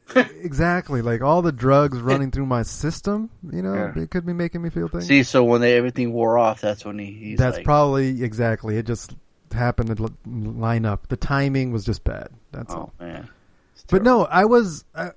[0.15, 3.29] exactly like all the drugs running through my system.
[3.51, 4.03] You know, Yeah.
[4.03, 5.07] it could be making me feel things.
[5.07, 8.77] See, so when they, everything wore off, that's when he, he's That's like, probably exactly.
[8.77, 9.15] It just
[9.51, 11.07] happened to line up.
[11.07, 12.29] The timing was just bad.
[12.51, 12.93] That's oh all.
[12.99, 13.29] man.
[13.89, 14.85] But no, I was.
[14.95, 15.11] I,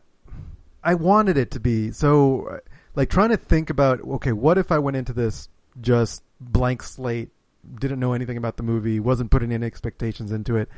[0.83, 2.61] I wanted it to be so.
[2.95, 4.01] Like trying to think about.
[4.01, 5.49] Okay, what if I went into this
[5.81, 7.31] just blank slate,
[7.79, 10.69] didn't know anything about the movie, wasn't putting any expectations into it.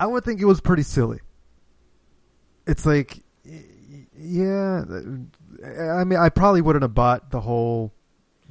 [0.00, 1.20] I would think it was pretty silly.
[2.66, 4.84] It's like, yeah.
[5.98, 7.92] I mean, I probably wouldn't have bought the whole.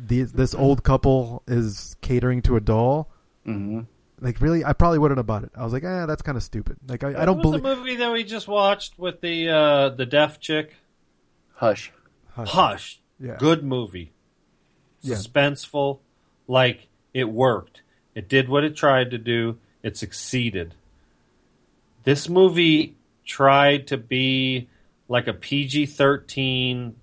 [0.04, 3.12] These, this old couple is catering to a doll.
[3.46, 3.82] Mm-hmm.
[4.20, 5.52] Like really, I probably wouldn't have bought it.
[5.56, 6.78] I was like, eh, that's kind of stupid.
[6.88, 7.64] Like I, I don't believe.
[7.64, 10.76] the movie that we just watched with the uh, the deaf chick?
[11.56, 11.92] Hush.
[12.36, 13.00] Hush.
[13.20, 13.36] Yeah.
[13.38, 14.14] Good movie.
[15.02, 15.16] Yeah.
[15.16, 16.00] Suspenseful.
[16.48, 17.82] Like it worked.
[18.16, 19.58] It did what it tried to do.
[19.84, 20.76] It succeeded.
[22.04, 22.96] This movie
[23.26, 24.68] tried to be
[25.12, 26.96] like a PG thirteen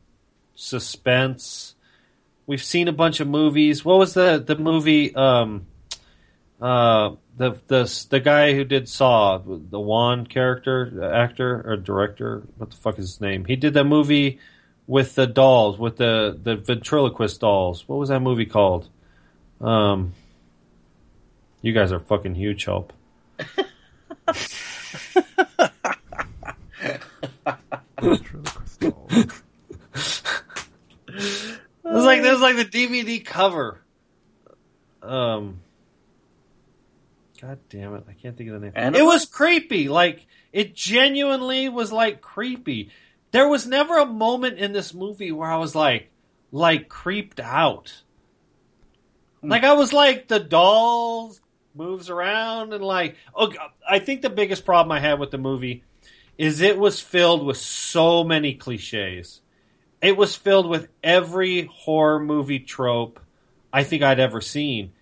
[0.55, 1.75] suspense.
[2.47, 3.85] We've seen a bunch of movies.
[3.85, 5.15] What was the the movie?
[5.15, 5.67] Um,
[6.61, 12.71] uh, the the the guy who did Saw, the Wan character, actor or director, what
[12.71, 13.45] the fuck is his name?
[13.45, 14.39] He did that movie
[14.87, 17.87] with the dolls, with the the ventriloquist dolls.
[17.87, 18.89] What was that movie called?
[19.61, 20.15] Um,
[21.61, 22.95] you guys are fucking huge help.
[31.89, 33.81] It was like there was like the DVD cover.
[35.03, 35.61] Um,
[37.41, 38.05] God damn it!
[38.09, 38.73] I can't think of the name.
[38.77, 39.01] Annabelle?
[39.01, 39.89] It was creepy.
[39.89, 42.91] Like it genuinely was like creepy.
[43.31, 46.11] There was never a moment in this movie where I was like,
[46.53, 48.03] like creeped out.
[49.43, 51.35] Like I was like the doll
[51.75, 53.53] moves around and like oh,
[53.89, 55.85] I think the biggest problem I had with the movie
[56.39, 59.41] is it was filled with so many cliches.
[60.01, 63.21] It was filled with every horror movie trope
[63.73, 64.93] I think I'd ever seen.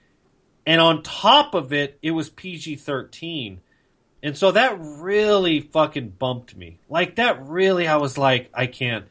[0.65, 3.61] And on top of it, it was PG 13.
[4.23, 6.79] And so that really fucking bumped me.
[6.89, 9.05] Like that really, I was like, I can't,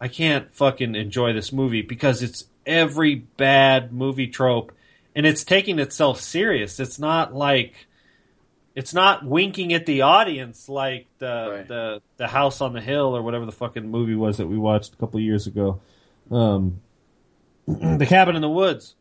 [0.00, 4.72] I can't fucking enjoy this movie because it's every bad movie trope
[5.14, 6.80] and it's taking itself serious.
[6.80, 7.86] It's not like,
[8.74, 13.22] it's not winking at the audience like the the the House on the Hill or
[13.22, 15.80] whatever the fucking movie was that we watched a couple years ago.
[16.30, 16.80] Um,
[17.66, 18.94] the Cabin in the Woods.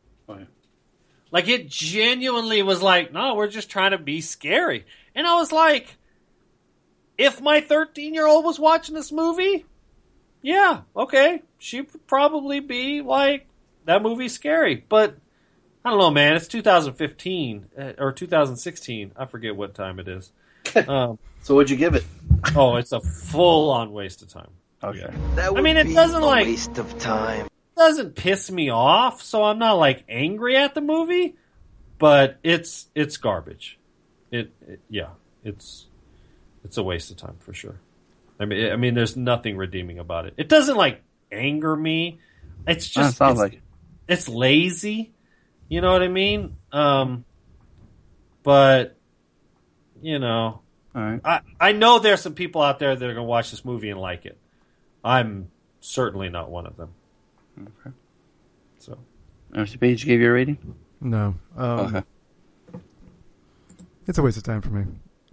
[1.31, 4.85] Like it genuinely was like, no, we're just trying to be scary.
[5.13, 5.97] And I was like,
[7.17, 9.65] if my 13 year old was watching this movie,
[10.41, 13.47] yeah, okay, she would probably be like,
[13.85, 14.83] that movie's scary.
[14.87, 15.17] But
[15.89, 16.35] I don't know, man.
[16.35, 19.11] It's 2015 uh, or 2016.
[19.15, 20.31] I forget what time it is.
[20.87, 22.03] Um, so what'd you give it?
[22.55, 24.51] oh, it's a full on waste of time.
[24.83, 25.11] Okay.
[25.33, 27.47] That I mean, it be doesn't a like waste of time.
[27.75, 31.37] doesn't piss me off, so I'm not like angry at the movie,
[31.97, 33.79] but it's it's garbage.
[34.29, 35.09] It, it yeah,
[35.43, 35.87] it's
[36.63, 37.79] it's a waste of time for sure.
[38.39, 40.35] I mean, I mean, there's nothing redeeming about it.
[40.37, 41.01] It doesn't like
[41.31, 42.19] anger me.
[42.67, 43.61] It's just sounds it's, like it.
[44.07, 45.13] it's lazy.
[45.69, 46.57] You know what I mean?
[46.71, 47.23] Um,
[48.43, 48.97] but
[50.01, 50.61] you know,
[50.95, 51.21] All right.
[51.23, 53.99] I I know there's some people out there that are gonna watch this movie and
[53.99, 54.37] like it.
[55.03, 56.89] I'm certainly not one of them.
[57.59, 57.95] Okay.
[58.79, 58.97] So
[59.53, 59.79] Mr.
[59.79, 60.75] Page gave you a rating?
[61.01, 61.35] No.
[61.55, 62.01] Um, Okay.
[64.07, 64.81] It's a waste of time for me.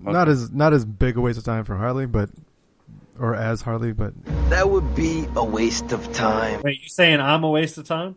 [0.02, 0.12] Okay.
[0.12, 2.28] Not as not as big a waste of time for Harley, but
[3.18, 4.12] or as Harley, but
[4.50, 6.60] That would be a waste of time.
[6.62, 8.16] wait, you saying I'm a waste of time?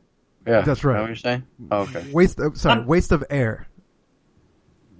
[0.50, 0.62] Yeah.
[0.62, 0.94] That's Is right.
[0.94, 1.44] that what you're saying?
[1.72, 2.12] Oh, okay.
[2.12, 2.40] waste.
[2.40, 3.68] Of, sorry, I'm- waste of air.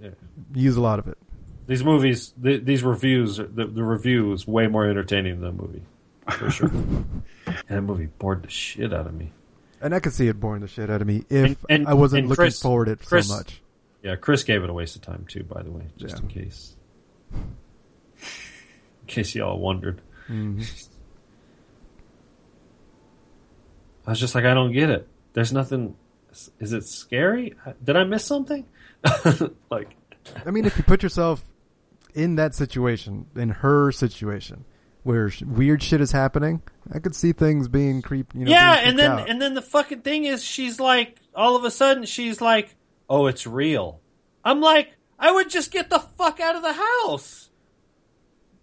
[0.00, 0.10] Yeah.
[0.54, 1.18] Use a lot of it.
[1.66, 5.82] These movies, the, these reviews, the, the review is way more entertaining than the movie,
[6.30, 6.68] for sure.
[7.46, 9.32] and that movie bored the shit out of me.
[9.80, 11.94] And I could see it boring the shit out of me if And- and- I
[11.94, 13.62] wasn't and looking Chris- forward to it Chris- so much.
[14.02, 15.42] Yeah, Chris gave it a waste of time too.
[15.44, 16.22] By the way, just Yeah.
[16.22, 16.74] in case,
[17.32, 17.40] in
[19.06, 20.00] case y'all wondered.
[20.28, 20.88] Mhm.
[24.06, 25.06] I was just like, I don't get it.
[25.40, 25.96] There's nothing.
[26.58, 27.54] Is it scary?
[27.82, 28.66] Did I miss something?
[29.70, 29.96] like,
[30.44, 31.42] I mean, if you put yourself
[32.12, 34.66] in that situation, in her situation,
[35.02, 36.60] where weird shit is happening,
[36.92, 38.34] I could see things being creep.
[38.34, 39.30] You know, yeah, and then out.
[39.30, 42.76] and then the fucking thing is, she's like, all of a sudden, she's like,
[43.08, 44.02] "Oh, it's real."
[44.44, 47.48] I'm like, I would just get the fuck out of the house.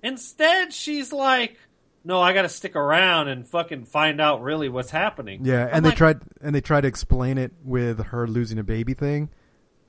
[0.03, 1.57] Instead, she's like,
[2.07, 5.73] "No, I got to stick around and fucking find out really what's happening." yeah, I'm
[5.75, 8.93] and they like, tried and they tried to explain it with her losing a baby
[8.93, 9.29] thing.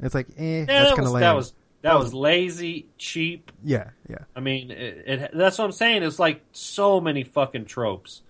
[0.00, 1.20] It's like, eh, Yeah, that's that kind was, of lame.
[1.22, 3.52] that was that was lazy, cheap.
[3.62, 4.18] yeah, yeah.
[4.34, 6.02] I mean, it, it, that's what I'm saying.
[6.02, 8.22] It's like so many fucking tropes,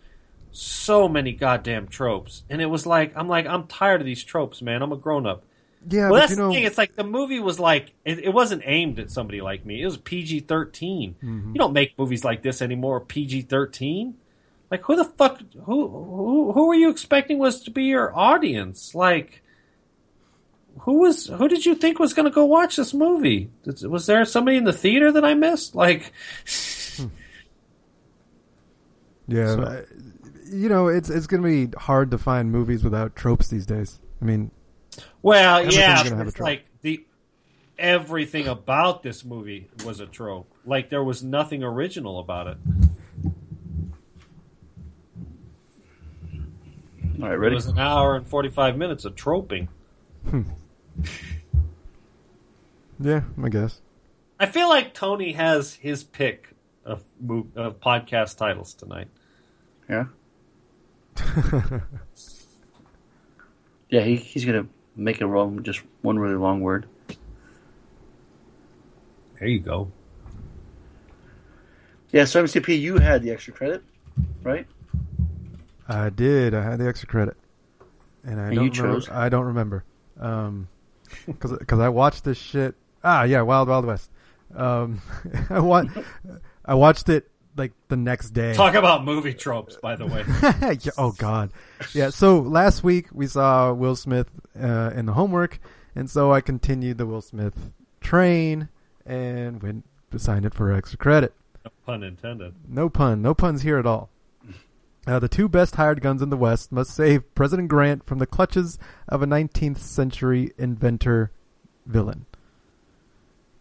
[0.52, 4.60] so many goddamn tropes, and it was like I'm like I'm tired of these tropes,
[4.62, 4.82] man.
[4.82, 5.44] I'm a grown up.
[5.88, 6.64] Yeah, well, but that's you the thing.
[6.64, 9.82] It's like the movie was like it, it wasn't aimed at somebody like me.
[9.82, 11.16] It was PG 13.
[11.22, 11.48] Mhm.
[11.48, 13.00] You don't make movies like this anymore.
[13.00, 14.14] PG 13.
[14.70, 15.40] Like who the fuck?
[15.64, 18.94] Who who who were you expecting was to be your audience?
[18.94, 19.42] Like
[20.80, 23.50] who was who did you think was going to go watch this movie?
[23.82, 25.74] Was there somebody in the theater that I missed?
[25.74, 26.12] Like
[29.26, 29.84] yeah, So-
[30.50, 34.00] you know, it's it's gonna be hard to find movies without tropes these days.
[34.22, 34.50] I mean,
[35.22, 37.04] Well, yeah, gonna but have a it's like the
[37.78, 40.52] everything about this movie was a trope.
[40.64, 42.56] Like there was nothing original about it.
[47.20, 47.54] All right, ready?
[47.54, 49.68] It was an hour and forty five minutes of troping.
[50.28, 50.42] Hmm.
[53.00, 53.80] yeah, I guess.
[54.38, 56.50] I feel like Tony has his pick
[56.84, 59.08] of mov- of podcast titles tonight.
[59.88, 60.04] Yeah.
[63.90, 64.66] Yeah, he, he's gonna
[64.98, 65.62] make it wrong.
[65.62, 66.86] Just one really long word.
[69.38, 69.90] There you go.
[72.12, 73.82] Yeah, so MCP, you had the extra credit,
[74.42, 74.66] right?
[75.86, 76.54] I did.
[76.54, 77.36] I had the extra credit,
[78.24, 79.10] and I And don't you remember- chose?
[79.10, 79.84] I don't remember,
[80.18, 80.68] um,
[81.26, 82.74] because I watched this shit.
[83.04, 84.10] Ah, yeah, Wild Wild West.
[84.54, 85.00] Um,
[85.50, 85.84] I wa-
[86.64, 88.54] I watched it like the next day.
[88.54, 90.24] Talk about movie tropes, by the way.
[90.80, 91.50] Yeah, oh God,
[91.92, 92.10] yeah.
[92.10, 94.28] So last week we saw Will Smith
[94.60, 95.58] uh, in the homework,
[95.94, 98.68] and so I continued the Will Smith train
[99.04, 99.84] and went
[100.16, 101.34] signed it for extra credit.
[101.64, 102.54] No pun intended.
[102.68, 103.20] No pun.
[103.22, 104.10] No puns here at all.
[105.06, 108.26] Uh, the two best hired guns in the West must save President Grant from the
[108.26, 108.78] clutches
[109.08, 111.30] of a 19th century inventor
[111.86, 112.26] villain.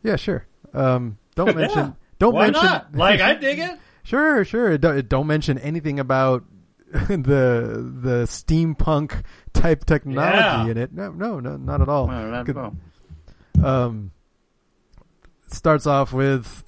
[0.03, 0.45] Yeah, sure.
[0.73, 1.77] Um, don't mention.
[1.79, 1.91] Yeah.
[2.19, 2.65] Don't Why mention.
[2.65, 2.95] not?
[2.95, 3.79] Like I dig it.
[4.07, 4.77] Sure, sure.
[4.77, 6.45] Don't, don't mention anything about
[6.91, 10.67] the the steampunk type technology Yeah.
[10.67, 10.93] in it.
[10.93, 12.07] No, no, no, not at all.
[12.07, 12.75] No, not at all.
[13.61, 14.11] Um,
[15.47, 16.63] starts off with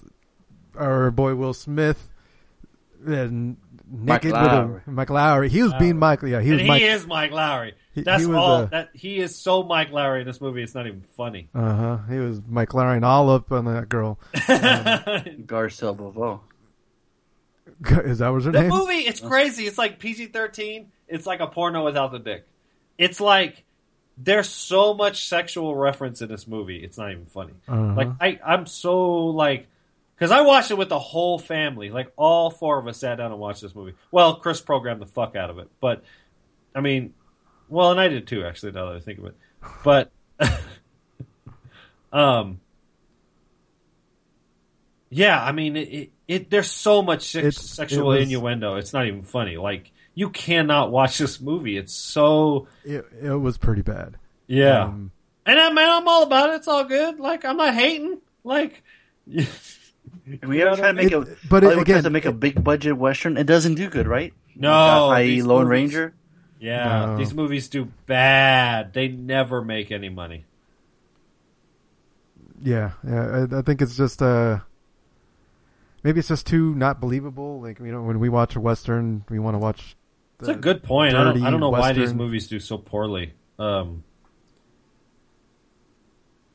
[0.78, 2.12] our boy Will Smith
[3.06, 3.56] and
[3.90, 4.74] Mike naked Lowry.
[4.74, 5.48] with a Mike Lowry.
[5.50, 6.22] He was being Mike.
[6.24, 6.82] Yeah, he and Mike.
[6.82, 7.74] he is Mike Lowry.
[7.96, 8.52] That's he was, all.
[8.52, 10.62] uh, that he is so Mike Lowry in this movie.
[10.62, 11.48] It's not even funny.
[11.56, 11.98] Uh huh.
[12.10, 14.20] He was Mike Lowry and all up on that girl.
[14.36, 16.40] Garcelle Beauvais.
[17.90, 18.70] Is that what's her The name?
[18.70, 19.66] movie, it's crazy.
[19.66, 20.92] It's like PG thirteen.
[21.08, 22.46] It's like a porno without the dick.
[22.98, 23.64] It's like
[24.18, 26.84] there's so much sexual reference in this movie.
[26.84, 27.54] It's not even funny.
[27.68, 27.94] Uh-huh.
[27.96, 29.68] Like I, I'm so like,
[30.16, 31.90] because I watched it with the whole family.
[31.90, 33.94] Like all four of us sat down and watched this movie.
[34.12, 36.04] Well, Chris programmed the fuck out of it, but
[36.76, 37.14] I mean,
[37.70, 38.44] well, and I did too.
[38.46, 39.36] Actually, now that I think of it,
[39.86, 40.12] but
[42.12, 42.60] um,
[45.12, 48.76] Yeah, I mean, it, it, it there's so much sex, It's- sexual it was- innuendo.
[48.76, 49.58] It's not even funny.
[49.58, 51.78] Like you cannot watch this movie.
[51.78, 54.18] It's so It, it was pretty bad.
[54.48, 54.84] yeah.
[54.84, 55.12] Um,
[55.46, 56.56] and I man, I'm all about it.
[56.58, 57.20] It's all good.
[57.20, 58.20] Like I'm not hating.
[58.44, 58.84] Like
[59.28, 62.64] We ever try to make a, but it- Hollywood tries again, to make a big
[62.64, 63.38] budget western.
[63.38, 64.34] It doesn't do good, right?
[64.56, 65.42] No, i.e.
[65.42, 66.14] Lone movies- Ranger.
[66.60, 67.18] yeah, No.
[67.18, 68.94] these movies do bad.
[68.94, 70.46] They never make any money.
[72.62, 73.48] yeah, yeah.
[73.52, 74.60] I, I think it's just uh,
[76.04, 77.62] maybe it's just too not believable.
[77.62, 79.96] Like you know, when we watch a western, we want to watch.
[80.40, 81.16] It's a good point.
[81.16, 83.34] I don't, I don't know why these movies do so poorly.
[83.58, 84.04] Um,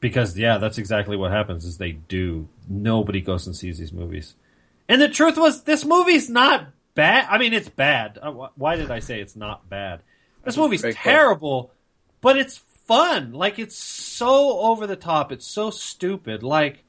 [0.01, 1.65] because yeah, that's exactly what happens.
[1.65, 2.49] Is they do.
[2.69, 4.35] Nobody goes and sees these movies.
[4.89, 7.27] And the truth was, this movie's not bad.
[7.31, 8.19] I mean, it's bad.
[8.21, 10.01] Uh, Why did I say it's not bad?
[10.45, 11.03] This movie's great quote.
[11.03, 11.71] terrible,
[12.21, 13.33] but it's fun.
[13.33, 15.33] Like it's so over the top.
[15.33, 16.43] It's so stupid.
[16.43, 16.85] Like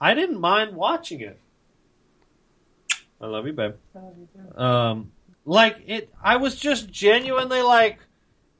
[0.00, 1.38] I didn't mind watching it.
[3.22, 3.74] I love you, babe.
[3.94, 5.12] I love you Um,
[5.44, 7.98] like it, I was just genuinely like,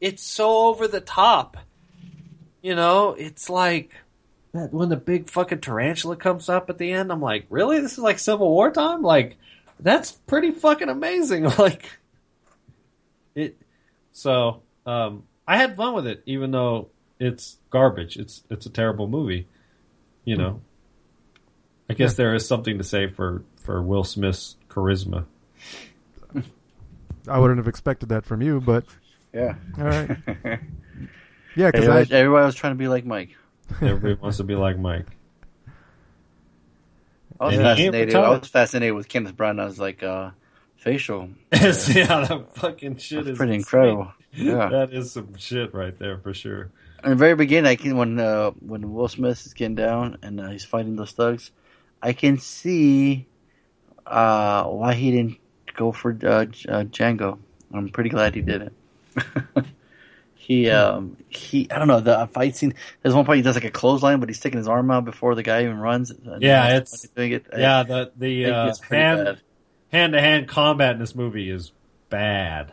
[0.00, 1.56] it's so over the top.
[2.62, 3.90] You know, it's like
[4.52, 7.10] that when the big fucking tarantula comes up at the end.
[7.10, 7.80] I'm like, really?
[7.80, 9.02] This is like Civil War time?
[9.02, 9.36] Like,
[9.80, 11.44] that's pretty fucking amazing.
[11.58, 11.84] Like,
[13.34, 13.56] it.
[14.12, 18.16] So, um, I had fun with it, even though it's garbage.
[18.16, 19.48] It's it's a terrible movie.
[20.24, 20.60] You know.
[21.90, 25.24] I guess there is something to say for for Will Smith's charisma.
[27.28, 28.84] I wouldn't have expected that from you, but
[29.32, 29.54] Yeah.
[29.78, 30.10] all right.
[31.54, 33.36] Yeah, because Everybody, I everybody was trying to be like Mike.
[33.82, 35.04] Everybody wants to be like Mike.
[37.40, 38.14] I was And fascinated.
[38.14, 39.60] I was fascinated with Kenneth Branagh.
[39.60, 40.30] I was like, uh,
[40.76, 41.28] facial.
[41.52, 43.60] yeah, that fucking shit That's is pretty insane.
[43.60, 44.12] incredible.
[44.32, 44.68] Yeah.
[44.70, 46.70] that is some shit right there for sure.
[47.04, 50.40] In the very beginning, I can when uh, when Will Smith is getting down and
[50.40, 51.50] uh, he's fighting those thugs,
[52.00, 53.26] I can see
[54.06, 55.38] uh, why he didn't
[55.74, 57.38] go for uh, uh, Django.
[57.72, 58.74] I'm pretty glad he didn't.
[60.34, 62.74] he um he I don't know the fight scene.
[63.02, 65.34] There's one point he does like a clothesline, but he's sticking his arm out before
[65.34, 66.12] the guy even runs.
[66.38, 67.46] Yeah, it's doing it.
[67.56, 69.40] yeah the the uh, hand
[69.92, 71.72] hand to hand combat in this movie is
[72.10, 72.72] bad.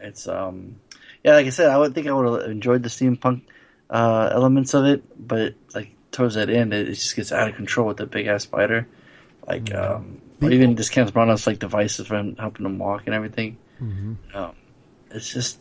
[0.00, 0.80] It's um,
[1.22, 3.42] yeah, like I said, I would think I would have enjoyed the steampunk
[3.88, 7.54] uh, elements of it, but like towards that end, it, it just gets out of
[7.54, 8.88] control with the big ass spider.
[9.46, 13.14] Like, um, or even just Kenneth us like devices for him helping him walk and
[13.14, 13.58] everything.
[13.80, 14.16] Mhm.
[14.34, 14.54] Um,
[15.10, 15.58] it's just,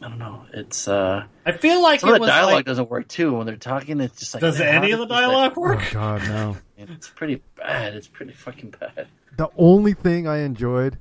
[0.00, 0.44] I don't know.
[0.52, 3.36] It's uh, I feel like some it of the was dialogue like doesn't work too
[3.36, 4.00] when they're talking.
[4.00, 5.78] It's just like does man, any of the did this, like- dialogue work?
[5.80, 6.56] oh god no.
[6.76, 7.94] It's pretty bad.
[7.94, 9.06] It's pretty fucking bad.
[9.36, 10.98] The only thing I enjoyed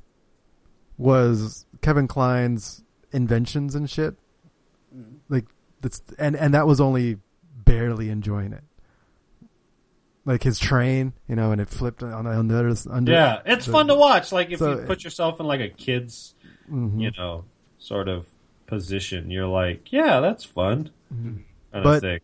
[0.97, 4.15] was Kevin Kline's inventions and shit.
[5.29, 5.45] Like
[5.81, 7.17] that's and and that was only
[7.65, 8.63] barely enjoying it.
[10.25, 12.73] Like his train, you know, and it flipped on, on the other.
[12.89, 14.31] Under, Yeah, it's the- fun to watch.
[14.31, 16.33] Like if so- you put yourself in like a kid's,
[16.71, 17.01] Mhm.
[17.01, 17.43] you know,
[17.77, 18.25] sort of
[18.65, 20.91] position, you're like, yeah, that's fun.
[21.11, 21.43] Kind
[21.73, 22.19] of But- thing.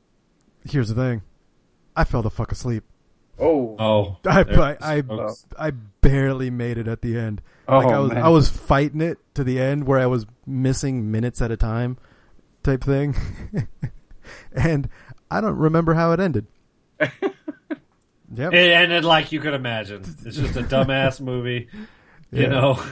[0.70, 1.22] Here's the thing,
[1.96, 2.84] I fell the fuck asleep.
[3.38, 5.46] Oh, Oh, I I I, is.
[5.58, 7.42] I barely made it at the end.
[7.70, 8.22] Oh, like I was man.
[8.24, 11.98] I was fighting it to the end where I was missing minutes at a time,
[12.64, 13.16] type thing,
[14.54, 14.90] and
[15.32, 16.48] I don't remember how it ended.
[18.34, 18.54] yep.
[18.54, 20.02] It ended like you could imagine.
[20.26, 21.68] It's just a dumbass movie,
[22.32, 22.48] you Yeah.
[22.50, 22.84] know.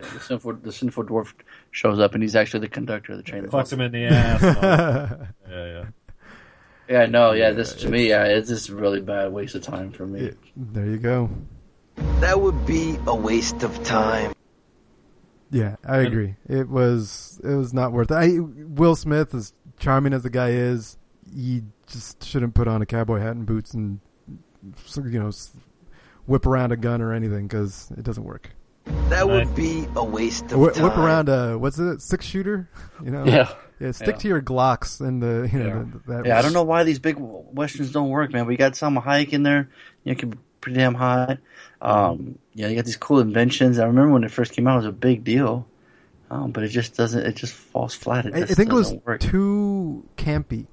[0.00, 1.32] Yeah, the sinful the sinful dwarf
[1.70, 3.44] shows up and he's actually the conductor of the train.
[3.46, 4.42] Fucks him in the ass.
[4.42, 5.28] and all that.
[5.48, 5.84] yeah, yeah.
[6.88, 9.90] Yeah, no, yeah, this to me, yeah, it's just a really bad waste of time
[9.92, 10.32] for me.
[10.56, 11.30] there you go.
[12.20, 14.32] That would be a waste of time.
[15.50, 16.34] Yeah, I agree.
[16.48, 18.14] It was it was not worth it.
[18.14, 20.98] I, Will Smith, as charming as the guy is,
[21.32, 24.00] he just shouldn't put on a cowboy hat and boots and
[24.96, 25.30] you know
[26.26, 28.50] whip around a gun or anything because it doesn't work.
[29.08, 30.84] That would be a waste of Whip, time.
[30.84, 32.68] whip around a what's it six shooter?
[33.04, 33.52] You know, Yeah.
[33.80, 33.90] yeah.
[33.92, 34.16] Stick Yeah.
[34.16, 35.84] to your Glocks and the you know Yeah.
[36.06, 38.46] the, that Yeah, I don't know why these big westerns don't work, man.
[38.46, 39.68] We got Salma Hayek in there.
[40.04, 41.38] You can be pretty damn hot.
[41.80, 43.78] Um, yeah, you got these cool inventions.
[43.78, 45.66] I remember when it first came out, it was a big deal.
[46.30, 47.24] Um, but it just doesn't.
[47.24, 48.26] It just falls flat.
[48.26, 49.20] It I, I think it was work.
[49.20, 50.66] too campy,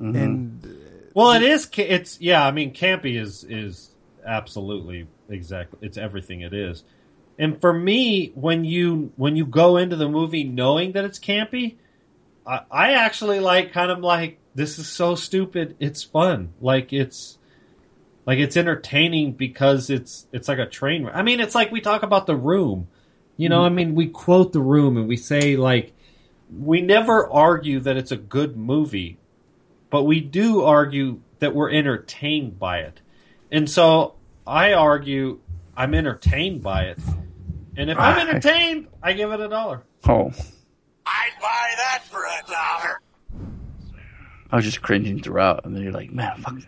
[0.00, 0.16] Mhm.
[0.22, 0.76] and
[1.14, 1.68] Well, it is.
[1.76, 2.44] It's yeah.
[2.44, 3.90] I mean, campy is is
[4.26, 5.78] absolutely exactly.
[5.82, 6.82] It's everything it is.
[7.38, 11.76] And for me, when you when you go into the movie knowing that it's campy,
[12.46, 15.76] I, I actually like kind of like this is so stupid.
[15.78, 16.52] It's fun.
[16.60, 17.38] Like it's
[18.26, 21.04] like it's entertaining because it's it's like a train.
[21.04, 21.14] wreck.
[21.14, 22.88] I mean, it's like we talk about the room.
[23.36, 23.72] You know, mm-hmm.
[23.72, 25.92] I mean, we quote the room and we say like
[26.52, 29.18] we never argue that it's a good movie
[29.94, 33.00] but we do argue that we're entertained by it.
[33.52, 35.38] And so I argue
[35.76, 36.98] I'm entertained by it.
[37.76, 39.84] And if I'm entertained, I give it a dollar.
[40.08, 40.32] Oh,
[41.06, 43.00] I'd buy that for a dollar.
[44.50, 46.54] I was just cringing throughout, and then you're like, man, fuck.
[46.54, 46.62] You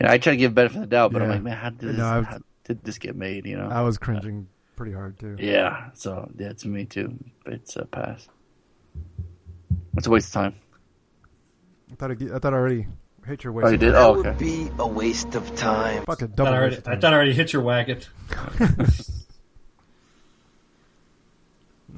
[0.00, 1.90] know, I try to give benefit of the doubt, but I'm like, man, how did
[1.90, 3.46] this, No, I was- how did this get made?
[3.46, 5.36] You know, I was cringing pretty hard too.
[5.38, 7.16] Yeah, so yeah, to me too.
[7.46, 8.28] It's a pass.
[9.96, 10.54] It's a waste of time.
[11.90, 12.86] I thought I, I thought I already
[13.26, 13.66] hit your waist.
[13.68, 13.94] Oh, you did?
[13.94, 16.04] Oh, that Oh, would be a waste of time.
[16.04, 18.00] Fucking I thought double I, already, waste I thought I already hit your wagon.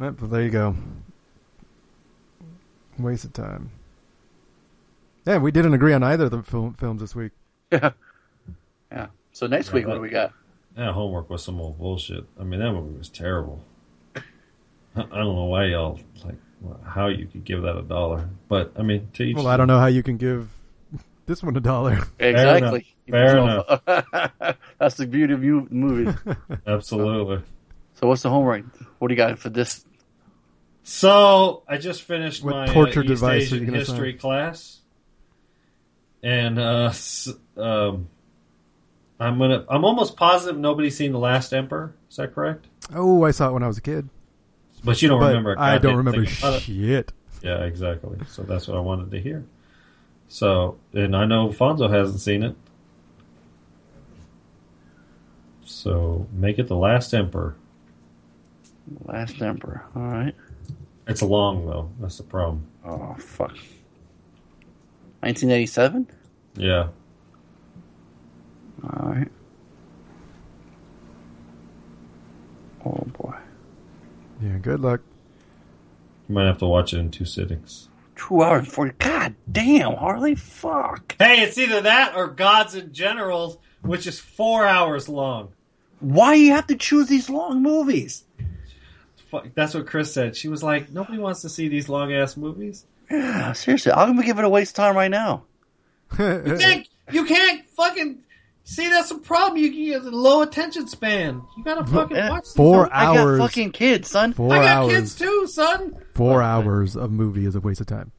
[0.01, 0.75] Yep, well, there you go.
[2.99, 3.71] Waste of time.
[5.27, 7.33] Yeah, we didn't agree on either of the film, films this week.
[7.73, 7.93] Yeah.
[8.91, 9.07] Yeah.
[9.33, 10.33] So next week, what do we got?
[10.75, 12.25] That homework was some old bullshit.
[12.39, 13.62] I mean, that movie was terrible.
[14.17, 14.23] I
[14.97, 16.35] I don't know why y'all like
[16.85, 19.37] how you could give that a dollar, but I mean, to each.
[19.37, 20.49] Well, I don't know how you can give
[21.27, 22.01] this one a dollar.
[22.19, 22.87] Exactly.
[23.09, 23.82] Fair enough.
[24.78, 26.15] That's the beauty of you movies.
[26.66, 27.43] Absolutely.
[27.95, 28.65] So what's the homework?
[28.99, 29.85] What do you got for this?
[30.85, 34.19] So I just finished What my torture uh, East device are Asian history sign?
[34.19, 34.81] class,
[36.23, 36.93] and uh,
[37.57, 38.09] um,
[39.19, 39.65] I'm gonna.
[39.69, 41.95] I'm almost positive nobody's seen the Last Emperor.
[42.11, 42.66] Is that correct?
[42.95, 44.09] Oh, I saw it when I was a kid.
[44.85, 45.59] But you don't But remember.
[45.59, 47.12] I don't remember thing shit.
[47.43, 48.19] Yeah, exactly.
[48.28, 49.44] So that's what I wanted to hear.
[50.28, 52.55] So, and I know Fonzo hasn't seen it.
[55.65, 57.57] So make it the Last Emperor.
[59.05, 59.85] Last Emperor.
[59.94, 60.35] All right.
[61.07, 61.90] It's long though.
[62.01, 62.66] That's the problem.
[62.85, 63.57] Oh fuck.
[65.20, 66.09] 1987.
[66.57, 66.89] Yeah.
[68.85, 69.28] All right.
[72.85, 73.35] Oh boy.
[74.41, 75.01] Yeah, good luck.
[76.29, 77.89] You might have to watch it in two sittings.
[78.17, 78.93] Two hours and forty.
[78.99, 80.35] God damn, Harley.
[80.35, 81.17] Fuck.
[81.19, 85.53] Hey, it's either that or Gods and Generals, which is four hours long.
[86.01, 88.25] Why you have to choose these long movies?
[89.31, 90.35] Fuck, That's what Chris said.
[90.37, 92.85] She was like, nobody wants to see these long ass movies.
[93.11, 93.93] Yeah, seriously.
[93.93, 95.45] I'm gonna give it a waste of time right now.
[96.19, 98.19] You can't, you can't fucking
[98.71, 99.59] see that's the problem.
[99.59, 101.43] You, you have a low attention span.
[101.57, 102.91] You gotta fucking eh, watch these Four movies.
[102.93, 104.33] I got fucking kids, son.
[104.33, 104.93] Four I got hours.
[104.93, 105.97] kids too, son.
[106.15, 108.13] Four hours of movie is a waste of time.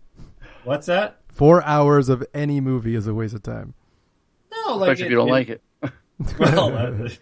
[0.64, 1.20] What's that?
[1.30, 3.74] Four hours of any movie is a waste of time.
[4.52, 5.62] No, like Especially if you don't like it.
[6.38, 7.18] Well, that-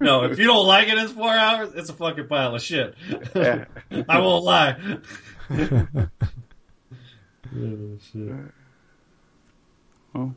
[0.00, 1.74] no, if you don't like it, it's four hours.
[1.74, 2.94] It's a fucking pile of shit.
[3.34, 3.66] Yeah.
[4.08, 4.76] I won't lie.
[10.14, 10.34] Oh,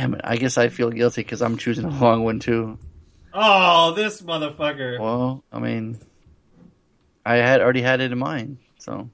[0.00, 0.22] Damn it.
[0.24, 2.78] I guess I feel guilty because I'm choosing a long one too.
[3.34, 4.98] Oh, this motherfucker.
[4.98, 5.98] Well, I mean,
[7.24, 8.56] I had already had it in mind.
[8.78, 9.10] So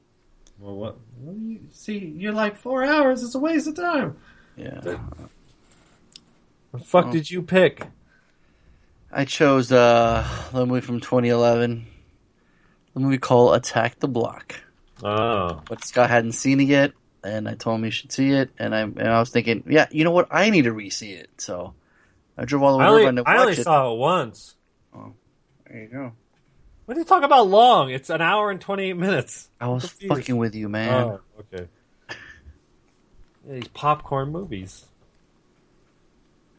[0.60, 0.96] Well, what?
[1.20, 1.98] what do you see?
[1.98, 3.24] You're like four hours.
[3.24, 4.16] It's a waste of time.
[4.56, 7.12] yeah, The fuck Oh.
[7.12, 7.84] did you pick?
[9.10, 11.86] I chose uh, the movie from 2011,
[12.94, 14.54] the movie called Attack the Block.
[15.02, 16.92] Oh, But Scott hadn't seen it yet,
[17.26, 19.86] and I told him he should see it, and I and I was thinking, yeah,
[19.90, 20.28] you know what?
[20.30, 21.28] I need to re-see it.
[21.38, 21.74] So
[22.38, 23.62] I drove all the way I only, to I only it.
[23.64, 24.54] saw it once.
[24.94, 25.12] Oh,
[25.68, 26.12] There you go.
[26.86, 27.90] What are you talk about long?
[27.90, 29.48] It's an hour and 28 minutes.
[29.60, 30.14] I was Confused.
[30.14, 30.94] fucking with you, man.
[30.94, 31.66] Oh, okay.
[32.08, 34.84] Yeah, these popcorn movies.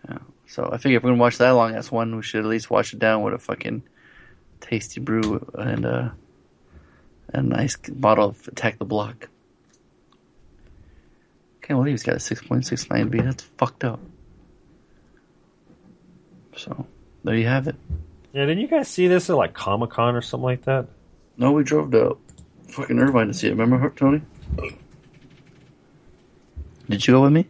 [0.09, 0.17] Yeah.
[0.47, 2.69] So I figure if we're gonna watch that long ass one, we should at least
[2.69, 3.83] watch it down with a fucking
[4.61, 6.09] tasty brew and uh,
[7.33, 9.29] a nice bottle of Attack the Block.
[11.67, 13.19] Can't believe he's got a six point six nine B.
[13.19, 13.99] That's fucked up.
[16.55, 16.87] So
[17.23, 17.75] there you have it.
[18.33, 20.87] Yeah, didn't you guys see this at like Comic Con or something like that?
[21.37, 22.17] No, we drove to
[22.69, 23.51] fucking Irvine to see it.
[23.51, 24.21] Remember, her, Tony?
[26.89, 27.47] Did you go with me?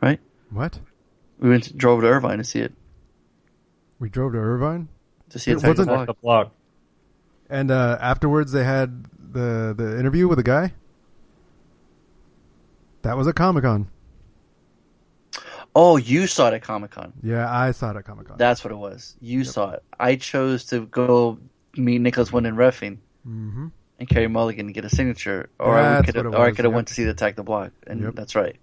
[0.00, 0.18] Right?
[0.50, 0.78] What?
[1.38, 2.72] We went to, drove to Irvine to see it.
[4.00, 4.88] We drove to Irvine,
[5.30, 6.06] To see It Attack the wasn't- Block.
[6.06, 6.52] The block.
[7.50, 10.72] and uh, afterwards they had the the interview with a guy.
[13.08, 13.88] That was at Comic Con.
[15.74, 17.14] Oh, you saw it at Comic Con.
[17.22, 18.36] Yeah, I saw it at Comic Con.
[18.36, 19.16] That's what it was.
[19.18, 19.82] You saw it.
[19.98, 21.38] I chose to go
[21.74, 23.68] meet Nicolas Winding Refn Mm-hmm.
[23.98, 26.66] and Carey Mulligan to get a signature, or I That's could have, or I could
[26.66, 26.74] have yep.
[26.74, 28.14] went to see the Attack the Block, and Yep.
[28.14, 28.56] that's right.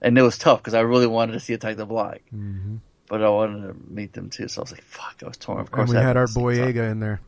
[0.00, 2.76] And it was tough because I really wanted to see Attack the Block, Mm-hmm.
[3.08, 4.46] but I wanted to meet them too.
[4.46, 5.58] So I was like, "Fuck!" I was torn.
[5.58, 6.68] Of And course, we had our to see boy Attack.
[6.68, 7.20] Aga in there.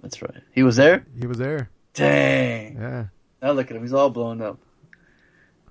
[0.00, 0.42] That's right.
[0.52, 1.06] He was there.
[1.16, 1.70] He was there.
[1.94, 2.76] Dang!
[2.80, 3.04] Yeah.
[3.40, 3.82] Now look at him.
[3.82, 4.58] He's all blown up.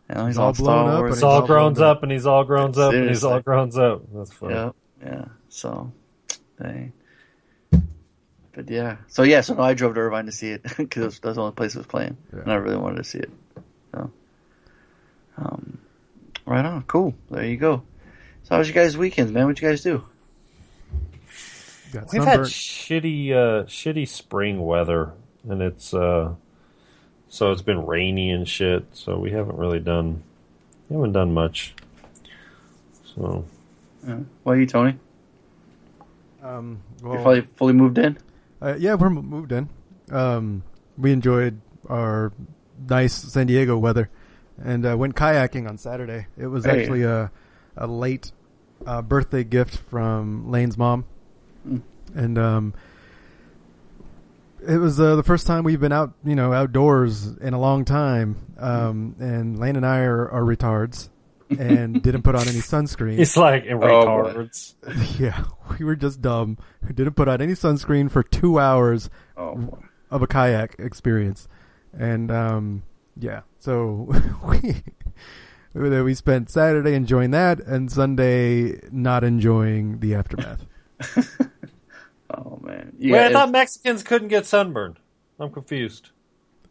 [0.10, 1.10] Now he's, He's all, all blown up Wars.
[1.10, 1.80] and He's all all grown up.
[1.98, 4.02] up and he's all grown up and he's all grown up.
[4.14, 4.54] That's funny.
[4.56, 4.72] Yeah,
[5.04, 5.26] yeah.
[5.50, 5.92] So,
[6.62, 6.92] dang.
[8.54, 11.36] But yeah, so yeah, so no, I drove to Irvine to see it because that's
[11.36, 12.42] the only place it was playing, Yeah.
[12.42, 13.32] and I really wanted to see it.
[13.94, 14.12] So,
[15.38, 15.78] um,
[16.46, 16.82] Right on.
[16.84, 17.14] Cool.
[17.30, 17.84] There you go.
[18.44, 19.46] So how was your guys' weekends, man?
[19.46, 20.04] What'd you guys do?
[21.94, 25.14] Got We've had shitty, uh, shitty spring weather,
[25.48, 26.34] and it's uh,
[27.34, 28.86] so it's been rainy and shit.
[28.92, 30.22] So we haven't really done,
[30.90, 31.74] we haven't done much.
[33.16, 33.46] So
[34.06, 34.20] Yeah.
[34.46, 34.98] are you, Tony?
[36.44, 38.18] Um, You're well, fully, fully moved in?
[38.62, 39.70] Uh, yeah, we're moved in.
[40.12, 40.64] Um,
[40.98, 42.34] we enjoyed our
[42.90, 44.10] nice San Diego weather,
[44.62, 46.28] and uh, went kayaking on Saturday.
[46.38, 46.82] It was Hey.
[46.82, 47.32] actually a
[47.78, 48.32] a late
[48.86, 51.06] uh, birthday gift from Lane's mom,
[51.68, 51.82] Mm.
[52.16, 52.74] and um,
[54.68, 57.86] it was uh, the first time we've been out, you know, outdoors in a long
[57.86, 58.36] time.
[58.60, 61.10] Um, and Lane and I are, are retards.
[61.50, 63.20] and didn't put on any sunscreen.
[63.20, 64.76] It's like, "And Oh, retards."
[65.20, 65.44] yeah,
[65.78, 66.58] we were just dumb.
[66.88, 69.80] We didn't put on any sunscreen for two hours Oh,
[70.10, 71.48] of a kayak experience,
[71.92, 72.84] and um,
[73.18, 74.14] yeah, so
[74.48, 74.82] we
[75.74, 80.66] we spent Saturday enjoying that, and Sunday not enjoying the aftermath.
[83.02, 83.12] Man.
[83.12, 84.98] Wait, Yeah, I thought Mexicans couldn't get sunburned.
[85.40, 86.10] I'm confused.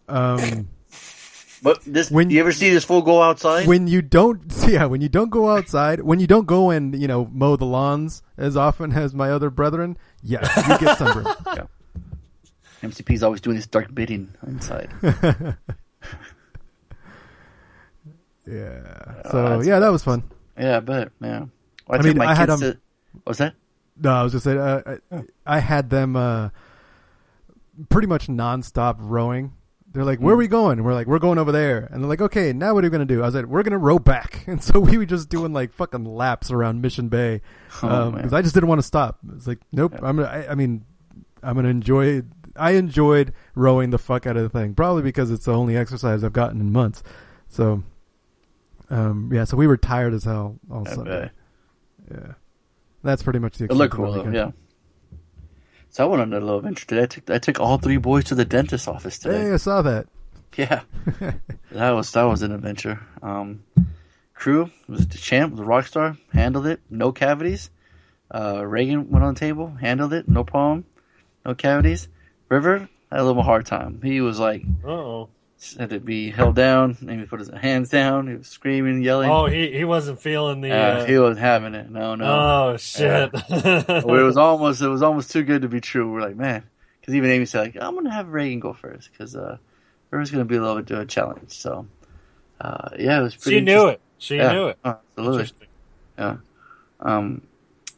[0.08, 0.68] Um,
[1.62, 3.66] but this, when- you ever see this fool go outside?
[3.66, 7.08] when you don't, yeah, when you don't go outside, when you don't go and you
[7.08, 11.28] know mow the lawns as often as my other brethren, yes, you get sunburned.
[11.46, 11.64] yeah.
[12.82, 14.90] MCP's always doing this dark bidding inside.
[15.02, 15.52] yeah.
[19.30, 20.22] So that's- yeah, that was fun.
[20.58, 21.12] yeah, I bet.
[21.20, 21.40] Yeah.
[21.86, 22.78] Well, I, I mean, my I had, kids um, to,
[23.24, 23.54] what's that?
[24.02, 26.48] No, I was just saying, uh, I, I had them uh,
[27.88, 29.52] pretty much nonstop rowing.
[29.92, 32.08] They're like, "Where are we going?" And we're like, "We're going over there." And they're
[32.08, 34.44] like, "Okay, now what are we gonna do?" I was like, "We're gonna row back."
[34.46, 37.40] And so we were just doing like fucking laps around Mission Bay
[37.82, 38.38] Oh, because man.
[38.38, 39.18] I just didn't want to stop.
[39.34, 39.94] It's like, nope.
[40.02, 40.28] I'm gonna.
[40.28, 40.84] I, I mean,
[41.42, 42.22] I'm gonna enjoy.
[42.56, 46.22] I enjoyed rowing the fuck out of the thing, probably because it's the only exercise
[46.24, 47.02] I've gotten in months.
[47.48, 47.82] So,
[48.90, 49.42] um, yeah.
[49.44, 51.10] So we were tired as hell all I Sunday.
[51.10, 51.32] bet.
[52.12, 52.32] Yeah,
[53.02, 53.64] that's pretty much the.
[53.64, 54.50] It looked extent of cool, my though, yeah.
[55.90, 57.02] So I went on a little adventure today.
[57.02, 59.42] I took I took all three boys to the dentist office today.
[59.42, 60.06] Hey, I saw that.
[60.56, 60.82] Yeah,
[61.72, 63.00] that was that was an adventure.
[63.22, 63.62] Um,
[64.34, 67.70] crew was the champ, was a rock star, handled it, no cavities.
[68.32, 70.84] Uh, Reagan went on the table, handled it, no problem,
[71.44, 72.08] no cavities.
[72.48, 74.00] River had a little hard time.
[74.02, 75.28] He was like Uh oh.
[75.78, 78.26] Had to be held down, he put his hands down.
[78.28, 79.28] He was screaming, yelling.
[79.30, 80.70] Oh, he he wasn't feeling the.
[80.72, 81.90] Uh, Uh, he wasn't having it.
[81.90, 82.24] No, no.
[82.24, 83.30] Oh shit!
[83.32, 86.10] Well, it was almost it was almost too good to be true.
[86.12, 86.62] We're like, man,
[87.00, 89.58] because even Amy said, like, I'm gonna have Reagan go first because uh,
[90.10, 91.50] River's gonna be a little bit of a challenge.
[91.52, 91.86] So,
[92.60, 93.58] uh, yeah, it was pretty.
[93.58, 94.00] she knew it.
[94.18, 94.52] She Yeah.
[94.52, 94.78] knew it.
[94.84, 95.50] Oh, absolutely.
[96.18, 96.36] Yeah.
[97.00, 97.42] Um.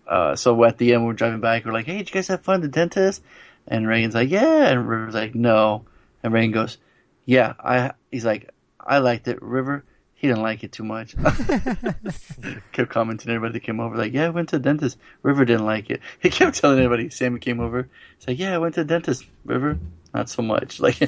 [0.06, 0.34] Uh.
[0.36, 1.64] So at the end, we're driving back.
[1.64, 3.22] We're like, "Hey, did you guys have fun at the dentist?"
[3.68, 5.84] And Reagan's like, "Yeah." And River's like, "No."
[6.24, 6.78] And Reagan goes,
[7.24, 7.93] "Yeah." I.
[8.11, 8.51] He's like,
[8.81, 9.85] "I liked it." River,
[10.15, 11.16] he didn't like it too much.
[12.73, 15.66] kept commenting everybody that came over, like, "Yeah, I went to the dentist." River didn't
[15.66, 16.01] like it.
[16.20, 17.11] He kept telling everybody.
[17.11, 17.89] Sammy came over.
[18.19, 19.78] He's like, "Yeah, I went to the dentist." River,
[20.15, 20.81] not so much.
[20.81, 20.99] Like,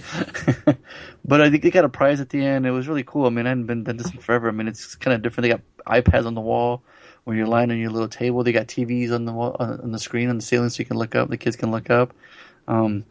[1.25, 2.67] but I think they got a prize at the end.
[2.67, 3.27] It was really cool.
[3.27, 4.49] I mean, I hadn't been dentist in forever.
[4.49, 5.45] I mean, it's kind of different.
[5.45, 6.83] They got iPads on the wall
[7.25, 8.43] when you're lying on your little table.
[8.43, 10.99] They got TVs on the wall, on the screen on the ceiling, so you can
[10.99, 11.29] look up.
[11.29, 12.15] The kids can look up.
[12.69, 13.05] Um,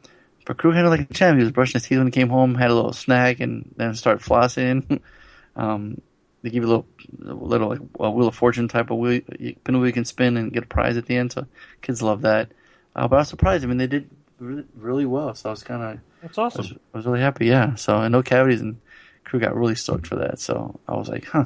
[0.46, 1.38] but crew handled like a champ.
[1.38, 3.96] He was brushing his teeth when he came home, had a little snack, and then
[3.96, 5.00] started flossing.
[5.56, 6.02] um,
[6.42, 6.88] they give you a little,
[7.26, 9.22] a little like a wheel of fortune type of wheel,
[9.64, 11.32] pin wheel you can spin and get a prize at the end.
[11.32, 11.48] So
[11.82, 12.52] kids love that.
[12.96, 13.64] Uh, but I was surprised.
[13.64, 14.10] I mean, they did
[14.40, 15.34] really, really well.
[15.36, 16.62] So I was kind of, That's I awesome.
[16.62, 17.46] was, I was really happy.
[17.46, 17.76] Yeah.
[17.76, 18.80] So and no cavities, and
[19.24, 20.40] crew got really stoked for that.
[20.40, 21.46] So I was like, huh,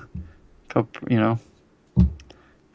[0.70, 1.40] felt, you know,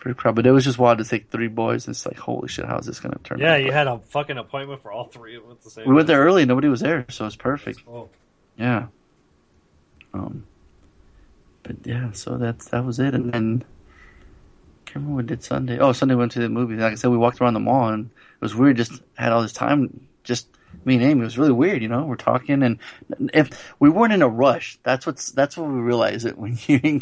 [0.02, 0.34] pretty proud.
[0.34, 1.86] But it was just wild to take three boys.
[1.86, 3.62] And it's like, holy shit, how's this going to turn Yeah, out?
[3.62, 5.88] you had a fucking appointment for all three of them at the same.
[5.88, 6.44] We went there early.
[6.44, 7.80] Nobody was there, so it's perfect.
[7.88, 8.08] Oh.
[8.58, 8.86] Yeah.
[10.12, 10.44] Um.
[11.62, 13.64] But yeah, so that's that was it, and then
[14.84, 15.78] can't remember what we did Sunday.
[15.78, 16.74] Oh, Sunday we went to the movie.
[16.74, 18.76] Like I said, we walked around the mall, and it was weird.
[18.76, 20.48] Just had all this time, just
[20.84, 21.20] me and Amy.
[21.20, 22.04] It was really weird, you know.
[22.04, 22.78] We're talking, and
[23.32, 27.00] if we weren't in a rush, that's what's that's what we realize it when you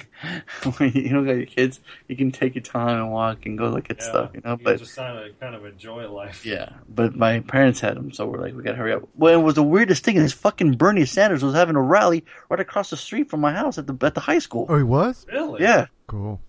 [0.78, 3.68] when you don't got your kids, you can take your time and walk and go
[3.68, 4.52] look at Yeah, stuff, you know.
[4.52, 6.44] you but just kind of kind of enjoy life.
[6.44, 9.09] yeah, but my parents had them, so we're like, we gotta hurry up.
[9.16, 10.16] Well, it was the weirdest thing.
[10.16, 13.78] This fucking Bernie Sanders was having a rally right across the street from my house
[13.78, 14.66] at the at the high school.
[14.68, 15.26] Oh, he was.
[15.32, 15.62] Really?
[15.62, 16.40] Yeah, Cool.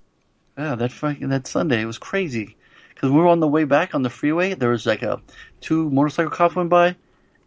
[0.57, 2.57] yeah, that fucking that Sunday it was crazy
[2.93, 4.53] because we were on the way back on the freeway.
[4.53, 5.22] There was like a
[5.60, 6.95] two motorcycle cops went by,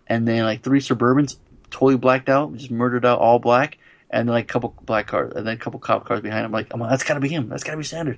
[0.06, 1.36] and then like three Suburbans
[1.70, 3.78] totally blacked out, just murdered out, all black,
[4.10, 6.44] and then like a couple black cars, and then a couple cop cars behind.
[6.44, 7.48] I'm like, I'm like, that's gotta be him.
[7.48, 8.16] That's gotta be Sanders.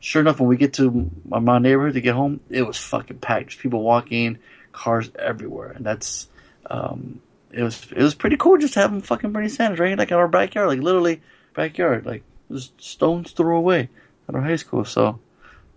[0.00, 3.18] Sure enough, when we get to my, my neighborhood to get home, it was fucking
[3.18, 3.48] packed.
[3.50, 4.38] Just people walking,
[4.72, 6.28] cars everywhere, and that's
[6.66, 7.20] um,
[7.52, 10.28] it was it was pretty cool just having fucking Bernie Sanders right like in our
[10.28, 11.22] backyard, like literally
[11.54, 12.04] backyard.
[12.04, 13.88] Like just stones throw away
[14.28, 14.84] at our high school.
[14.84, 15.20] So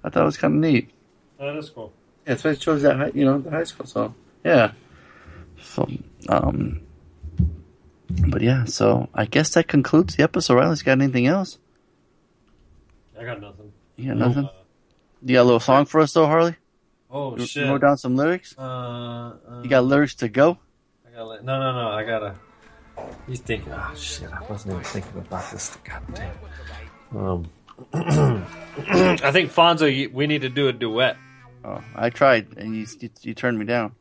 [0.04, 0.90] I thought it was kind of neat.
[1.40, 1.94] That is cool.
[2.28, 3.86] Yeah, so I chose that high, you know the high school.
[3.86, 4.14] So
[4.44, 4.72] yeah,
[5.62, 5.90] so
[6.30, 6.82] um,
[8.30, 10.56] but yeah, so I guess that concludes the episode.
[10.56, 11.58] Riley's got anything else?
[13.20, 13.72] I got nothing.
[13.96, 14.50] You got nothing.
[15.24, 16.56] You got a little song for us though, Harley?
[17.10, 17.66] Oh You- shit.
[17.66, 18.56] You wrote down some lyrics.
[18.58, 20.58] Uh, uh, You got lyrics to go.
[21.06, 21.88] I gotta no, no, no.
[21.90, 22.36] I gotta.
[23.28, 23.72] He's thinking.
[23.74, 24.32] Oh shit!
[24.32, 25.78] I wasn't even thinking about this.
[25.84, 27.18] God damn.
[27.18, 27.50] Um,
[27.94, 31.18] I think Fonzo, we need to do a duet.
[31.64, 33.94] Oh, I tried and you you, you turned me down.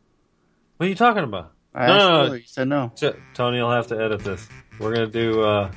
[0.77, 1.53] What are you talking about?
[1.75, 2.33] I no, asked no, no.
[2.35, 2.93] you said no.
[2.95, 4.47] So- Tony, you'll have to edit this.
[4.79, 5.43] We're gonna do.
[5.43, 5.73] uh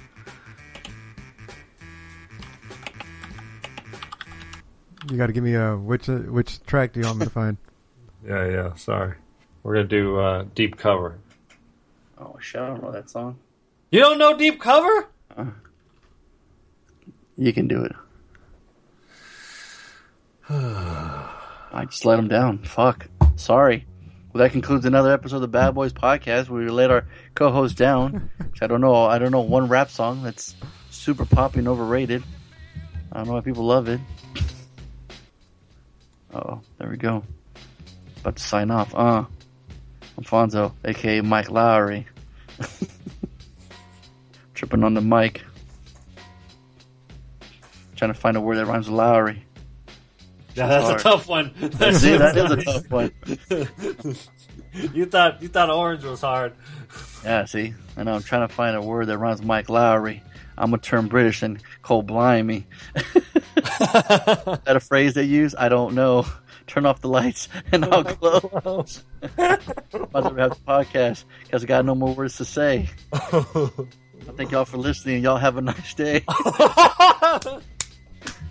[5.09, 7.31] You got to give me a which uh, which track do you want me to
[7.31, 7.57] find?
[8.27, 8.73] Yeah, yeah.
[8.76, 9.15] Sorry.
[9.63, 11.19] We're gonna do uh deep cover.
[12.19, 12.59] Oh shit!
[12.59, 13.39] I don't know that song.
[13.91, 15.07] You don't know deep cover?
[17.38, 17.93] You can do it.
[20.49, 22.57] I just let him down.
[22.65, 23.07] Fuck.
[23.38, 23.85] Sorry.
[24.31, 27.76] Well, that concludes another episode of the Bad Boys podcast where we let our co-host
[27.76, 28.30] down.
[28.61, 29.06] I don't know.
[29.06, 30.56] I don't know one rap song that's
[30.91, 32.22] super poppy and overrated.
[33.11, 33.99] I don't know why people love it.
[36.31, 37.23] Oh, there we go.
[38.18, 38.93] About to sign off.
[38.93, 39.26] Uh,
[40.15, 42.06] Alfonso, aka Mike Lowrey,
[44.53, 45.43] tripping on the mic.
[47.95, 49.39] Trying to find a word that rhymes with Lowrey.
[50.55, 50.99] Yeah, that's hard.
[50.99, 51.53] a tough one.
[51.93, 53.11] See, that is a tough one.
[54.93, 56.53] you thought you thought orange was hard.
[57.23, 58.15] Yeah, see, I know.
[58.15, 60.21] I'm trying to find a word that rhymes Mike Lowrey.
[60.57, 62.67] I'm gonna turn British and cold call blimey.
[62.93, 65.55] that a phrase they use?
[65.57, 66.26] I don't know.
[66.67, 69.03] Turn off the lights and I'll close.
[69.21, 72.89] About to wrap the podcast because I got no more words to say.
[73.11, 75.23] I thank y'all for listening.
[75.23, 76.23] Y'all have a nice day.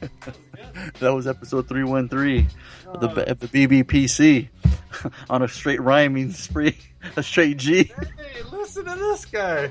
[1.00, 2.48] that was episode 313
[2.86, 3.30] of the, oh.
[3.30, 4.48] of the BBPC
[5.30, 6.78] on a straight rhyming spree,
[7.16, 7.84] a straight G.
[7.84, 9.70] Hey, listen to this guy.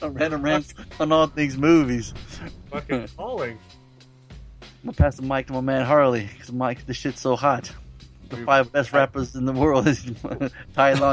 [0.00, 2.14] a random rant on all things movies.
[2.70, 3.58] Fucking calling.
[4.62, 7.72] I'm gonna pass the mic to my man Harley because Mike, this shit's so hot.
[8.28, 10.50] The five best rappers in the world is Tylon,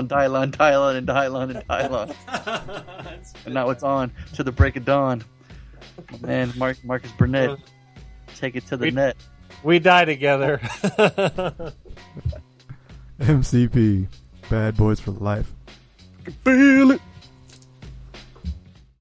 [0.08, 3.26] Tylon, Tylon, and Tylon, and Tylon.
[3.46, 5.24] and now it's on to the break of dawn.
[6.12, 7.58] My man, Mark, Marcus Burnett,
[8.36, 9.16] take it to the We- net.
[9.64, 10.58] We die together.
[13.20, 14.08] MCP,
[14.50, 15.52] Bad Boys for Life.
[16.44, 17.02] Feel it.